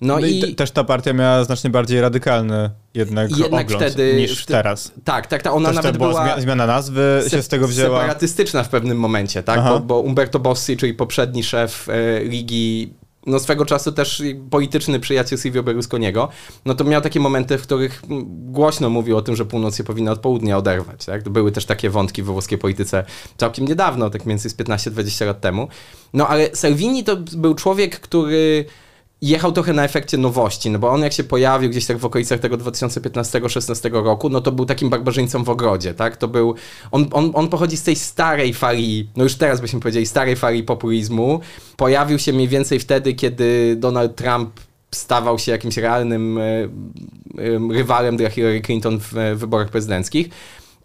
No, 0.00 0.18
no 0.20 0.26
i, 0.26 0.50
i 0.50 0.54
też 0.54 0.70
ta 0.70 0.84
partia 0.84 1.12
miała 1.12 1.44
znacznie 1.44 1.70
bardziej 1.70 2.00
radykalny 2.00 2.70
jednak, 2.94 3.38
jednak 3.38 3.70
wtedy 3.70 4.14
niż 4.16 4.46
teraz. 4.46 4.92
Tak, 5.04 5.26
tak, 5.26 5.42
ta 5.42 5.52
ona 5.52 5.68
też 5.68 5.76
nawet 5.76 5.98
była, 5.98 6.24
była 6.24 6.40
zmiana 6.40 6.66
nazwy 6.66 7.24
się 7.28 7.42
z 7.42 7.48
tego 7.48 7.68
wzięła. 7.68 8.00
Separatystyczna 8.00 8.62
w 8.62 8.68
pewnym 8.68 8.98
momencie, 8.98 9.42
tak, 9.42 9.64
bo, 9.64 9.80
bo, 9.80 10.00
Umberto 10.00 10.38
Bossi, 10.38 10.76
czyli 10.76 10.94
poprzedni 10.94 11.44
szef 11.44 11.88
e, 11.88 12.24
Ligi 12.24 12.94
no 13.26 13.38
swego 13.38 13.66
czasu 13.66 13.92
też 13.92 14.22
polityczny 14.50 15.00
przyjaciel 15.00 15.38
Silvio 15.38 15.62
Berlusconiego, 15.62 16.28
no 16.64 16.74
to 16.74 16.84
miał 16.84 17.00
takie 17.00 17.20
momenty, 17.20 17.58
w 17.58 17.62
których 17.62 18.02
głośno 18.28 18.90
mówił 18.90 19.16
o 19.16 19.22
tym, 19.22 19.36
że 19.36 19.44
północ 19.44 19.76
się 19.76 19.84
powinna 19.84 20.12
od 20.12 20.18
południa 20.18 20.58
oderwać. 20.58 21.04
Tak? 21.04 21.28
Były 21.28 21.52
też 21.52 21.64
takie 21.64 21.90
wątki 21.90 22.22
we 22.22 22.32
włoskiej 22.32 22.58
polityce 22.58 23.04
całkiem 23.36 23.68
niedawno, 23.68 24.10
tak 24.10 24.26
mniej 24.26 24.32
więcej 24.32 24.50
z 24.50 24.56
15-20 24.56 25.26
lat 25.26 25.40
temu. 25.40 25.68
No 26.14 26.28
ale 26.28 26.56
Salvini 26.56 27.04
to 27.04 27.16
był 27.16 27.54
człowiek, 27.54 28.00
który 28.00 28.64
jechał 29.22 29.52
trochę 29.52 29.72
na 29.72 29.84
efekcie 29.84 30.18
nowości, 30.18 30.70
no 30.70 30.78
bo 30.78 30.90
on 30.90 31.02
jak 31.02 31.12
się 31.12 31.24
pojawił 31.24 31.70
gdzieś 31.70 31.86
tak 31.86 31.98
w 31.98 32.04
okolicach 32.04 32.40
tego 32.40 32.56
2015-16 32.58 34.04
roku, 34.04 34.28
no 34.28 34.40
to 34.40 34.52
był 34.52 34.66
takim 34.66 34.90
barbarzyńcą 34.90 35.44
w 35.44 35.48
ogrodzie, 35.48 35.94
tak? 35.94 36.16
To 36.16 36.28
był, 36.28 36.54
on, 36.90 37.06
on, 37.12 37.30
on 37.34 37.48
pochodzi 37.48 37.76
z 37.76 37.82
tej 37.82 37.96
starej 37.96 38.54
fali, 38.54 39.08
no 39.16 39.24
już 39.24 39.34
teraz 39.34 39.60
byśmy 39.60 39.80
powiedzieli, 39.80 40.06
starej 40.06 40.36
fali 40.36 40.62
populizmu. 40.62 41.40
Pojawił 41.76 42.18
się 42.18 42.32
mniej 42.32 42.48
więcej 42.48 42.80
wtedy, 42.80 43.14
kiedy 43.14 43.76
Donald 43.76 44.16
Trump 44.16 44.60
stawał 44.94 45.38
się 45.38 45.52
jakimś 45.52 45.76
realnym 45.76 46.38
e, 46.38 46.42
e, 46.42 46.68
rywalem 47.72 48.16
dla 48.16 48.30
Hillary 48.30 48.60
Clinton 48.60 48.98
w 49.00 49.38
wyborach 49.38 49.68
prezydenckich. 49.68 50.28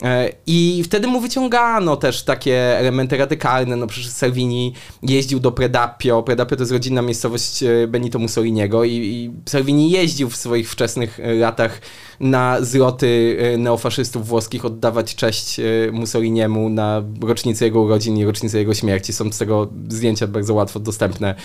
E, 0.04 0.30
I 0.48 0.82
wtedy 0.86 1.08
mu 1.08 1.22
wyciągano 1.22 1.96
też 1.96 2.24
takie 2.24 2.78
elementy 2.78 3.18
radykalne. 3.18 3.76
No 3.76 3.88
przecież 3.88 4.10
Salvini 4.12 4.74
jeździł 5.04 5.40
do 5.40 5.52
Predapio. 5.52 6.24
Predapio 6.24 6.56
to 6.56 6.62
jest 6.62 6.72
rodzinna 6.72 7.02
miejscowość 7.02 7.64
e, 7.64 7.88
Benito 7.88 8.20
Mussoliniego 8.20 8.84
i, 8.84 8.92
i 8.92 9.32
Salvini 9.50 9.92
jeździł 9.92 10.30
w 10.30 10.36
swoich 10.36 10.72
wczesnych 10.72 11.20
e, 11.20 11.34
latach 11.34 11.82
na 12.20 12.62
zloty 12.62 13.38
neofaszystów 13.58 14.28
włoskich 14.28 14.66
oddawać 14.66 15.16
cześć 15.16 15.60
Mussoliniemu 15.92 16.70
na 16.70 17.04
rocznicę 17.22 17.66
jego 17.66 17.82
urodzin 17.82 18.18
i 18.18 18.26
rocznicę 18.26 18.58
jego 18.58 18.74
śmierci. 18.74 19.14
Są 19.14 19.32
z 19.32 19.38
tego 19.38 19.70
zdjęcia 19.90 20.28
bardzo 20.28 20.54
łatwo 20.54 20.80
dostępne 20.80 21.36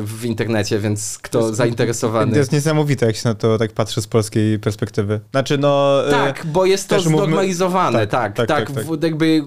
w 0.00 0.24
internecie, 0.24 0.78
więc 0.78 1.18
kto 1.22 1.38
to 1.38 1.46
jest, 1.46 1.56
zainteresowany... 1.56 2.32
To 2.32 2.38
jest 2.38 2.52
niesamowite, 2.52 3.06
jak 3.06 3.16
się 3.16 3.28
na 3.28 3.34
to 3.34 3.58
tak 3.58 3.72
patrzy 3.72 4.02
z 4.02 4.06
polskiej 4.06 4.58
perspektywy. 4.58 5.20
Znaczy 5.30 5.58
no... 5.58 6.02
Tak, 6.10 6.46
bo 6.46 6.66
jest 6.66 6.88
to 6.88 7.00
znormalizowane 7.00 7.61
tak, 7.70 7.92
tak, 8.10 8.36
tak, 8.36 8.46
tak, 8.46 8.70
tak, 8.70 8.86
tak. 8.86 9.02
Jakby 9.02 9.26
y, 9.26 9.42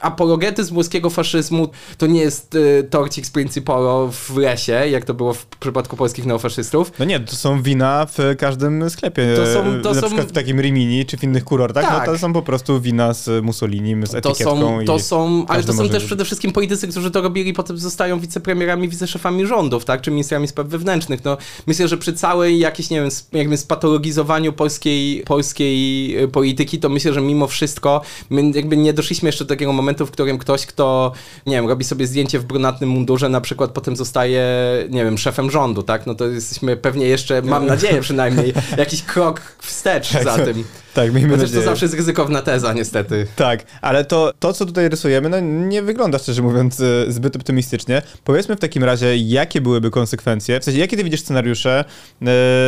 apologetyzm 0.00 0.74
włoskiego 0.74 1.10
faszyzmu 1.10 1.68
to 1.98 2.06
nie 2.06 2.20
jest 2.20 2.54
y, 2.54 2.86
torcik 2.90 3.26
z 3.26 3.30
Principolo 3.30 4.08
w 4.12 4.36
lesie, 4.36 4.72
jak 4.72 5.04
to 5.04 5.14
było 5.14 5.34
w 5.34 5.46
przypadku 5.46 5.96
polskich 5.96 6.26
neofaszystów. 6.26 6.92
No 6.98 7.04
nie, 7.04 7.20
to 7.20 7.36
są 7.36 7.62
wina 7.62 8.06
w 8.06 8.36
każdym 8.38 8.90
sklepie. 8.90 9.34
To 9.36 9.46
są, 9.46 9.82
to 9.82 9.94
na 9.94 10.00
są... 10.00 10.06
przykład 10.06 10.28
w 10.28 10.32
takim 10.32 10.60
Rimini 10.60 11.06
czy 11.06 11.16
w 11.16 11.24
innych 11.24 11.44
kurortach, 11.44 11.84
tak. 11.84 12.06
no 12.06 12.12
to 12.12 12.18
są 12.18 12.32
po 12.32 12.42
prostu 12.42 12.80
wina 12.80 13.14
z 13.14 13.44
Mussolinim, 13.44 14.06
z 14.06 14.14
etykietką. 14.14 14.60
To 14.60 14.60
są, 14.60 14.84
to 14.84 14.98
są 14.98 15.46
ale 15.48 15.64
to 15.64 15.72
są 15.72 15.88
też 15.88 16.04
przede 16.04 16.24
wszystkim 16.24 16.52
politycy, 16.52 16.88
którzy 16.88 17.10
to 17.10 17.22
robili, 17.22 17.52
potem 17.52 17.78
zostają 17.78 18.20
wicepremierami, 18.20 18.88
wiceszefami 18.88 19.46
rządów, 19.46 19.84
tak, 19.84 20.00
czy 20.00 20.10
ministrami 20.10 20.48
spraw 20.48 20.66
wewnętrznych. 20.66 21.24
No, 21.24 21.36
myślę, 21.66 21.88
że 21.88 21.96
przy 21.96 22.12
całej 22.12 22.58
jakiejś, 22.58 22.90
nie 22.90 23.00
wiem, 23.00 23.10
jakby 23.32 23.56
spatologizowaniu 23.56 24.52
polskiej, 24.52 25.22
polskiej 25.26 26.16
y, 26.22 26.28
polityki, 26.28 26.78
to 26.78 26.88
myślę, 26.88 27.12
że 27.12 27.20
mimo 27.20 27.45
mimo 27.46 27.48
wszystko 27.48 28.00
my 28.30 28.50
jakby 28.54 28.76
nie 28.76 28.92
doszliśmy 28.92 29.28
jeszcze 29.28 29.44
do 29.44 29.48
takiego 29.48 29.72
momentu, 29.72 30.06
w 30.06 30.10
którym 30.10 30.38
ktoś, 30.38 30.66
kto, 30.66 31.12
nie 31.46 31.56
wiem, 31.56 31.68
robi 31.68 31.84
sobie 31.84 32.06
zdjęcie 32.06 32.38
w 32.38 32.44
brunatnym 32.44 32.90
mundurze, 32.90 33.28
na 33.28 33.40
przykład 33.40 33.70
potem 33.70 33.96
zostaje, 33.96 34.44
nie 34.90 35.04
wiem, 35.04 35.18
szefem 35.18 35.50
rządu, 35.50 35.82
tak? 35.82 36.06
No 36.06 36.14
to 36.14 36.26
jesteśmy 36.26 36.76
pewnie 36.76 37.06
jeszcze, 37.06 37.42
mam 37.42 37.66
nadzieję 37.66 38.00
przynajmniej, 38.00 38.54
jakiś 38.78 39.02
krok 39.02 39.40
wstecz 39.58 40.12
tak, 40.12 40.24
za 40.24 40.34
tym. 40.34 40.64
Tak, 40.96 41.12
miejmy 41.14 41.30
Chociaż 41.30 41.42
nadzieję. 41.42 41.64
to 41.64 41.70
zawsze 41.70 41.84
jest 41.84 41.94
ryzykowna 41.94 42.42
teza, 42.42 42.72
niestety. 42.72 43.26
Tak, 43.36 43.64
ale 43.80 44.04
to, 44.04 44.32
to, 44.38 44.52
co 44.52 44.66
tutaj 44.66 44.88
rysujemy, 44.88 45.28
no 45.28 45.40
nie 45.40 45.82
wygląda, 45.82 46.18
szczerze 46.18 46.42
mówiąc, 46.42 46.80
e, 46.80 47.12
zbyt 47.12 47.36
optymistycznie. 47.36 48.02
Powiedzmy 48.24 48.56
w 48.56 48.60
takim 48.60 48.84
razie, 48.84 49.16
jakie 49.16 49.60
byłyby 49.60 49.90
konsekwencje, 49.90 50.60
w 50.60 50.64
sensie, 50.64 50.80
jakie 50.80 50.96
ty 50.96 51.04
widzisz 51.04 51.20
scenariusze, 51.20 51.84
e, 52.22 52.26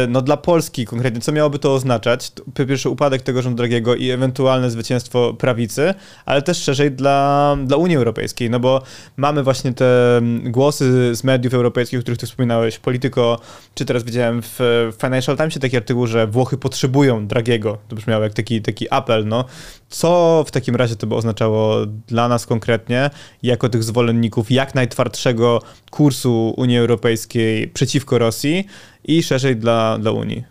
no 0.08 0.22
dla 0.22 0.36
Polski 0.36 0.86
konkretnie, 0.86 1.20
co 1.20 1.32
miałoby 1.32 1.58
to 1.58 1.74
oznaczać? 1.74 2.32
Po 2.54 2.66
pierwsze, 2.66 2.90
upadek 2.90 3.22
tego 3.22 3.42
rządu 3.42 3.56
drogiego 3.56 3.94
i 3.94 4.10
ewentualne 4.10 4.70
zwycięstwo 4.70 5.34
prawicy, 5.34 5.94
ale 6.26 6.42
też 6.42 6.62
szerzej 6.62 6.90
dla, 6.90 7.56
dla 7.64 7.76
Unii 7.76 7.96
Europejskiej, 7.96 8.50
no 8.50 8.60
bo 8.60 8.82
mamy 9.16 9.42
właśnie 9.42 9.72
te 9.72 10.20
głosy 10.44 11.14
z 11.14 11.24
mediów 11.24 11.54
europejskich, 11.54 11.98
o 11.98 12.02
których 12.02 12.18
ty 12.18 12.26
wspominałeś, 12.26 12.78
Polityko, 12.78 13.40
czy 13.74 13.84
teraz 13.84 14.04
widziałem 14.04 14.42
w 14.42 14.58
Financial 15.02 15.36
Timesie 15.36 15.60
taki 15.60 15.76
artykuł, 15.76 16.06
że 16.06 16.26
Włochy 16.26 16.56
potrzebują 16.56 17.26
Dragiego, 17.26 17.78
to 17.88 17.96
brzmiało 17.96 18.17
jak 18.22 18.34
taki, 18.34 18.62
taki 18.62 18.86
apel, 18.90 19.26
no. 19.26 19.44
Co 19.88 20.44
w 20.46 20.50
takim 20.50 20.76
razie 20.76 20.96
to 20.96 21.06
by 21.06 21.14
oznaczało 21.14 21.86
dla 21.86 22.28
nas 22.28 22.46
konkretnie, 22.46 23.10
jako 23.42 23.68
tych 23.68 23.84
zwolenników 23.84 24.50
jak 24.50 24.74
najtwardszego 24.74 25.62
kursu 25.90 26.54
Unii 26.56 26.78
Europejskiej 26.78 27.68
przeciwko 27.68 28.18
Rosji 28.18 28.66
i 29.04 29.22
szerzej 29.22 29.56
dla, 29.56 29.98
dla 29.98 30.10
Unii? 30.10 30.44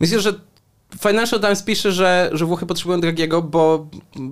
Myślę, 0.00 0.20
że 0.20 0.32
Financial 0.96 1.40
Times 1.40 1.62
pisze, 1.62 1.92
że, 1.92 2.30
że 2.32 2.46
Włochy 2.46 2.66
potrzebują 2.66 3.00
Dragiego, 3.00 3.42
bo 3.42 3.88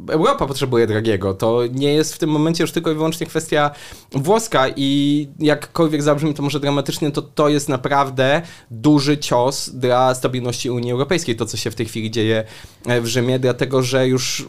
Europa 0.08 0.46
potrzebuje 0.46 0.86
Dragiego. 0.86 1.34
To 1.34 1.62
nie 1.72 1.94
jest 1.94 2.14
w 2.14 2.18
tym 2.18 2.30
momencie 2.30 2.64
już 2.64 2.72
tylko 2.72 2.90
i 2.90 2.94
wyłącznie 2.94 3.26
kwestia 3.26 3.70
włoska 4.12 4.68
i 4.76 5.28
jakkolwiek 5.38 6.02
zabrzmi 6.02 6.34
to 6.34 6.42
może 6.42 6.60
dramatycznie, 6.60 7.10
to 7.10 7.22
to 7.22 7.48
jest 7.48 7.68
naprawdę 7.68 8.42
duży 8.70 9.18
cios 9.18 9.70
dla 9.70 10.14
stabilności 10.14 10.70
Unii 10.70 10.92
Europejskiej, 10.92 11.36
to 11.36 11.46
co 11.46 11.56
się 11.56 11.70
w 11.70 11.74
tej 11.74 11.86
chwili 11.86 12.10
dzieje 12.10 12.44
e, 12.86 13.00
w 13.00 13.06
Rzymie, 13.06 13.38
dlatego 13.38 13.82
że 13.82 14.08
już 14.08 14.48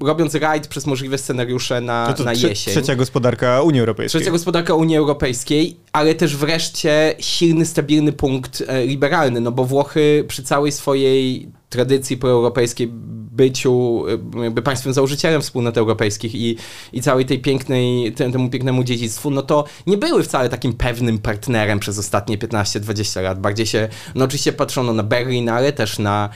robiąc 0.00 0.34
rajd 0.34 0.66
przez 0.66 0.86
możliwe 0.86 1.18
scenariusze 1.18 1.80
na, 1.80 2.14
no 2.18 2.24
na 2.24 2.32
jesień. 2.32 2.72
Trzecia 2.74 2.96
gospodarka 2.96 3.62
Unii 3.62 3.80
Europejskiej. 3.80 4.20
Trzecia 4.20 4.32
gospodarka 4.32 4.74
Unii 4.74 4.96
Europejskiej, 4.96 5.76
ale 5.96 6.14
też 6.14 6.36
wreszcie 6.36 7.14
silny, 7.18 7.66
stabilny 7.66 8.12
punkt 8.12 8.62
e, 8.66 8.86
liberalny, 8.86 9.40
no 9.40 9.52
bo 9.52 9.64
Włochy 9.64 10.24
przy 10.28 10.42
całej 10.42 10.72
swojej 10.72 11.48
tradycji 11.68 12.16
proeuropejskiej 12.16 12.92
byciu 13.36 14.04
jakby 14.42 14.62
państwem 14.62 14.92
założycielem 14.92 15.42
wspólnot 15.42 15.78
europejskich 15.78 16.34
i, 16.34 16.56
i 16.92 17.02
całej 17.02 17.24
tej 17.26 17.38
pięknej, 17.38 18.12
temu 18.12 18.50
pięknemu 18.50 18.84
dziedzictwu, 18.84 19.30
no 19.30 19.42
to 19.42 19.64
nie 19.86 19.96
były 19.96 20.22
wcale 20.22 20.48
takim 20.48 20.72
pewnym 20.72 21.18
partnerem 21.18 21.78
przez 21.78 21.98
ostatnie 21.98 22.38
15-20 22.38 23.22
lat. 23.22 23.40
Bardziej 23.40 23.66
się, 23.66 23.88
no 24.14 24.24
oczywiście 24.24 24.52
patrzono 24.52 24.92
na 24.92 25.02
Berlin, 25.02 25.48
ale 25.48 25.72
też 25.72 25.98
na, 25.98 26.28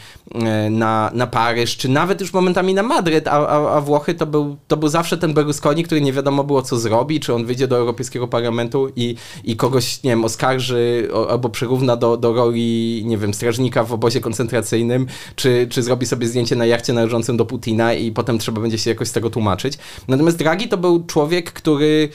na, 0.70 1.11
na 1.14 1.26
Paryż, 1.26 1.76
czy 1.76 1.88
nawet 1.88 2.20
już 2.20 2.32
momentami 2.32 2.74
na 2.74 2.82
Madryt, 2.82 3.28
a, 3.28 3.48
a, 3.48 3.76
a 3.76 3.80
Włochy 3.80 4.14
to 4.14 4.26
był, 4.26 4.57
to 4.68 4.76
był 4.76 4.88
zawsze 4.88 5.18
ten 5.18 5.34
Berlusconi, 5.34 5.84
który 5.84 6.01
nie 6.01 6.12
wiadomo 6.12 6.44
było 6.44 6.62
co 6.62 6.78
zrobi, 6.78 7.20
czy 7.20 7.34
on 7.34 7.46
wyjdzie 7.46 7.68
do 7.68 7.76
Europejskiego 7.76 8.28
Parlamentu 8.28 8.88
i, 8.96 9.16
i 9.44 9.57
kogoś, 9.57 10.03
nie 10.03 10.11
wiem, 10.11 10.24
oskarży 10.24 11.09
albo 11.30 11.48
przyrówna 11.48 11.96
do, 11.96 12.16
do 12.16 12.32
roli, 12.32 13.03
nie 13.07 13.18
wiem, 13.18 13.34
strażnika 13.34 13.84
w 13.84 13.92
obozie 13.92 14.20
koncentracyjnym, 14.20 15.07
czy, 15.36 15.66
czy 15.70 15.82
zrobi 15.82 16.07
sobie 16.07 16.26
zdjęcie 16.26 16.57
na 16.57 16.66
jachcie 16.66 16.89
należącym 16.93 17.36
do 17.36 17.45
Putina 17.45 17.95
i 17.95 18.12
potem 18.12 18.38
trzeba 18.38 18.61
będzie 18.61 18.78
się 18.78 18.91
jakoś 18.91 19.09
z 19.09 19.12
tego 19.12 19.30
tłumaczyć. 19.30 19.78
Natomiast 20.09 20.38
Draghi 20.38 20.68
to 20.68 20.78
był 20.78 21.07
człowiek, 21.07 21.53
który, 21.53 22.09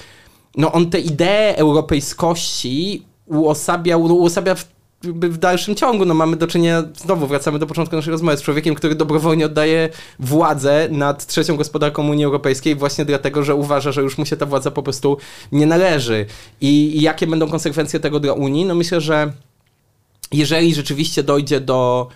no 0.58 0.72
on 0.72 0.90
te 0.90 1.00
idee 1.00 1.56
europejskości 1.56 3.04
uosabiał, 3.26 4.02
uosabia 4.04 4.56
w 4.56 4.76
w 5.14 5.38
dalszym 5.38 5.76
ciągu 5.76 6.06
no, 6.06 6.14
mamy 6.14 6.38
do 6.38 6.48
czynienia, 6.48 6.84
znowu 6.96 7.28
wracamy 7.28 7.60
do 7.60 7.68
początku 7.68 7.96
naszej 7.96 8.12
rozmowy, 8.12 8.38
z 8.38 8.42
człowiekiem, 8.42 8.76
który 8.76 8.96
dobrowolnie 8.96 9.46
oddaje 9.46 9.90
władzę 10.20 10.88
nad 10.92 11.26
trzecią 11.26 11.56
gospodarką 11.56 12.10
Unii 12.10 12.26
Europejskiej 12.26 12.76
właśnie 12.76 13.06
dlatego, 13.06 13.44
że 13.44 13.56
uważa, 13.56 13.92
że 13.92 14.02
już 14.02 14.18
mu 14.18 14.26
się 14.26 14.38
ta 14.38 14.46
władza 14.46 14.72
po 14.72 14.84
prostu 14.84 15.18
nie 15.52 15.66
należy. 15.66 16.26
I, 16.62 16.98
i 16.98 17.02
jakie 17.02 17.28
będą 17.28 17.50
konsekwencje 17.50 18.00
tego 18.00 18.20
dla 18.20 18.34
Unii? 18.34 18.66
No 18.66 18.76
myślę, 18.76 19.02
że 19.02 19.32
jeżeli 20.32 20.74
rzeczywiście 20.74 21.24
dojdzie 21.24 21.60
do 21.60 22.08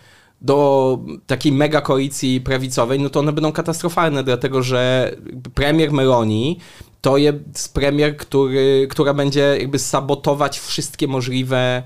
do 0.42 1.00
takiej 1.28 1.52
mega 1.52 1.82
koalicji 1.82 2.42
prawicowej, 2.42 3.00
no 3.00 3.10
to 3.10 3.20
one 3.20 3.34
będą 3.34 3.52
katastrofalne, 3.52 4.24
dlatego 4.24 4.64
że 4.64 5.12
premier 5.54 5.92
Meloni 5.92 6.58
to 7.02 7.18
jest 7.18 7.74
premier, 7.74 8.18
który, 8.18 8.88
która 8.90 9.14
będzie 9.14 9.58
jakby 9.60 9.80
sabotować 9.80 10.60
wszystkie 10.60 11.08
możliwe 11.08 11.84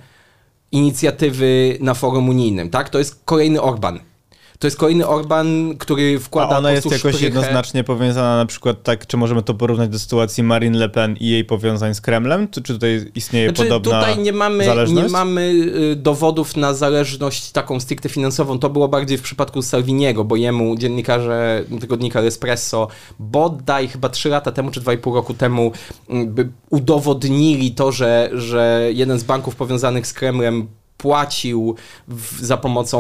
inicjatywy 0.72 1.78
na 1.82 1.94
forum 1.94 2.30
unijnym, 2.30 2.70
tak? 2.70 2.90
To 2.90 3.00
jest 3.00 3.22
kolejny 3.26 3.62
Orban. 3.62 4.00
To 4.64 4.68
jest 4.68 4.78
kolejny 4.78 5.08
Orban, 5.08 5.78
który 5.78 6.20
wkłada 6.20 6.56
A 6.56 6.58
ona 6.58 6.72
jest 6.72 6.86
jakoś 6.86 7.00
szprychę. 7.00 7.26
jednoznacznie 7.26 7.84
powiązana 7.84 8.38
na 8.38 8.46
przykład 8.46 8.84
tak, 8.84 9.08
czy 9.08 9.18
możemy 9.18 9.42
to 9.42 9.54
porównać 9.54 9.90
do 9.90 10.00
sytuacji 10.00 10.44
Marine 10.44 10.78
Le 10.78 10.90
Pen 10.90 11.16
i 11.20 11.30
jej 11.30 11.46
powiązań 11.46 11.96
z 11.96 12.02
Kremlem? 12.02 12.48
Czy, 12.48 12.62
czy 12.62 12.74
tutaj 12.74 13.12
istnieje 13.16 13.48
znaczy, 13.48 13.64
podobna 13.64 14.00
Tutaj 14.00 14.24
nie 14.24 14.34
mamy, 14.34 14.66
zależność? 14.66 15.08
nie 15.08 15.12
mamy 15.12 15.42
y, 15.92 15.96
dowodów 15.96 16.58
na 16.58 16.74
zależność 16.74 17.52
taką 17.52 17.80
stricte 17.80 18.10
finansową. 18.10 18.60
To 18.60 18.70
było 18.70 18.88
bardziej 18.88 19.18
w 19.18 19.22
przypadku 19.22 19.62
Salviniego, 19.62 20.24
bo 20.24 20.36
jemu 20.36 20.76
dziennikarze 20.76 21.64
tygodnika 21.82 22.22
Espresso 22.22 22.88
bodaj 23.20 23.88
chyba 23.88 24.10
3 24.10 24.30
lata 24.30 24.52
temu, 24.52 24.72
czy 24.72 24.82
2,5 24.82 25.16
roku 25.16 25.34
temu 25.34 25.72
by 26.26 26.50
udowodnili 26.70 27.72
to, 27.72 27.92
że, 27.92 28.30
że 28.34 28.90
jeden 28.94 29.20
z 29.20 29.24
banków 29.24 29.56
powiązanych 29.56 30.08
z 30.08 30.14
Kremlem 30.14 30.68
płacił 30.98 31.76
w, 32.08 32.46
za 32.46 32.58
pomocą 32.58 33.00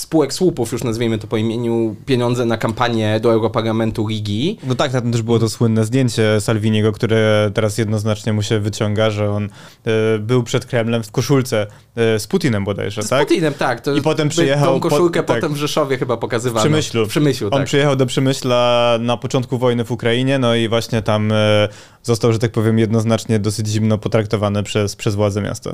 spółek 0.00 0.32
słupów, 0.32 0.72
już 0.72 0.84
nazwijmy 0.84 1.18
to 1.18 1.26
po 1.26 1.36
imieniu, 1.36 1.96
pieniądze 2.06 2.44
na 2.44 2.56
kampanię 2.56 3.20
do 3.20 3.32
Europarlamentu 3.32 4.06
Ligi. 4.06 4.58
No 4.66 4.74
tak, 4.74 4.92
tam 4.92 5.12
też 5.12 5.22
było 5.22 5.38
to 5.38 5.48
słynne 5.48 5.84
zdjęcie 5.84 6.40
Salviniego, 6.40 6.92
które 6.92 7.50
teraz 7.54 7.78
jednoznacznie 7.78 8.32
mu 8.32 8.42
się 8.42 8.60
wyciąga, 8.60 9.10
że 9.10 9.30
on 9.30 9.44
e, 9.44 10.18
był 10.18 10.42
przed 10.42 10.66
Kremlem 10.66 11.02
w 11.02 11.10
koszulce 11.10 11.66
e, 11.96 12.18
z 12.18 12.26
Putinem 12.26 12.64
bodajże, 12.64 13.02
z 13.02 13.08
tak? 13.08 13.22
Z 13.22 13.28
Putinem, 13.28 13.54
tak. 13.54 13.80
To 13.80 13.96
I 13.96 14.02
potem 14.02 14.28
przyjechał... 14.28 14.74
Tą 14.74 14.80
koszulkę 14.80 15.22
po, 15.22 15.26
potem 15.26 15.42
tak, 15.42 15.52
w 15.52 15.56
Rzeszowie 15.56 15.98
chyba 15.98 16.16
pokazywano. 16.16 16.60
W 16.60 16.62
Przemyślu. 16.62 17.06
W 17.06 17.08
Przemyślu, 17.08 17.46
On 17.46 17.58
tak. 17.58 17.66
przyjechał 17.66 17.96
do 17.96 18.06
Przemyśla 18.06 18.98
na 19.00 19.16
początku 19.16 19.58
wojny 19.58 19.84
w 19.84 19.90
Ukrainie, 19.90 20.38
no 20.38 20.54
i 20.54 20.68
właśnie 20.68 21.02
tam 21.02 21.32
e, 21.32 21.68
został, 22.02 22.32
że 22.32 22.38
tak 22.38 22.52
powiem, 22.52 22.78
jednoznacznie 22.78 23.38
dosyć 23.38 23.68
zimno 23.68 23.98
potraktowany 23.98 24.62
przez, 24.62 24.96
przez 24.96 25.14
władze 25.14 25.42
miasta. 25.42 25.70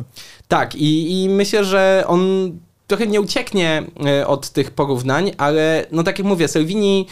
Tak, 0.49 0.75
i, 0.75 1.23
i 1.23 1.29
myślę, 1.29 1.65
że 1.65 2.05
on 2.07 2.53
trochę 2.87 3.07
nie 3.07 3.21
ucieknie 3.21 3.83
e, 4.07 4.27
od 4.27 4.51
tych 4.51 4.71
porównań, 4.71 5.33
ale 5.39 5.87
no 5.93 6.03
tak 6.03 6.19
jak 6.19 6.29
mówię, 6.29 6.49
Salvini 6.49 7.07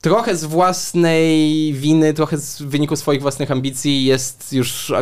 trochę 0.00 0.36
z 0.36 0.44
własnej 0.44 1.72
winy, 1.72 2.14
trochę 2.14 2.38
z 2.38 2.62
wyniku 2.62 2.96
swoich 2.96 3.22
własnych 3.22 3.50
ambicji 3.50 4.04
jest 4.04 4.52
już 4.52 4.92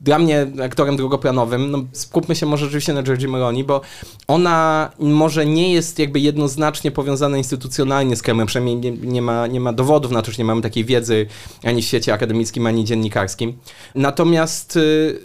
dla 0.00 0.18
mnie 0.18 0.46
aktorem 0.64 0.96
drugoplanowym. 0.96 1.70
No, 1.70 1.84
skupmy 1.92 2.36
się 2.36 2.46
może 2.46 2.64
rzeczywiście 2.64 2.92
na 2.92 3.02
Georgie 3.02 3.28
Meloni, 3.28 3.64
bo 3.64 3.80
ona 4.28 4.90
może 4.98 5.46
nie 5.46 5.72
jest 5.72 5.98
jakby 5.98 6.20
jednoznacznie 6.20 6.90
powiązana 6.90 7.38
instytucjonalnie 7.38 8.16
z 8.16 8.22
Kremlem, 8.22 8.46
przynajmniej 8.46 8.76
nie, 8.76 8.90
nie, 8.90 9.22
ma, 9.22 9.46
nie 9.46 9.60
ma 9.60 9.72
dowodów 9.72 10.12
na 10.12 10.22
to, 10.22 10.32
że 10.32 10.38
nie 10.38 10.44
mamy 10.44 10.62
takiej 10.62 10.84
wiedzy 10.84 11.26
ani 11.64 11.82
w 11.82 11.84
świecie 11.84 12.12
akademickim, 12.12 12.66
ani 12.66 12.84
dziennikarskim. 12.84 13.58
Natomiast 13.94 14.76
y, 14.76 15.18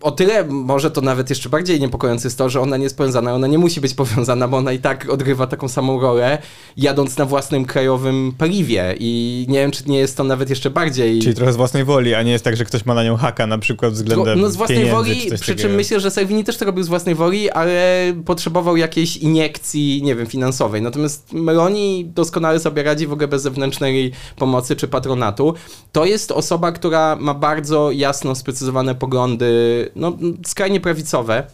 o 0.00 0.10
tyle 0.10 0.44
może 0.44 0.90
to 0.90 1.00
nawet 1.00 1.30
jeszcze 1.30 1.48
bardziej 1.48 1.80
niepokojące 1.80 2.28
jest 2.28 2.38
to, 2.38 2.48
że 2.48 2.60
ona 2.60 2.76
nie 2.76 2.84
jest 2.84 2.96
powiązana, 2.96 3.34
ona 3.34 3.46
nie 3.46 3.58
musi 3.58 3.80
być 3.80 3.94
powiązana, 3.94 4.48
bo 4.48 4.56
ona 4.56 4.72
i 4.72 4.78
tak 4.78 5.10
odgrywa 5.10 5.46
taką 5.46 5.68
samą 5.68 6.00
rolę, 6.00 6.38
jadąc 6.76 7.18
na 7.18 7.24
własnym 7.24 7.64
krajowym 7.64 8.32
paliwie 8.38 8.94
i 9.00 9.46
nie 9.48 9.58
wiem, 9.58 9.70
czy 9.70 9.82
nie 9.86 9.98
jest 9.98 10.16
to 10.16 10.24
nawet 10.24 10.50
jeszcze 10.50 10.70
bardziej... 10.70 11.18
Czyli 11.18 11.34
trochę 11.34 11.52
z 11.52 11.56
własnej 11.56 11.84
woli, 11.84 12.14
a 12.14 12.22
nie 12.22 12.32
jest 12.32 12.44
tak, 12.44 12.56
że 12.56 12.64
ktoś 12.64 12.86
ma 12.86 12.94
na 12.94 13.04
nią 13.04 13.16
haka 13.16 13.46
na 13.46 13.58
przykład 13.58 13.92
względem 13.92 14.40
No 14.40 14.50
z 14.50 14.56
własnej 14.56 14.90
woli, 14.90 15.30
przy 15.40 15.56
czym 15.56 15.74
myślę, 15.74 16.00
że 16.00 16.10
Salvini 16.10 16.44
też 16.44 16.56
to 16.56 16.64
robił 16.64 16.84
z 16.84 16.88
własnej 16.88 17.14
woli, 17.14 17.50
ale 17.50 18.12
potrzebował 18.24 18.76
jakiejś 18.76 19.16
iniekcji, 19.16 20.00
nie 20.02 20.14
wiem, 20.14 20.26
finansowej. 20.26 20.82
Natomiast 20.82 21.32
Meloni 21.32 22.04
doskonale 22.14 22.60
sobie 22.60 22.82
radzi 22.82 23.06
w 23.06 23.12
ogóle 23.12 23.28
bez 23.28 23.42
zewnętrznej 23.42 24.12
pomocy 24.36 24.76
czy 24.76 24.88
patronatu. 24.88 25.54
To 25.92 26.04
jest 26.04 26.32
osoba, 26.32 26.72
która 26.72 27.16
ma 27.16 27.34
bardzo 27.34 27.90
jasno 27.90 28.34
sprecyzowane 28.34 28.94
poglądy 28.94 29.57
no, 29.96 30.16
skrajnie 30.46 30.80
prawicowe 30.80 31.44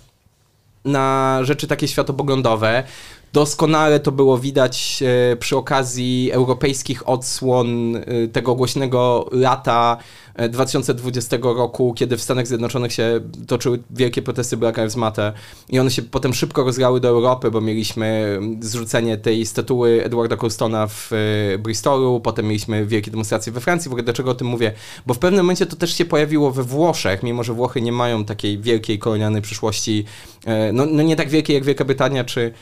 na 0.84 1.38
rzeczy 1.42 1.66
takie 1.66 1.88
światopoglądowe. 1.88 2.84
Doskonale 3.34 4.00
to 4.00 4.12
było 4.12 4.38
widać 4.38 5.02
e, 5.32 5.36
przy 5.36 5.56
okazji 5.56 6.30
europejskich 6.32 7.08
odsłon 7.08 7.96
e, 7.96 8.02
tego 8.32 8.54
głośnego 8.54 9.28
lata 9.32 9.96
2020 10.48 11.36
e, 11.36 11.40
roku, 11.40 11.94
kiedy 11.94 12.16
w 12.16 12.22
Stanach 12.22 12.46
Zjednoczonych 12.46 12.92
się 12.92 13.20
toczyły 13.46 13.82
wielkie 13.90 14.22
protesty 14.22 14.56
Black 14.56 14.76
Lives 14.76 14.96
Matter 14.96 15.32
i 15.68 15.78
one 15.78 15.90
się 15.90 16.02
potem 16.02 16.34
szybko 16.34 16.64
rozgrały 16.64 17.00
do 17.00 17.08
Europy, 17.08 17.50
bo 17.50 17.60
mieliśmy 17.60 18.38
zrzucenie 18.60 19.16
tej 19.16 19.46
statuły 19.46 20.04
Edwarda 20.04 20.36
Colstona 20.36 20.86
w 20.86 21.10
Bristolu, 21.58 22.20
potem 22.20 22.46
mieliśmy 22.46 22.86
wielkie 22.86 23.10
demonstracje 23.10 23.52
we 23.52 23.60
Francji. 23.60 23.88
W 23.88 23.92
ogóle 23.92 24.04
dlaczego 24.04 24.30
o 24.30 24.34
tym 24.34 24.46
mówię? 24.46 24.72
Bo 25.06 25.14
w 25.14 25.18
pewnym 25.18 25.44
momencie 25.44 25.66
to 25.66 25.76
też 25.76 25.94
się 25.94 26.04
pojawiło 26.04 26.50
we 26.50 26.62
Włoszech, 26.62 27.22
mimo 27.22 27.44
że 27.44 27.52
Włochy 27.52 27.80
nie 27.80 27.92
mają 27.92 28.24
takiej 28.24 28.58
wielkiej 28.58 28.98
kolonialnej 28.98 29.42
przyszłości, 29.42 30.04
no, 30.72 30.86
no 30.86 31.02
nie 31.02 31.16
tak 31.16 31.28
wielkiej 31.28 31.54
jak 31.54 31.64
Wielka 31.64 31.84
Brytania 31.84 32.24
czy 32.24 32.52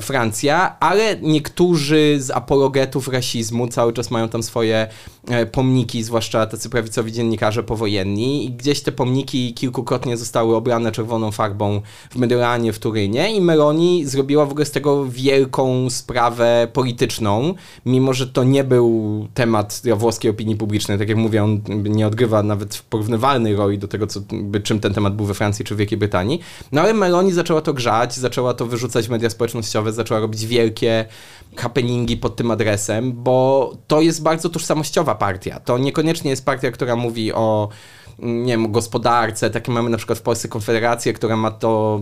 Francja, 0.00 0.78
ale 0.80 1.16
niektórzy 1.22 2.16
z 2.18 2.30
apologetów 2.30 3.08
rasizmu 3.08 3.68
cały 3.68 3.92
czas 3.92 4.10
mają 4.10 4.28
tam 4.28 4.42
swoje 4.42 4.86
e, 5.28 5.46
pomniki, 5.46 6.02
zwłaszcza 6.02 6.46
tacy 6.46 6.70
prawicowi 6.70 7.12
dziennikarze 7.12 7.62
powojenni. 7.62 8.44
I 8.44 8.50
gdzieś 8.50 8.82
te 8.82 8.92
pomniki 8.92 9.54
kilkukrotnie 9.54 10.16
zostały 10.16 10.56
obrane 10.56 10.92
czerwoną 10.92 11.30
farbą 11.30 11.82
w 12.10 12.16
Mediolanie, 12.16 12.72
w 12.72 12.78
Turynie. 12.78 13.34
I 13.34 13.40
Meloni 13.40 14.06
zrobiła 14.06 14.46
w 14.46 14.50
ogóle 14.50 14.66
z 14.66 14.70
tego 14.70 15.04
wielką 15.04 15.90
sprawę 15.90 16.68
polityczną, 16.72 17.54
mimo 17.86 18.14
że 18.14 18.26
to 18.26 18.44
nie 18.44 18.64
był 18.64 19.28
temat 19.34 19.82
włoskiej 19.96 20.30
opinii 20.30 20.56
publicznej, 20.56 20.98
tak 20.98 21.08
jak 21.08 21.18
mówię, 21.18 21.44
on 21.44 21.60
nie 21.68 22.06
odgrywa 22.06 22.42
nawet 22.42 22.82
porównywalnej 22.90 23.56
roli 23.56 23.78
do 23.78 23.88
tego, 23.88 24.06
co, 24.06 24.20
czym 24.62 24.80
ten 24.80 24.94
temat 24.94 25.16
był 25.16 25.26
we 25.26 25.34
Francji 25.34 25.64
czy 25.64 25.74
w 25.74 25.78
Wielkiej 25.78 25.98
Brytanii, 25.98 26.40
no 26.72 26.80
ale 26.80 26.94
Meloni 26.94 27.32
zaczęła 27.32 27.60
to 27.60 27.72
grzać, 27.72 28.14
zaczęła 28.16 28.54
to 28.54 28.66
wyrzucać 28.66 29.06
w 29.06 29.10
media 29.10 29.30
społeczne 29.30 29.58
zaczęła 29.88 30.20
robić 30.20 30.46
wielkie 30.46 31.04
happeningi 31.56 32.16
pod 32.16 32.36
tym 32.36 32.50
adresem, 32.50 33.12
bo 33.12 33.72
to 33.86 34.00
jest 34.00 34.22
bardzo 34.22 34.48
tożsamościowa 34.48 35.14
partia. 35.14 35.60
To 35.60 35.78
niekoniecznie 35.78 36.30
jest 36.30 36.44
partia, 36.44 36.70
która 36.70 36.96
mówi 36.96 37.32
o 37.32 37.68
nie 38.18 38.52
wiem, 38.52 38.72
gospodarce, 38.72 39.50
takie 39.50 39.72
mamy 39.72 39.90
na 39.90 39.96
przykład 39.96 40.18
w 40.18 40.22
Polsce 40.22 40.48
Konfederację, 40.48 41.12
która 41.12 41.36
ma 41.36 41.50
to 41.50 42.00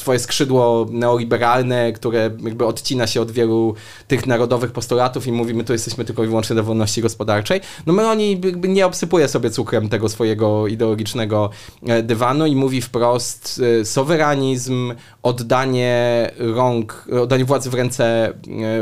swoje 0.00 0.18
skrzydło 0.18 0.86
neoliberalne, 0.90 1.92
które 1.92 2.30
jakby 2.44 2.66
odcina 2.66 3.06
się 3.06 3.20
od 3.20 3.30
wielu 3.30 3.74
tych 4.08 4.26
narodowych 4.26 4.72
postulatów 4.72 5.26
i 5.26 5.32
mówi, 5.32 5.54
my 5.54 5.64
tu 5.64 5.72
jesteśmy 5.72 6.04
tylko 6.04 6.24
i 6.24 6.26
wyłącznie 6.26 6.56
do 6.56 6.64
wolności 6.64 7.02
gospodarczej. 7.02 7.60
No 7.86 7.92
Meloni 7.92 8.40
jakby 8.44 8.68
nie 8.68 8.86
obsypuje 8.86 9.28
sobie 9.28 9.50
cukrem 9.50 9.88
tego 9.88 10.08
swojego 10.08 10.66
ideologicznego 10.66 11.50
e, 11.86 12.02
dywanu 12.02 12.46
i 12.46 12.56
mówi 12.56 12.80
wprost 12.80 13.60
e, 13.80 13.84
soweranizm, 13.84 14.94
oddanie 15.22 16.30
rąk, 16.38 17.08
oddanie 17.22 17.44
władzy 17.44 17.70
w 17.70 17.74
ręce 17.74 18.28
e, 18.28 18.32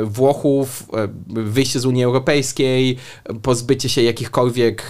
Włochów, 0.04 0.86
wyjście 1.28 1.80
z 1.80 1.86
Unii 1.86 2.04
Europejskiej, 2.04 2.96
pozbycie 3.42 3.88
się 3.88 4.02
jakichkolwiek, 4.02 4.82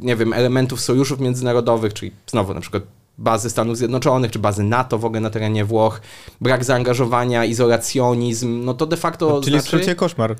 nie 0.00 0.16
wiem, 0.16 0.32
elementów 0.32 0.80
sojuszów 0.80 1.20
międzynarodowych, 1.20 1.94
czyli 1.94 2.12
znowu 2.26 2.54
na 2.54 2.60
przykład 2.60 2.82
bazy 3.18 3.50
Stanów 3.50 3.76
Zjednoczonych, 3.76 4.30
czy 4.30 4.38
bazy 4.38 4.62
NATO 4.62 4.98
w 4.98 5.04
ogóle 5.04 5.20
na 5.20 5.30
terenie 5.30 5.64
Włoch, 5.64 6.00
brak 6.40 6.64
zaangażowania, 6.64 7.44
izolacjonizm, 7.44 8.64
no 8.64 8.74
to 8.74 8.86
de 8.86 8.96
facto 8.96 9.28
no, 9.28 9.40
Czyli 9.40 9.60
znaczy... 9.60 9.94
koszmar. 9.94 10.36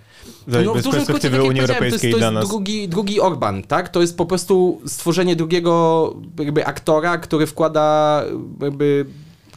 No, 0.46 0.74
w 0.74 0.82
dużym 0.82 1.04
skrócie, 1.04 1.30
tak 1.30 1.42
Unii 1.42 1.60
Europejskiej 1.60 2.12
to 2.12 2.18
jest, 2.18 2.30
to 2.30 2.38
jest 2.38 2.48
drugi, 2.48 2.88
drugi 2.88 3.20
Orban, 3.20 3.62
tak? 3.62 3.88
To 3.88 4.00
jest 4.00 4.16
po 4.16 4.26
prostu 4.26 4.80
stworzenie 4.86 5.36
drugiego 5.36 6.14
jakby 6.38 6.66
aktora, 6.66 7.18
który 7.18 7.46
wkłada 7.46 8.22
jakby 8.60 9.06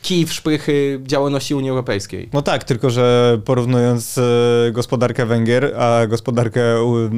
kij 0.02 0.26
w 0.26 0.34
szprychy 0.34 1.00
działalności 1.04 1.56
Unii 1.56 1.70
Europejskiej. 1.70 2.30
No 2.34 2.42
tak, 2.42 2.64
tylko 2.64 2.90
że 2.90 3.38
porównując 3.46 4.18
e, 4.18 4.72
gospodarkę 4.72 5.26
Węgier, 5.26 5.76
a 5.78 6.08
gospodarkę 6.08 6.62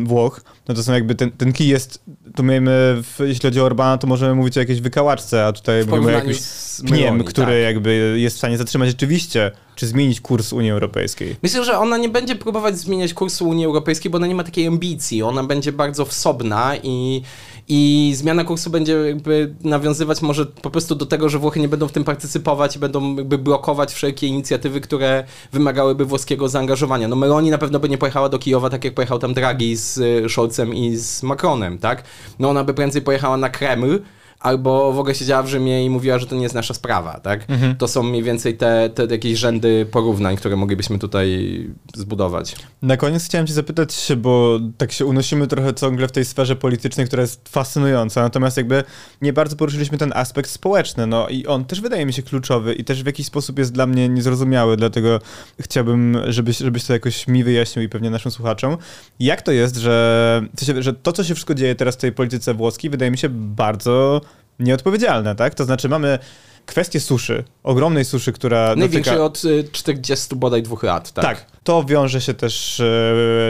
Włoch, 0.04 0.42
no 0.68 0.76
to 0.76 0.84
są 0.84 0.94
jakby 0.94 1.16
ten, 1.16 1.32
ten 1.32 1.54
kij 1.54 1.68
jest, 1.68 2.04
tu 2.36 2.44
miejmy, 2.44 2.72
w, 3.04 3.20
jeśli 3.20 3.50
chodzi 3.50 3.62
o 3.62 3.66
Orbana, 3.66 3.98
to 3.98 4.08
możemy 4.08 4.36
mówić 4.36 4.58
o 4.58 4.60
jakiejś 4.60 4.82
wykałaczce, 4.82 5.46
a 5.46 5.52
tutaj 5.52 5.86
mówimy 5.86 6.08
o 6.08 6.10
jakimś 6.10 6.42
pniem, 6.88 7.24
który 7.24 7.48
tak. 7.48 7.64
jakby 7.64 8.16
jest 8.20 8.36
w 8.36 8.40
stanie 8.40 8.58
zatrzymać 8.58 8.90
rzeczywiście 8.90 9.52
czy 9.76 9.88
zmienić 9.88 10.22
kurs 10.22 10.54
Unii 10.54 10.72
Europejskiej? 10.72 11.36
Myślę, 11.44 11.66
że 11.66 11.80
ona 11.80 11.98
nie 11.98 12.10
będzie 12.10 12.36
próbować 12.36 12.80
zmieniać 12.80 13.14
kursu 13.14 13.50
Unii 13.50 13.66
Europejskiej, 13.66 14.12
bo 14.12 14.18
ona 14.18 14.28
nie 14.28 14.36
ma 14.36 14.44
takiej 14.44 14.68
ambicji. 14.68 15.24
Ona 15.24 15.44
będzie 15.44 15.72
bardzo 15.72 16.06
wsobna 16.06 16.76
i, 16.84 17.22
i 17.68 18.12
zmiana 18.16 18.44
kursu 18.44 18.70
będzie 18.70 18.94
jakby 18.94 19.54
nawiązywać 19.64 20.22
może 20.22 20.46
po 20.46 20.70
prostu 20.70 20.96
do 20.96 21.06
tego, 21.06 21.30
że 21.30 21.40
Włochy 21.40 21.60
nie 21.60 21.68
będą 21.68 21.88
w 21.88 21.92
tym 21.92 22.04
partycypować 22.04 22.76
i 22.76 22.80
będą 22.80 23.16
jakby 23.16 23.38
blokować 23.38 23.94
wszelkie 23.94 24.28
inicjatywy, 24.28 24.82
które 24.82 25.24
wymagałyby 25.52 26.06
włoskiego 26.06 26.50
zaangażowania. 26.50 27.08
No 27.08 27.16
Meloni 27.16 27.50
na 27.50 27.58
pewno 27.58 27.80
by 27.80 27.90
nie 27.90 27.98
pojechała 27.98 28.30
do 28.30 28.40
Kijowa 28.40 28.70
tak 28.70 28.86
jak 28.86 28.94
pojechał 28.94 29.20
tam 29.20 29.34
Draghi 29.34 29.76
z 29.76 29.98
y, 29.98 30.30
Scholzem 30.30 30.76
i 30.76 30.96
z 30.96 31.24
Macronem, 31.24 31.78
tak? 31.78 32.04
No 32.40 32.50
ona 32.50 32.64
by 32.64 32.74
prędzej 32.74 33.02
pojechała 33.02 33.38
na 33.38 33.50
Kreml, 33.50 34.02
albo 34.42 34.94
w 34.94 35.00
ogóle 35.00 35.16
siedziała 35.16 35.44
w 35.44 35.48
Rzymie 35.48 35.86
i 35.86 35.90
mówiła, 35.90 36.20
że 36.20 36.28
to 36.28 36.36
nie 36.36 36.44
jest 36.44 36.56
nasza 36.56 36.74
sprawa, 36.74 37.20
tak? 37.20 37.50
Mhm. 37.50 37.76
To 37.76 37.88
są 37.88 38.04
mniej 38.04 38.24
więcej 38.24 38.58
te, 38.58 38.90
te 38.90 39.06
jakieś 39.06 39.40
rzędy 39.40 39.86
porównań, 39.92 40.38
które 40.38 40.56
moglibyśmy 40.56 41.00
tutaj 41.00 41.70
zbudować. 41.96 42.56
Na 42.82 42.98
koniec 42.98 43.26
chciałem 43.26 43.48
cię 43.48 43.54
zapytać, 43.54 44.12
bo 44.18 44.60
tak 44.78 44.92
się 44.92 45.06
unosimy 45.06 45.48
trochę 45.48 45.74
ciągle 45.74 46.08
w 46.08 46.12
tej 46.12 46.26
sferze 46.26 46.56
politycznej, 46.56 47.08
która 47.08 47.22
jest 47.22 47.50
fascynująca, 47.50 48.22
natomiast 48.22 48.58
jakby 48.58 48.84
nie 49.22 49.34
bardzo 49.34 49.56
poruszyliśmy 49.56 49.98
ten 49.98 50.12
aspekt 50.16 50.50
społeczny, 50.50 51.08
no 51.08 51.28
i 51.30 51.48
on 51.48 51.66
też 51.66 51.82
wydaje 51.82 52.06
mi 52.06 52.14
się 52.14 52.24
kluczowy 52.24 52.74
i 52.74 52.84
też 52.84 53.04
w 53.04 53.06
jakiś 53.06 53.26
sposób 53.26 53.60
jest 53.60 53.74
dla 53.74 53.88
mnie 53.88 54.10
niezrozumiały, 54.10 54.78
dlatego 54.78 55.20
chciałbym, 55.60 56.18
żebyś, 56.28 56.58
żebyś 56.58 56.86
to 56.86 56.94
jakoś 56.94 57.28
mi 57.28 57.44
wyjaśnił 57.44 57.86
i 57.86 57.90
pewnie 57.90 58.10
naszym 58.10 58.32
słuchaczom. 58.32 58.78
Jak 59.20 59.42
to 59.42 59.52
jest, 59.52 59.78
że, 59.78 60.42
że 60.80 60.94
to, 60.94 61.12
co 61.12 61.24
się 61.24 61.34
wszystko 61.34 61.54
dzieje 61.54 61.76
teraz 61.76 61.96
w 61.96 62.00
tej 62.00 62.12
polityce 62.12 62.54
włoskiej, 62.54 62.90
wydaje 62.90 63.12
mi 63.12 63.18
się 63.18 63.30
bardzo 63.30 64.22
nieodpowiedzialne, 64.62 65.36
tak? 65.36 65.56
To 65.56 65.66
znaczy 65.66 65.90
mamy 65.90 66.20
kwestię 66.66 67.00
suszy, 67.00 67.44
ogromnej 67.64 68.06
suszy, 68.06 68.34
która 68.34 68.76
Największej 68.76 69.18
dotyka... 69.18 69.26
od 69.66 69.72
40 69.72 70.36
y, 70.36 70.38
bodaj 70.38 70.64
dwóch 70.64 70.84
lat, 70.84 71.12
tak? 71.12 71.26
Tak. 71.26 71.46
To 71.64 71.84
wiąże 71.84 72.22
się 72.22 72.34
też 72.34 72.80
e, 72.80 72.84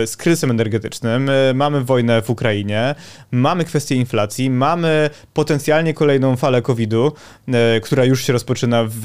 z 0.07 0.18
kryzysem 0.18 0.51
energetycznym. 0.51 1.30
E, 1.30 1.53
mamy 1.53 1.82
wojnę 1.82 2.22
w 2.22 2.30
Ukrainie, 2.30 2.95
mamy 3.32 3.66
kwestię 3.66 3.95
inflacji, 3.95 4.49
mamy 4.49 5.09
potencjalnie 5.34 5.93
kolejną 5.93 6.36
falę 6.36 6.62
COVID-u, 6.62 7.12
e, 7.47 7.80
która 7.80 8.05
już 8.05 8.26
się 8.26 8.34
rozpoczyna 8.34 8.84
w, 8.84 8.99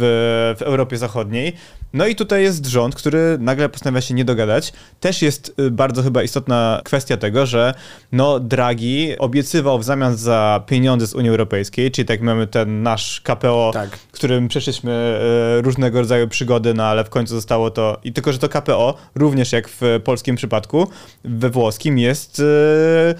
w 0.59 0.63
Europie 0.63 0.99
Zachodniej. 0.99 1.53
No 1.93 2.07
i 2.07 2.15
tutaj 2.15 2.43
jest 2.43 2.67
rząd, 2.67 2.95
który 2.95 3.37
nagle 3.41 3.69
postanawia 3.69 4.01
się 4.01 4.15
nie 4.15 4.25
dogadać. 4.25 4.73
Też 5.01 5.23
jest 5.23 5.55
bardzo 5.71 6.03
chyba 6.03 6.23
istotna 6.23 6.81
kwestia 6.85 7.17
tego, 7.17 7.47
że 7.47 7.75
no 8.13 8.41
Draghi 8.41 9.19
obiecywał 9.19 9.79
w 9.79 9.85
zamian 9.85 10.17
za 10.17 10.63
pieniądze 10.67 11.07
z 11.07 11.15
Unii 11.15 11.31
Europejskiej, 11.31 11.91
czyli 11.91 12.07
tak 12.07 12.21
mamy 12.21 12.47
ten 12.47 12.83
nasz 12.83 13.21
KPO, 13.21 13.71
tak. 13.75 13.91
którym 13.91 14.49
przeszliśmy 14.49 15.21
różnego 15.63 16.01
rodzaju 16.01 16.29
przygody, 16.29 16.75
no 16.75 16.85
ale 16.85 17.05
w 17.05 17.11
końcu 17.11 17.35
zostało 17.35 17.71
to, 17.71 17.99
i 18.05 18.13
tylko, 18.13 18.33
że 18.33 18.39
to 18.39 18.49
KPO 18.49 18.96
również 19.15 19.53
jak 19.53 19.69
w 19.69 19.81
polskim 20.05 20.37
przypadku, 20.37 20.89
we 21.25 21.51
włoskim 21.51 21.99
jest 21.99 22.41
e, 22.41 23.15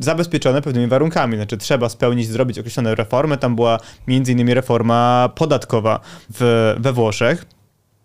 zabezpieczone 0.00 0.62
pewnymi 0.62 0.86
warunkami. 0.86 1.36
Znaczy 1.36 1.56
trzeba 1.56 1.88
spełnić, 1.88 2.28
zrobić 2.28 2.58
określone 2.58 2.94
reformy. 2.94 3.36
Tam 3.36 3.56
była 3.56 3.78
między 4.06 4.32
innymi 4.32 4.54
reforma 4.54 5.30
podatkowa 5.34 6.00
w, 6.30 6.74
we 6.78 6.92
Włoszech. 6.92 7.46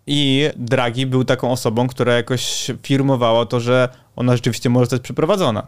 I 0.06 0.50
Draghi 0.56 1.06
był 1.06 1.24
taką 1.24 1.50
osobą, 1.50 1.88
która 1.88 2.12
jakoś 2.14 2.70
firmowała 2.82 3.46
to, 3.46 3.60
że 3.60 3.88
ona 4.16 4.36
rzeczywiście 4.36 4.70
może 4.70 4.84
zostać 4.84 5.02
przeprowadzona. 5.02 5.66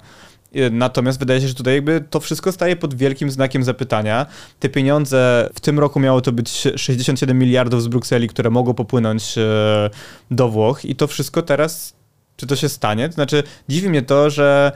Natomiast 0.70 1.18
wydaje 1.18 1.40
się, 1.40 1.48
że 1.48 1.54
tutaj 1.54 1.74
jakby 1.74 2.04
to 2.10 2.20
wszystko 2.20 2.52
staje 2.52 2.76
pod 2.76 2.94
wielkim 2.94 3.30
znakiem 3.30 3.64
zapytania. 3.64 4.26
Te 4.60 4.68
pieniądze 4.68 5.48
w 5.54 5.60
tym 5.60 5.78
roku 5.78 6.00
miało 6.00 6.20
to 6.20 6.32
być 6.32 6.62
67 6.76 7.38
miliardów 7.38 7.82
z 7.82 7.88
Brukseli, 7.88 8.28
które 8.28 8.50
mogą 8.50 8.74
popłynąć 8.74 9.38
e, 9.38 9.90
do 10.30 10.48
Włoch 10.48 10.84
i 10.84 10.96
to 10.96 11.06
wszystko 11.06 11.42
teraz, 11.42 11.94
czy 12.36 12.46
to 12.46 12.56
się 12.56 12.68
stanie? 12.68 13.08
To 13.08 13.14
znaczy, 13.14 13.42
dziwi 13.68 13.88
mnie 13.88 14.02
to, 14.02 14.30
że, 14.30 14.72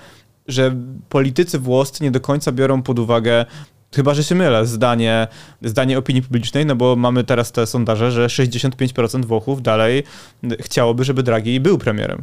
że 0.49 0.76
politycy 1.09 1.59
włoscy 1.59 2.05
nie 2.05 2.11
do 2.11 2.20
końca 2.20 2.53
biorą 2.53 2.83
pod 2.83 2.99
uwagę 2.99 3.47
Chyba, 3.95 4.14
że 4.14 4.24
się 4.24 4.35
mylę, 4.35 4.66
zdanie, 4.66 5.29
zdanie 5.62 5.99
opinii 5.99 6.22
publicznej, 6.22 6.66
no 6.66 6.76
bo 6.76 6.97
mamy 6.97 7.24
teraz 7.24 7.53
te 7.53 7.66
sondaże, 7.66 8.12
że 8.12 8.26
65% 8.26 9.24
Włochów 9.24 9.62
dalej 9.62 10.03
chciałoby, 10.61 11.05
żeby 11.05 11.22
Draghi 11.22 11.61
był 11.61 11.79
premierem. 11.79 12.22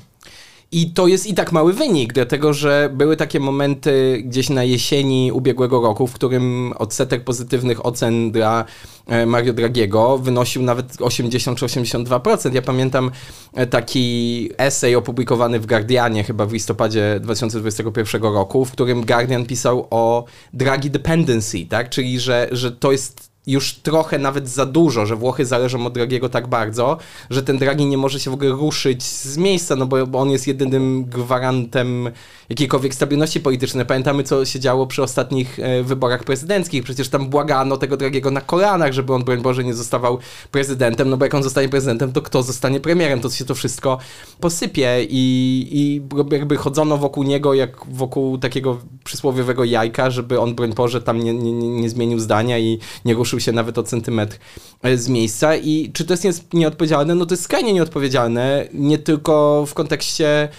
I 0.72 0.93
to 0.93 1.07
jest 1.07 1.28
i 1.28 1.34
tak 1.34 1.51
mały 1.51 1.74
wynik, 1.74 2.13
dlatego 2.13 2.53
że 2.53 2.89
były 2.93 3.18
takie 3.18 3.39
momenty 3.39 4.24
gdzieś 4.26 4.49
na 4.49 4.63
jesieni 4.63 5.32
ubiegłego 5.32 5.82
roku, 5.82 6.07
w 6.07 6.13
którym 6.13 6.74
odsetek 6.78 7.24
pozytywnych 7.24 7.86
ocen 7.86 8.32
dla 8.32 8.66
e, 9.07 9.26
Mario 9.26 9.53
Dragiego 9.53 10.18
wynosił 10.18 10.61
nawet 10.63 11.01
80 11.01 11.59
czy 11.59 11.66
82%. 11.66 12.53
Ja 12.53 12.61
pamiętam 12.61 13.11
e, 13.53 13.68
taki 13.68 14.49
esej 14.57 14.95
opublikowany 14.95 15.59
w 15.59 15.66
Guardianie 15.66 16.24
chyba 16.24 16.45
w 16.45 16.53
listopadzie 16.53 17.20
2021 17.22 18.24
roku, 18.24 18.66
w 18.66 18.72
którym 18.72 19.05
Guardian 19.05 19.45
pisał 19.45 19.88
o 19.89 20.26
Draghi 20.53 20.89
dependency, 20.89 21.66
tak? 21.70 21.89
czyli 21.89 22.20
że, 22.20 22.47
że 22.51 22.72
to 22.72 22.91
jest 22.91 23.35
już 23.48 23.74
trochę 23.74 24.20
nawet 24.20 24.50
za 24.50 24.66
dużo, 24.66 25.06
że 25.06 25.16
Włochy 25.16 25.46
zależą 25.46 25.86
od 25.86 25.93
Dragiego 25.93 26.30
tak 26.30 26.48
bardzo, 26.48 26.98
że 27.30 27.43
ten 27.43 27.58
Draghi 27.58 27.86
nie 27.86 27.98
może 27.98 28.20
się 28.20 28.32
w 28.32 28.34
ogóle 28.34 28.50
ruszyć 28.50 29.04
z 29.04 29.38
miejsca, 29.38 29.76
no 29.76 29.86
bo, 29.86 30.08
bo 30.08 30.20
on 30.20 30.30
jest 30.30 30.48
jedynym 30.48 31.06
gwarantem 31.06 32.10
jakiejkolwiek 32.50 32.96
stabilności 32.96 33.39
politycznej. 33.39 33.86
Pamiętamy, 33.86 34.24
co 34.24 34.46
się 34.46 34.60
działo 34.60 34.88
przy 34.88 35.04
ostatnich 35.04 35.60
e, 35.60 35.84
wyborach 35.84 36.24
prezydenckich. 36.24 36.84
Przecież 36.84 37.10
tam 37.10 37.30
błagano 37.30 37.78
tego 37.78 37.98
Dragiego 37.98 38.32
na 38.32 38.41
kolanach, 38.41 38.93
żeby 38.93 39.14
on, 39.14 39.24
broń 39.24 39.41
Boże, 39.41 39.64
nie 39.64 39.74
zostawał 39.74 40.20
prezydentem, 40.52 41.10
no 41.10 41.18
bo 41.18 41.26
jak 41.26 41.34
on 41.34 41.43
zostanie 41.43 41.70
prezydentem, 41.70 42.12
to 42.12 42.22
kto 42.22 42.43
zostanie 42.43 42.80
premierem? 42.80 43.22
To 43.22 43.30
się 43.30 43.46
to 43.46 43.56
wszystko 43.56 43.98
posypie 44.39 45.06
i, 45.10 45.68
i 45.72 46.02
jakby 46.32 46.58
chodzono 46.58 46.98
wokół 46.98 47.24
niego 47.24 47.54
jak 47.54 47.86
wokół 47.86 48.38
takiego 48.38 48.78
przysłowiowego 49.04 49.64
jajka, 49.64 50.10
żeby 50.10 50.39
on, 50.39 50.56
broń 50.56 50.74
Boże, 50.74 51.02
tam 51.02 51.24
nie, 51.24 51.34
nie, 51.34 51.52
nie 51.54 51.89
zmienił 51.89 52.20
zdania 52.20 52.60
i 52.60 52.80
nie 53.06 53.14
ruszył 53.14 53.35
się 53.40 53.52
nawet 53.52 53.78
o 53.78 53.84
centymetr 53.84 54.38
e, 54.84 54.98
z 54.98 55.10
miejsca. 55.10 55.56
I 55.56 55.92
czy 55.94 56.06
to 56.06 56.14
jest 56.24 56.54
nieodpowiedzialne? 56.54 57.16
No 57.16 57.26
to 57.26 57.34
jest 57.34 57.44
skrajnie 57.44 57.74
nieodpowiedzialne, 57.74 58.68
nie 58.74 58.98
tylko 58.98 59.66
w 59.68 59.74
kontekście 59.74 60.50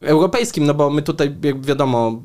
europejskim, 0.00 0.66
no 0.66 0.74
bo 0.74 0.90
my 0.90 1.02
tutaj, 1.02 1.36
jak 1.42 1.66
wiadomo, 1.66 2.22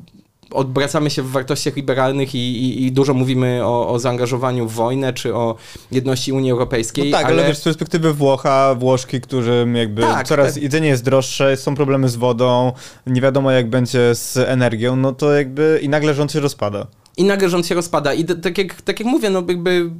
odwracamy 0.50 1.10
się 1.10 1.22
w 1.22 1.30
wartościach 1.30 1.76
liberalnych 1.76 2.34
i, 2.34 2.38
i, 2.38 2.86
i 2.86 2.92
dużo 2.92 3.14
mówimy 3.14 3.60
o, 3.64 3.88
o, 3.88 3.98
zaangażowaniu 3.98 4.68
w 4.68 4.72
wojnę, 4.72 5.12
czy 5.12 5.34
o 5.34 5.54
jedności 5.90 6.32
Unii 6.32 6.50
Europejskiej. 6.50 7.10
No 7.10 7.18
tak, 7.18 7.26
ale, 7.26 7.44
ale 7.44 7.54
z 7.54 7.60
perspektywy 7.60 8.14
Włocha, 8.14 8.74
Włoszki, 8.74 9.20
którym 9.20 9.76
jakby 9.76 10.02
tak, 10.02 10.28
coraz 10.28 10.54
tak. 10.54 10.62
jedzenie 10.62 10.88
jest 10.88 11.04
droższe, 11.04 11.56
są 11.56 11.74
problemy 11.74 12.08
z 12.08 12.16
wodą, 12.16 12.72
nie 13.06 13.20
wiadomo 13.20 13.50
jak 13.50 13.70
będzie 13.70 14.14
z 14.14 14.36
energią, 14.36 14.96
no 14.96 15.12
to 15.12 15.34
jakby 15.34 15.80
i 15.82 15.88
nagle 15.88 16.14
rząd 16.14 16.32
się 16.32 16.40
rozpada. 16.40 16.86
I 17.18 17.24
nagle 17.24 17.48
rząd 17.48 17.66
się 17.66 17.74
rozpada. 17.74 18.14
I 18.14 18.24
tak 18.24 18.58
jak, 18.58 18.82
tak 18.82 19.00
jak 19.00 19.08
mówię, 19.08 19.30
no 19.30 19.44
jakby 19.48 19.90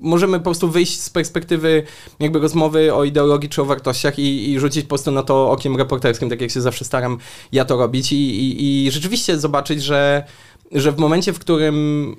możemy 0.00 0.38
po 0.38 0.44
prostu 0.44 0.70
wyjść 0.70 1.00
z 1.00 1.10
perspektywy 1.10 1.82
jakby 2.20 2.38
rozmowy 2.38 2.94
o 2.94 3.04
ideologii 3.04 3.48
czy 3.48 3.62
o 3.62 3.64
wartościach 3.64 4.18
i, 4.18 4.50
i 4.52 4.60
rzucić 4.60 4.82
po 4.82 4.88
prostu 4.88 5.10
na 5.10 5.22
to 5.22 5.50
okiem 5.50 5.76
reporterskim, 5.76 6.30
tak 6.30 6.40
jak 6.40 6.50
się 6.50 6.60
zawsze 6.60 6.84
staram 6.84 7.18
ja 7.52 7.64
to 7.64 7.76
robić 7.76 8.12
i, 8.12 8.16
i, 8.16 8.86
i 8.86 8.90
rzeczywiście 8.90 9.38
zobaczyć, 9.38 9.82
że, 9.82 10.24
że 10.72 10.92
w 10.92 10.98
momencie, 10.98 11.32
w 11.32 11.38
którym 11.38 12.16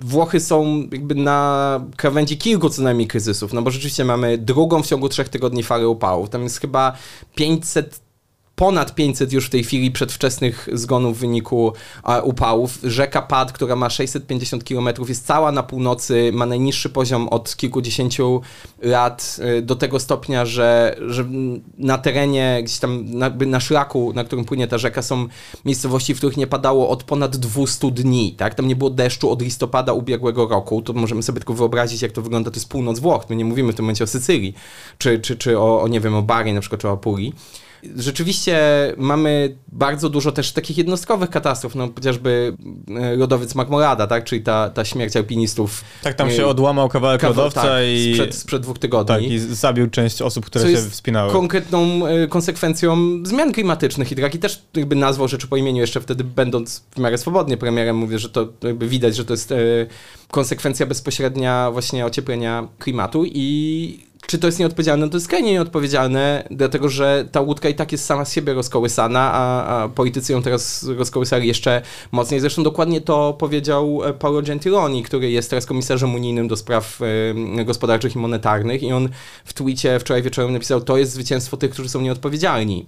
Włochy 0.00 0.40
są 0.40 0.88
jakby 0.92 1.14
na 1.14 1.80
krawędzi 1.96 2.38
kilku 2.38 2.70
co 2.70 2.82
najmniej 2.82 3.08
kryzysów, 3.08 3.52
no 3.52 3.62
bo 3.62 3.70
rzeczywiście 3.70 4.04
mamy 4.04 4.38
drugą 4.38 4.82
w 4.82 4.86
ciągu 4.86 5.08
trzech 5.08 5.28
tygodni 5.28 5.62
falę 5.62 5.88
upałów. 5.88 6.30
Tam 6.30 6.42
jest 6.42 6.60
chyba 6.60 6.92
500 7.34 8.00
ponad 8.62 8.94
500 8.94 9.32
już 9.32 9.46
w 9.46 9.50
tej 9.50 9.64
chwili 9.64 9.90
przedwczesnych 9.90 10.68
zgonów 10.72 11.16
w 11.16 11.20
wyniku 11.20 11.72
upałów. 12.22 12.78
Rzeka 12.82 13.22
Pad, 13.22 13.52
która 13.52 13.76
ma 13.76 13.90
650 13.90 14.64
km, 14.64 14.88
jest 15.08 15.26
cała 15.26 15.52
na 15.52 15.62
północy, 15.62 16.30
ma 16.32 16.46
najniższy 16.46 16.90
poziom 16.90 17.28
od 17.28 17.56
kilkudziesięciu 17.56 18.40
lat, 18.82 19.40
y, 19.58 19.62
do 19.62 19.76
tego 19.76 20.00
stopnia, 20.00 20.46
że, 20.46 20.96
że 21.06 21.24
na 21.78 21.98
terenie, 21.98 22.60
gdzieś 22.62 22.78
tam 22.78 23.04
na, 23.10 23.30
na 23.30 23.60
szlaku, 23.60 24.12
na 24.14 24.24
którym 24.24 24.44
płynie 24.44 24.68
ta 24.68 24.78
rzeka, 24.78 25.02
są 25.02 25.28
miejscowości, 25.64 26.14
w 26.14 26.18
których 26.18 26.36
nie 26.36 26.46
padało 26.46 26.88
od 26.88 27.04
ponad 27.04 27.36
200 27.36 27.90
dni, 27.90 28.34
tak? 28.38 28.54
Tam 28.54 28.68
nie 28.68 28.76
było 28.76 28.90
deszczu 28.90 29.30
od 29.30 29.42
listopada 29.42 29.92
ubiegłego 29.92 30.48
roku, 30.48 30.82
to 30.82 30.92
możemy 30.92 31.22
sobie 31.22 31.38
tylko 31.38 31.54
wyobrazić, 31.54 32.02
jak 32.02 32.12
to 32.12 32.22
wygląda, 32.22 32.50
to 32.50 32.56
jest 32.56 32.68
północ 32.68 32.98
Włoch, 32.98 33.26
my 33.30 33.36
nie 33.36 33.44
mówimy 33.44 33.72
w 33.72 33.76
tym 33.76 33.84
momencie 33.84 34.04
o 34.04 34.06
Sycylii, 34.06 34.54
czy, 34.98 35.20
czy, 35.20 35.36
czy 35.36 35.58
o, 35.58 35.82
o 35.82 35.88
nie 35.88 36.00
wiem, 36.00 36.14
o 36.14 36.22
Bari 36.22 36.52
na 36.52 36.60
przykład, 36.60 36.80
czy 36.80 36.88
o 36.88 36.92
Apulii. 36.92 37.34
Rzeczywiście 37.96 38.58
mamy 38.96 39.56
bardzo 39.72 40.08
dużo 40.08 40.32
też 40.32 40.52
takich 40.52 40.78
jednostkowych 40.78 41.30
katastrof, 41.30 41.74
no 41.74 41.88
chociażby 41.94 42.56
e, 42.88 43.16
lodowiec 43.16 43.54
Marmolada, 43.54 44.06
tak, 44.06 44.24
czyli 44.24 44.42
ta, 44.42 44.70
ta 44.70 44.84
śmierć 44.84 45.16
alpinistów. 45.16 45.84
Tak, 46.02 46.14
tam 46.14 46.30
się 46.30 46.46
odłamał 46.46 46.88
kawałek 46.88 47.20
kawał, 47.20 47.36
lodowca 47.36 47.62
tak, 47.62 47.82
i... 47.86 48.14
Sprzed, 48.14 48.34
sprzed 48.34 48.62
dwóch 48.62 48.78
tygodni. 48.78 49.14
Tak, 49.14 49.22
i 49.22 49.38
zabił 49.38 49.90
część 49.90 50.22
osób, 50.22 50.46
które 50.46 50.70
się 50.70 50.90
wspinały. 50.90 51.32
konkretną 51.32 52.06
e, 52.06 52.28
konsekwencją 52.28 53.22
zmian 53.24 53.52
klimatycznych 53.52 54.12
i 54.12 54.14
Draghi 54.16 54.38
też 54.38 54.62
jakby 54.76 54.96
nazwał 54.96 55.28
rzeczy 55.28 55.46
po 55.46 55.56
imieniu 55.56 55.80
jeszcze 55.80 56.00
wtedy 56.00 56.24
będąc 56.24 56.84
w 56.90 56.98
miarę 56.98 57.18
swobodnie 57.18 57.56
premierem, 57.56 57.96
mówię, 57.96 58.18
że 58.18 58.28
to 58.28 58.48
jakby 58.62 58.88
widać, 58.88 59.16
że 59.16 59.24
to 59.24 59.32
jest 59.32 59.52
e, 59.52 59.56
konsekwencja 60.30 60.86
bezpośrednia 60.86 61.70
właśnie 61.70 62.06
ocieplenia 62.06 62.68
klimatu 62.78 63.24
i 63.24 64.11
czy 64.26 64.38
to 64.38 64.46
jest 64.46 64.58
nieodpowiedzialne? 64.58 65.06
No 65.06 65.10
to 65.10 65.16
jest 65.16 65.26
skrajnie 65.26 65.52
nieodpowiedzialne, 65.52 66.48
dlatego 66.50 66.88
że 66.88 67.28
ta 67.32 67.40
łódka 67.40 67.68
i 67.68 67.74
tak 67.74 67.92
jest 67.92 68.04
sama 68.04 68.24
z 68.24 68.32
siebie 68.32 68.54
rozkołysana, 68.54 69.32
a, 69.32 69.66
a 69.82 69.88
politycy 69.88 70.32
ją 70.32 70.42
teraz 70.42 70.84
rozkołysali 70.96 71.48
jeszcze 71.48 71.82
mocniej. 72.12 72.40
Zresztą 72.40 72.62
dokładnie 72.62 73.00
to 73.00 73.36
powiedział 73.38 74.00
e, 74.04 74.12
Paolo 74.12 74.42
Gentiloni, 74.42 75.02
który 75.02 75.30
jest 75.30 75.50
teraz 75.50 75.66
komisarzem 75.66 76.14
unijnym 76.14 76.48
do 76.48 76.56
spraw 76.56 77.00
y, 77.60 77.64
gospodarczych 77.64 78.16
i 78.16 78.18
monetarnych 78.18 78.82
i 78.82 78.92
on 78.92 79.08
w 79.44 79.54
twicie 79.54 80.00
wczoraj 80.00 80.22
wieczorem 80.22 80.52
napisał, 80.52 80.80
to 80.80 80.96
jest 80.96 81.12
zwycięstwo 81.12 81.56
tych, 81.56 81.70
którzy 81.70 81.88
są 81.88 82.00
nieodpowiedzialni. 82.00 82.86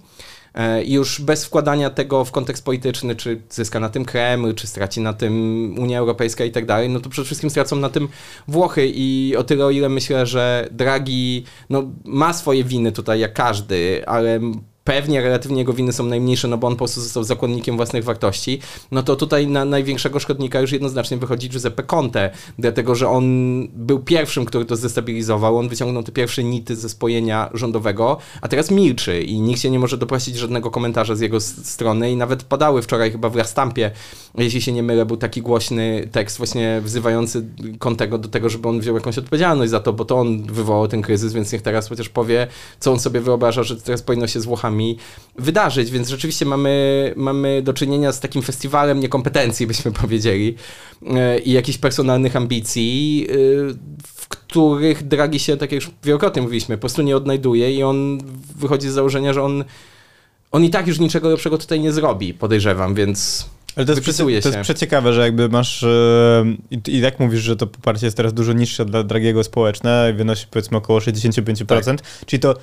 E, 0.55 0.83
już 0.83 1.21
bez 1.21 1.45
wkładania 1.45 1.89
tego 1.89 2.25
w 2.25 2.31
kontekst 2.31 2.65
polityczny, 2.65 3.15
czy 3.15 3.41
zyska 3.49 3.79
na 3.79 3.89
tym 3.89 4.05
Kreml, 4.05 4.53
czy 4.53 4.67
straci 4.67 5.01
na 5.01 5.13
tym 5.13 5.75
Unia 5.79 5.99
Europejska 5.99 6.45
i 6.45 6.51
tak 6.51 6.65
dalej, 6.65 6.89
no 6.89 6.99
to 6.99 7.09
przede 7.09 7.25
wszystkim 7.25 7.49
stracą 7.49 7.75
na 7.75 7.89
tym 7.89 8.07
Włochy. 8.47 8.91
I 8.95 9.35
o 9.37 9.43
tyle 9.43 9.65
o 9.65 9.71
ile 9.71 9.89
myślę, 9.89 10.25
że 10.25 10.67
Draghi 10.71 11.43
no, 11.69 11.83
ma 12.05 12.33
swoje 12.33 12.63
winy 12.63 12.91
tutaj 12.91 13.19
jak 13.19 13.33
każdy, 13.33 14.07
ale 14.07 14.39
pewnie 14.85 15.21
relatywnie 15.21 15.57
jego 15.57 15.73
winy 15.73 15.93
są 15.93 16.05
najmniejsze, 16.05 16.47
no 16.47 16.57
bo 16.57 16.67
on 16.67 16.73
po 16.73 16.77
prostu 16.77 17.01
został 17.01 17.23
zakonnikiem 17.23 17.75
własnych 17.75 18.03
wartości, 18.03 18.59
no 18.91 19.03
to 19.03 19.15
tutaj 19.15 19.47
na 19.47 19.65
największego 19.65 20.19
szkodnika 20.19 20.61
już 20.61 20.71
jednoznacznie 20.71 21.17
wychodzi 21.17 21.49
Giuseppe 21.49 21.83
Conte, 21.83 22.31
dlatego 22.59 22.95
że 22.95 23.09
on 23.09 23.25
był 23.67 23.99
pierwszym, 23.99 24.45
który 24.45 24.65
to 24.65 24.75
zdestabilizował, 24.75 25.57
on 25.57 25.69
wyciągnął 25.69 26.03
te 26.03 26.11
pierwsze 26.11 26.43
nity 26.43 26.75
ze 26.75 26.89
spojenia 26.89 27.49
rządowego, 27.53 28.17
a 28.41 28.47
teraz 28.47 28.71
milczy 28.71 29.21
i 29.21 29.39
nikt 29.39 29.61
się 29.61 29.69
nie 29.69 29.79
może 29.79 29.97
doprosić 29.97 30.35
żadnego 30.35 30.71
komentarza 30.71 31.15
z 31.15 31.19
jego 31.19 31.39
strony 31.41 32.11
i 32.11 32.15
nawet 32.15 32.43
padały 32.43 32.81
wczoraj 32.81 33.11
chyba 33.11 33.29
w 33.29 33.35
Rastampie, 33.35 33.91
jeśli 34.37 34.61
się 34.61 34.71
nie 34.71 34.83
mylę, 34.83 35.05
był 35.05 35.17
taki 35.17 35.41
głośny 35.41 36.09
tekst 36.11 36.37
właśnie 36.37 36.81
wzywający 36.83 37.45
Contego 37.79 38.17
do 38.17 38.27
tego, 38.27 38.49
żeby 38.49 38.69
on 38.69 38.79
wziął 38.79 38.95
jakąś 38.95 39.17
odpowiedzialność 39.17 39.71
za 39.71 39.79
to, 39.79 39.93
bo 39.93 40.05
to 40.05 40.17
on 40.17 40.43
wywołał 40.43 40.87
ten 40.87 41.01
kryzys, 41.01 41.33
więc 41.33 41.51
niech 41.51 41.61
teraz 41.61 41.89
chociaż 41.89 42.09
powie, 42.09 42.47
co 42.79 42.91
on 42.91 42.99
sobie 42.99 43.19
wyobraża, 43.19 43.63
że 43.63 43.75
teraz 43.75 44.01
powinno 44.01 44.27
się 44.27 44.41
z 44.41 44.45
Włochami 44.45 44.74
wydarzyć, 45.37 45.91
więc 45.91 46.09
rzeczywiście 46.09 46.45
mamy, 46.45 47.13
mamy 47.15 47.61
do 47.61 47.73
czynienia 47.73 48.11
z 48.11 48.19
takim 48.19 48.41
festiwalem 48.41 48.99
niekompetencji, 48.99 49.67
byśmy 49.67 49.91
powiedzieli, 50.01 50.55
e, 51.07 51.39
i 51.39 51.51
jakichś 51.51 51.77
personalnych 51.77 52.35
ambicji, 52.35 53.27
e, 53.29 53.33
w 54.03 54.27
których 54.27 55.07
Draghi 55.07 55.39
się, 55.39 55.57
tak 55.57 55.71
jak 55.71 55.81
już 55.83 55.91
wielokrotnie 56.03 56.41
mówiliśmy, 56.41 56.77
po 56.77 56.81
prostu 56.81 57.01
nie 57.01 57.17
odnajduje 57.17 57.73
i 57.73 57.83
on 57.83 58.19
wychodzi 58.55 58.89
z 58.89 58.93
założenia, 58.93 59.33
że 59.33 59.43
on, 59.43 59.63
on 60.51 60.63
i 60.63 60.69
tak 60.69 60.87
już 60.87 60.99
niczego 60.99 61.29
lepszego 61.29 61.57
tutaj 61.57 61.79
nie 61.79 61.91
zrobi, 61.91 62.33
podejrzewam, 62.33 62.95
więc... 62.95 63.49
Ale 63.75 63.85
to 63.85 63.91
jest, 63.91 64.01
przecie, 64.01 64.23
to 64.23 64.49
jest 64.49 64.59
przeciekawe, 64.61 65.13
że 65.13 65.21
jakby 65.21 65.49
masz 65.49 65.85
i, 66.71 66.79
i 66.87 67.01
tak 67.01 67.19
mówisz, 67.19 67.41
że 67.41 67.55
to 67.55 67.67
poparcie 67.67 68.07
jest 68.07 68.17
teraz 68.17 68.33
dużo 68.33 68.53
niższe 68.53 68.85
dla 68.85 69.03
Dragiego 69.03 69.43
społeczne 69.43 70.13
wynosi 70.17 70.45
powiedzmy 70.51 70.77
około 70.77 70.99
65%, 70.99 71.65
tak. 71.65 71.97
czyli 72.25 72.39
to 72.39 72.55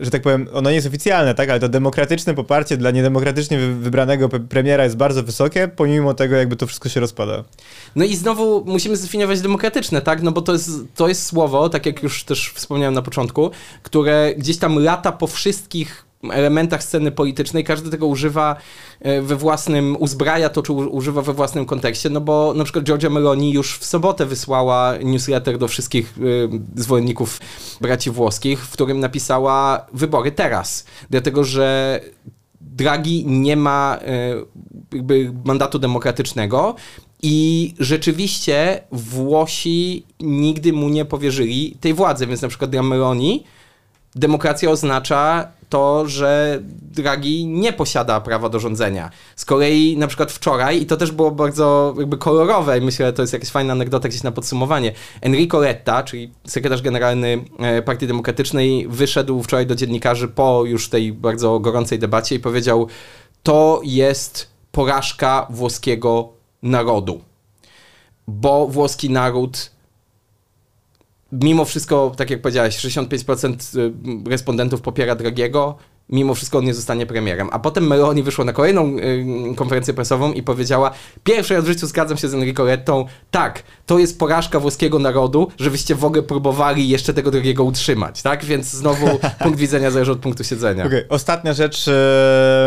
że 0.00 0.10
tak 0.10 0.22
powiem, 0.22 0.48
ono 0.52 0.70
nie 0.70 0.76
jest 0.76 0.86
oficjalne, 0.86 1.34
tak, 1.34 1.50
ale 1.50 1.60
to 1.60 1.68
demokratyczne 1.68 2.34
poparcie 2.34 2.76
dla 2.76 2.90
niedemokratycznie 2.90 3.58
wybranego 3.58 4.28
premiera 4.28 4.84
jest 4.84 4.96
bardzo 4.96 5.22
wysokie, 5.22 5.68
pomimo 5.76 6.14
tego 6.14 6.36
jakby 6.36 6.56
to 6.56 6.66
wszystko 6.66 6.88
się 6.88 7.00
rozpada. 7.00 7.44
No 7.96 8.04
i 8.04 8.16
znowu 8.16 8.64
musimy 8.64 8.96
zdefiniować 8.96 9.40
demokratyczne, 9.40 10.02
tak, 10.02 10.22
no 10.22 10.32
bo 10.32 10.42
to 10.42 10.52
jest, 10.52 10.70
to 10.94 11.08
jest 11.08 11.26
słowo, 11.26 11.68
tak 11.68 11.86
jak 11.86 12.02
już 12.02 12.24
też 12.24 12.52
wspomniałem 12.54 12.94
na 12.94 13.02
początku, 13.02 13.50
które 13.82 14.34
gdzieś 14.38 14.58
tam 14.58 14.78
lata 14.78 15.12
po 15.12 15.26
wszystkich 15.26 16.05
elementach 16.30 16.82
sceny 16.82 17.12
politycznej, 17.12 17.64
każdy 17.64 17.90
tego 17.90 18.06
używa 18.06 18.56
e, 19.00 19.22
we 19.22 19.36
własnym, 19.36 19.96
uzbraja 20.00 20.48
to, 20.48 20.62
czy 20.62 20.72
używa 20.72 21.22
we 21.22 21.32
własnym 21.32 21.66
kontekście, 21.66 22.10
no 22.10 22.20
bo 22.20 22.54
na 22.54 22.64
przykład 22.64 22.84
Georgia 22.84 23.10
Meloni 23.10 23.52
już 23.52 23.78
w 23.78 23.84
sobotę 23.84 24.26
wysłała 24.26 24.94
newsletter 25.04 25.58
do 25.58 25.68
wszystkich 25.68 26.14
e, 26.18 26.80
zwolenników 26.80 27.40
braci 27.80 28.10
włoskich, 28.10 28.66
w 28.66 28.70
którym 28.70 29.00
napisała 29.00 29.86
wybory 29.92 30.32
teraz, 30.32 30.84
dlatego 31.10 31.44
że 31.44 32.00
Draghi 32.60 33.24
nie 33.26 33.56
ma 33.56 33.98
e, 34.02 34.34
jakby 34.92 35.32
mandatu 35.44 35.78
demokratycznego 35.78 36.74
i 37.22 37.74
rzeczywiście 37.78 38.80
Włosi 38.92 40.06
nigdy 40.20 40.72
mu 40.72 40.88
nie 40.88 41.04
powierzyli 41.04 41.76
tej 41.80 41.94
władzy, 41.94 42.26
więc 42.26 42.42
na 42.42 42.48
przykład 42.48 42.70
dla 42.70 42.82
Meloni 42.82 43.44
demokracja 44.14 44.70
oznacza 44.70 45.48
to, 45.68 46.08
że 46.08 46.60
Draghi 46.82 47.46
nie 47.46 47.72
posiada 47.72 48.20
prawa 48.20 48.48
do 48.48 48.60
rządzenia. 48.60 49.10
Z 49.36 49.44
kolei 49.44 49.96
na 49.96 50.06
przykład 50.06 50.32
wczoraj, 50.32 50.82
i 50.82 50.86
to 50.86 50.96
też 50.96 51.12
było 51.12 51.30
bardzo 51.30 51.94
jakby 51.98 52.18
kolorowe, 52.18 52.78
i 52.78 52.80
myślę, 52.80 53.06
że 53.06 53.12
to 53.12 53.22
jest 53.22 53.32
jakaś 53.32 53.48
fajna 53.48 53.72
anegdota 53.72 54.08
gdzieś 54.08 54.22
na 54.22 54.32
podsumowanie, 54.32 54.92
Enrico 55.20 55.60
Letta, 55.60 56.02
czyli 56.02 56.32
sekretarz 56.46 56.82
generalny 56.82 57.44
e, 57.58 57.82
Partii 57.82 58.06
Demokratycznej, 58.06 58.86
wyszedł 58.88 59.42
wczoraj 59.42 59.66
do 59.66 59.74
dziennikarzy 59.74 60.28
po 60.28 60.64
już 60.64 60.88
tej 60.88 61.12
bardzo 61.12 61.60
gorącej 61.60 61.98
debacie 61.98 62.34
i 62.34 62.40
powiedział, 62.40 62.88
to 63.42 63.80
jest 63.84 64.50
porażka 64.72 65.46
włoskiego 65.50 66.28
narodu. 66.62 67.20
Bo 68.28 68.66
włoski 68.66 69.10
naród 69.10 69.70
mimo 71.32 71.64
wszystko, 71.64 72.12
tak 72.16 72.30
jak 72.30 72.42
powiedziałeś, 72.42 72.76
65% 72.76 73.78
y, 73.78 74.30
respondentów 74.30 74.80
popiera 74.80 75.14
Dragiego, 75.14 75.78
mimo 76.08 76.34
wszystko 76.34 76.58
on 76.58 76.64
nie 76.64 76.74
zostanie 76.74 77.06
premierem. 77.06 77.48
A 77.52 77.58
potem 77.58 77.86
Meloni 77.86 78.22
wyszła 78.22 78.44
na 78.44 78.52
kolejną 78.52 78.96
y, 78.98 79.54
konferencję 79.56 79.94
prasową 79.94 80.32
i 80.32 80.42
powiedziała, 80.42 80.90
pierwszy 81.24 81.54
raz 81.54 81.64
w 81.64 81.66
życiu 81.66 81.86
zgadzam 81.86 82.18
się 82.18 82.28
z 82.28 82.34
Enrico 82.34 82.64
Rettą, 82.64 83.06
tak, 83.30 83.62
to 83.86 83.98
jest 83.98 84.18
porażka 84.18 84.60
włoskiego 84.60 84.98
narodu, 84.98 85.48
żebyście 85.58 85.94
w 85.94 86.04
ogóle 86.04 86.22
próbowali 86.22 86.88
jeszcze 86.88 87.14
tego 87.14 87.30
drugiego 87.30 87.64
utrzymać, 87.64 88.22
tak? 88.22 88.44
Więc 88.44 88.66
znowu 88.66 89.06
punkt 89.42 89.58
widzenia 89.58 89.90
zależy 89.90 90.12
od 90.12 90.18
punktu 90.18 90.44
siedzenia. 90.44 90.86
Okay. 90.86 91.06
Ostatnia 91.08 91.52
rzecz, 91.52 91.84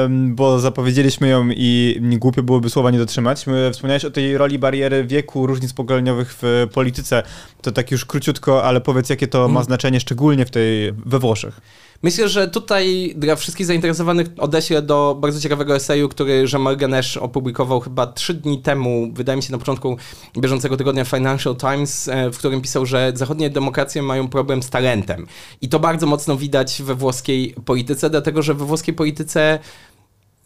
bo 0.10 0.60
zapowiedzieliśmy 0.60 1.28
ją 1.28 1.50
i 1.50 2.00
głupio 2.02 2.44
byłoby 2.44 2.70
słowa 2.70 2.92
nie 2.92 2.98
dotrzymać. 2.98 3.46
Wspomniałeś 3.74 4.06
o 4.06 4.12
tej 4.12 4.38
roli 4.38 4.60
bariery 4.60 5.06
wieku, 5.06 5.48
różnic 5.48 5.74
pokoleniowych 5.74 6.36
w 6.42 6.68
polityce. 6.74 7.24
To 7.62 7.72
tak 7.72 7.92
już 7.92 8.06
króciutko, 8.06 8.64
ale 8.64 8.82
powiedz, 8.82 9.10
jakie 9.10 9.28
to 9.28 9.40
ma 9.40 9.46
mhm. 9.46 9.66
znaczenie 9.66 10.00
szczególnie 10.00 10.46
w 10.46 10.52
tej, 10.52 10.94
we 10.94 11.20
Włoszech. 11.20 11.62
Myślę, 12.04 12.30
że 12.30 12.47
tutaj 12.47 13.14
dla 13.16 13.36
wszystkich 13.36 13.66
zainteresowanych 13.66 14.28
odeślę 14.38 14.82
do 14.82 15.18
bardzo 15.22 15.39
ciekawego 15.39 15.76
eseju, 15.76 16.10
który 16.10 16.45
Jamal 16.54 16.78
Ganesh 16.78 17.18
opublikował 17.18 17.80
chyba 17.80 18.08
trzy 18.08 18.34
dni 18.34 18.62
temu, 18.62 19.10
wydaje 19.14 19.38
mi 19.38 19.43
się 19.43 19.52
na 19.52 19.58
początku 19.58 19.97
bieżącego 20.38 20.78
tygodnia 20.78 21.06
Financial 21.06 21.56
Times, 21.56 22.08
e, 22.08 22.32
w 22.32 22.38
którym 22.38 22.62
pisał, 22.62 22.86
że 22.86 23.12
zachodnie 23.16 23.50
demokracje 23.50 24.02
mają 24.02 24.28
problem 24.28 24.64
z 24.64 24.70
talentem. 24.70 25.28
I 25.62 25.70
to 25.70 25.80
bardzo 25.80 26.08
mocno 26.08 26.38
widać 26.38 26.82
we 26.82 26.95
włoskiej 26.95 27.56
polityce, 27.66 28.10
dlatego 28.10 28.41
że 28.41 28.54
we 28.54 28.66
włoskiej 28.66 28.93
polityce 28.93 29.60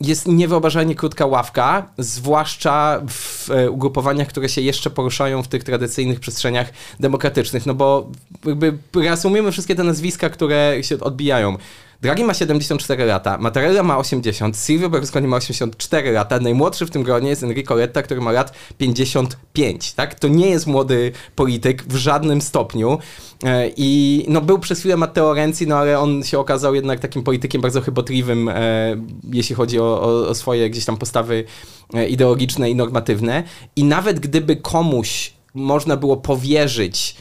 jest 0.01 0.27
niewyobrażalnie 0.27 0.95
krótka 0.95 1.25
ławka, 1.25 1.89
zwłaszcza 1.97 3.01
w 3.07 3.49
e, 3.51 3.71
ugrupowaniach, 3.71 4.27
które 4.27 4.49
się 4.49 4.61
jeszcze 4.61 4.89
poruszają 4.89 5.43
w 5.43 5.47
tych 5.47 5.63
tradycyjnych 5.63 6.19
przestrzeniach 6.19 6.73
demokratycznych, 6.99 7.65
no 7.65 7.73
bo 7.73 8.11
jakby 8.45 8.77
reasumujemy 8.95 9.51
wszystkie 9.51 9.75
te 9.75 9.83
nazwiska, 9.83 10.29
które 10.29 10.77
się 10.81 10.99
odbijają. 10.99 11.57
Draghi 12.03 12.23
ma 12.23 12.33
74 12.33 13.05
lata, 13.05 13.37
Mattarella 13.37 13.83
ma 13.83 13.97
80, 13.97 14.57
Silvio 14.57 14.89
Berlusconi 14.89 15.27
ma 15.27 15.37
84 15.37 16.11
lata, 16.11 16.39
najmłodszy 16.39 16.85
w 16.85 16.91
tym 16.91 17.03
gronie 17.03 17.29
jest 17.29 17.43
Enrico 17.43 17.75
Letta, 17.75 18.01
który 18.01 18.21
ma 18.21 18.31
lat 18.31 18.53
55, 18.77 19.93
tak? 19.93 20.19
To 20.19 20.27
nie 20.27 20.49
jest 20.49 20.67
młody 20.67 21.11
polityk 21.35 21.83
w 21.83 21.95
żadnym 21.95 22.41
stopniu 22.41 22.99
e, 23.43 23.69
i 23.77 24.25
no 24.27 24.41
był 24.41 24.59
przez 24.59 24.79
chwilę 24.79 24.97
Matteo 24.97 25.33
Renzi, 25.33 25.67
no 25.67 25.77
ale 25.77 25.99
on 25.99 26.23
się 26.23 26.39
okazał 26.39 26.75
jednak 26.75 26.99
takim 26.99 27.23
politykiem 27.23 27.61
bardzo 27.61 27.81
chybotliwym, 27.81 28.49
e, 28.49 28.53
jeśli 29.33 29.55
chodzi 29.55 29.79
o, 29.79 30.01
o, 30.01 30.27
o 30.27 30.35
swoje 30.35 30.69
gdzieś 30.69 30.85
tam 30.85 30.97
postawy 30.97 31.43
e, 31.93 32.07
ideologiczne 32.07 32.69
i 32.69 32.75
normatywne 32.75 33.43
i 33.75 33.83
nawet 33.83 34.19
gdyby 34.19 34.55
komuś 34.55 35.33
można 35.53 35.97
było 35.97 36.17
powierzyć 36.17 37.15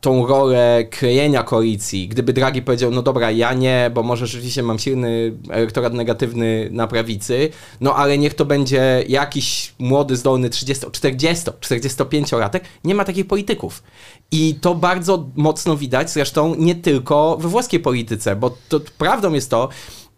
tą 0.00 0.26
rolę 0.26 0.84
krejenia 0.90 1.42
koalicji, 1.42 2.08
gdyby 2.08 2.32
Draghi 2.32 2.62
powiedział, 2.62 2.90
no 2.90 3.02
dobra, 3.02 3.30
ja 3.30 3.52
nie, 3.52 3.90
bo 3.94 4.02
może 4.02 4.26
rzeczywiście 4.26 4.62
mam 4.62 4.78
silny 4.78 5.36
elektorat 5.50 5.94
negatywny 5.94 6.68
na 6.72 6.86
prawicy, 6.86 7.48
no 7.80 7.94
ale 7.94 8.18
niech 8.18 8.34
to 8.34 8.44
będzie 8.44 9.04
jakiś 9.08 9.74
młody, 9.78 10.16
zdolny 10.16 10.50
30, 10.50 10.86
40, 10.92 11.44
45-latek, 11.44 12.60
nie 12.84 12.94
ma 12.94 13.04
takich 13.04 13.26
polityków. 13.26 13.82
I 14.30 14.54
to 14.60 14.74
bardzo 14.74 15.28
mocno 15.36 15.76
widać, 15.76 16.10
zresztą 16.10 16.54
nie 16.54 16.74
tylko 16.74 17.36
we 17.40 17.48
włoskiej 17.48 17.80
polityce, 17.80 18.36
bo 18.36 18.56
to 18.68 18.80
prawdą 18.98 19.32
jest 19.32 19.50
to, 19.50 19.68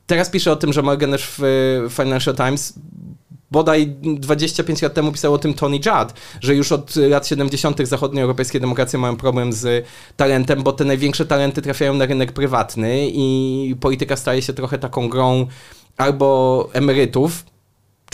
teraz 0.07 0.31
piszę 0.31 0.53
o 0.53 0.57
tym, 0.57 0.73
że 0.73 0.83
Morgan 0.83 1.15
w 1.19 1.41
Financial 1.91 2.37
Times 2.37 2.75
bodaj 3.51 3.87
25 4.03 4.83
lat 4.83 4.95
temu 4.95 5.13
pisał 5.13 5.35
o 5.35 5.39
tym 5.39 5.55
Tony 5.55 5.77
Judd, 5.77 6.15
że 6.41 6.55
już 6.55 6.73
od 6.73 6.97
lat 6.97 7.27
70. 7.27 7.89
zachodnioeuropejskie 7.89 8.61
demokracje 8.61 8.99
mają 8.99 9.17
problem 9.17 9.53
z 9.53 9.87
talentem, 10.17 10.63
bo 10.63 10.73
te 10.73 10.85
największe 10.85 11.27
talenty 11.27 11.63
trafiają 11.63 11.95
na 11.95 12.07
rynek 12.07 12.33
prywatny 12.33 13.09
i 13.13 13.77
polityka 13.81 14.17
staje 14.17 14.43
się 14.43 14.53
trochę 14.53 14.79
taką 14.79 15.09
grą 15.09 15.47
albo 15.97 16.69
emerytów, 16.73 17.45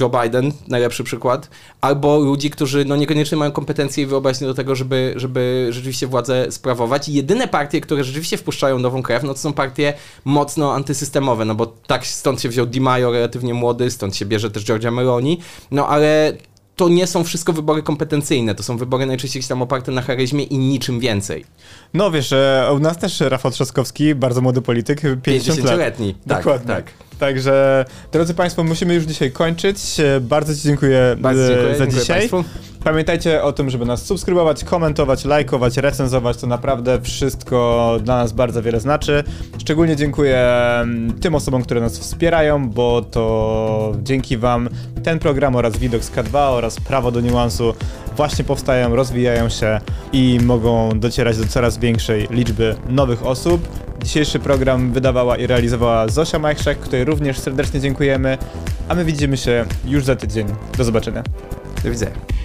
Joe 0.01 0.11
Biden, 0.22 0.53
najlepszy 0.68 1.05
przykład, 1.05 1.51
albo 1.80 2.18
ludzi, 2.18 2.51
którzy 2.51 2.84
no 2.84 2.97
niekoniecznie 2.97 3.38
mają 3.38 3.53
kompetencje 3.53 4.05
i 4.05 4.07
wyobraźnię 4.07 4.47
do 4.47 4.55
tego, 4.55 4.74
żeby, 4.74 5.14
żeby 5.16 5.66
rzeczywiście 5.70 6.07
władzę 6.07 6.53
sprawować. 6.53 7.09
I 7.09 7.14
jedyne 7.14 7.49
partie, 7.49 7.80
które 7.80 8.05
rzeczywiście 8.05 8.36
wpuszczają 8.36 8.78
nową 8.78 9.03
krew, 9.03 9.22
no 9.22 9.34
to 9.34 9.40
są 9.40 9.53
partie 9.53 9.94
mocno 10.24 10.74
antysystemowe, 10.74 11.44
no 11.44 11.55
bo 11.55 11.66
tak 11.66 12.07
stąd 12.07 12.42
się 12.42 12.49
wziął 12.49 12.66
Di 12.66 12.80
Maio, 12.80 13.12
relatywnie 13.12 13.55
młody, 13.55 13.90
stąd 13.90 14.16
się 14.16 14.26
bierze 14.26 14.51
też 14.51 14.64
Giorgia 14.64 14.90
Meloni, 14.90 15.40
no 15.70 15.88
ale 15.88 16.32
to 16.76 16.88
nie 16.88 17.06
są 17.06 17.24
wszystko 17.24 17.52
wybory 17.52 17.82
kompetencyjne, 17.82 18.54
to 18.54 18.62
są 18.62 18.76
wybory 18.76 19.06
najczęściej 19.06 19.42
tam 19.42 19.62
oparte 19.62 19.92
na 19.92 20.02
charyzmie 20.02 20.44
i 20.44 20.58
niczym 20.58 21.00
więcej. 21.00 21.44
No 21.94 22.10
wiesz, 22.10 22.34
u 22.74 22.78
nas 22.78 22.98
też 22.98 23.20
Rafał 23.20 23.50
Trzaskowski, 23.50 24.14
bardzo 24.14 24.40
młody 24.40 24.62
polityk, 24.62 25.00
50 25.22 25.64
lat. 25.64 25.78
letni 25.78 26.14
Tak, 26.28 26.38
Dokładnie. 26.38 26.66
tak. 26.66 26.84
Także, 27.18 27.84
drodzy 28.12 28.34
Państwo, 28.34 28.64
musimy 28.64 28.94
już 28.94 29.04
dzisiaj 29.04 29.32
kończyć. 29.32 29.78
Bardzo 30.20 30.54
Ci 30.54 30.60
dziękuję, 30.62 31.16
Bardzo 31.18 31.42
e, 31.44 31.48
dziękuję, 31.48 31.74
za 31.74 31.78
dziękuję 31.78 32.00
dzisiaj. 32.02 32.18
Państwu. 32.18 32.44
Pamiętajcie 32.87 33.43
o 33.43 33.53
tym, 33.53 33.70
żeby 33.70 33.84
nas 33.84 34.05
subskrybować, 34.05 34.64
komentować, 34.64 35.24
lajkować, 35.24 35.76
recenzować. 35.76 36.37
To 36.37 36.47
naprawdę 36.47 37.01
wszystko 37.01 37.97
dla 38.03 38.16
nas 38.16 38.32
bardzo 38.32 38.62
wiele 38.62 38.80
znaczy. 38.80 39.24
Szczególnie 39.59 39.97
dziękuję 39.97 40.39
mm, 40.39 41.12
tym 41.20 41.34
osobom, 41.34 41.62
które 41.62 41.80
nas 41.80 41.99
wspierają, 41.99 42.70
bo 42.70 43.03
to 43.03 43.93
dzięki 44.03 44.37
Wam 44.37 44.68
ten 45.05 45.18
program 45.18 45.57
oraz 45.57 45.78
Widok 45.78 46.05
z 46.05 46.12
K2 46.12 46.37
oraz 46.39 46.80
Prawo 46.80 47.11
do 47.11 47.20
Niuansu 47.20 47.74
właśnie 48.16 48.45
powstają, 48.45 48.97
rozwijają 48.97 49.49
się 49.49 49.80
i 50.12 50.39
mogą 50.43 51.01
docierać 51.01 51.39
do 51.39 51.47
coraz 51.47 51.78
większej 51.78 52.28
liczby 52.30 52.76
nowych 52.89 53.26
osób. 53.26 53.68
Dzisiejszy 54.03 54.39
program 54.39 54.93
wydawała 54.93 55.37
i 55.37 55.47
realizowała 55.47 56.09
Zosia 56.09 56.39
Majchrzak, 56.39 56.78
której 56.78 57.05
również 57.05 57.39
serdecznie 57.39 57.80
dziękujemy, 57.80 58.39
a 58.89 58.95
my 58.95 59.05
widzimy 59.05 59.37
się 59.37 59.64
już 59.84 60.05
za 60.05 60.16
tydzień. 60.16 60.47
Do 60.78 60.84
zobaczenia. 60.84 61.22
Do 61.84 61.91
widzenia. 61.91 62.36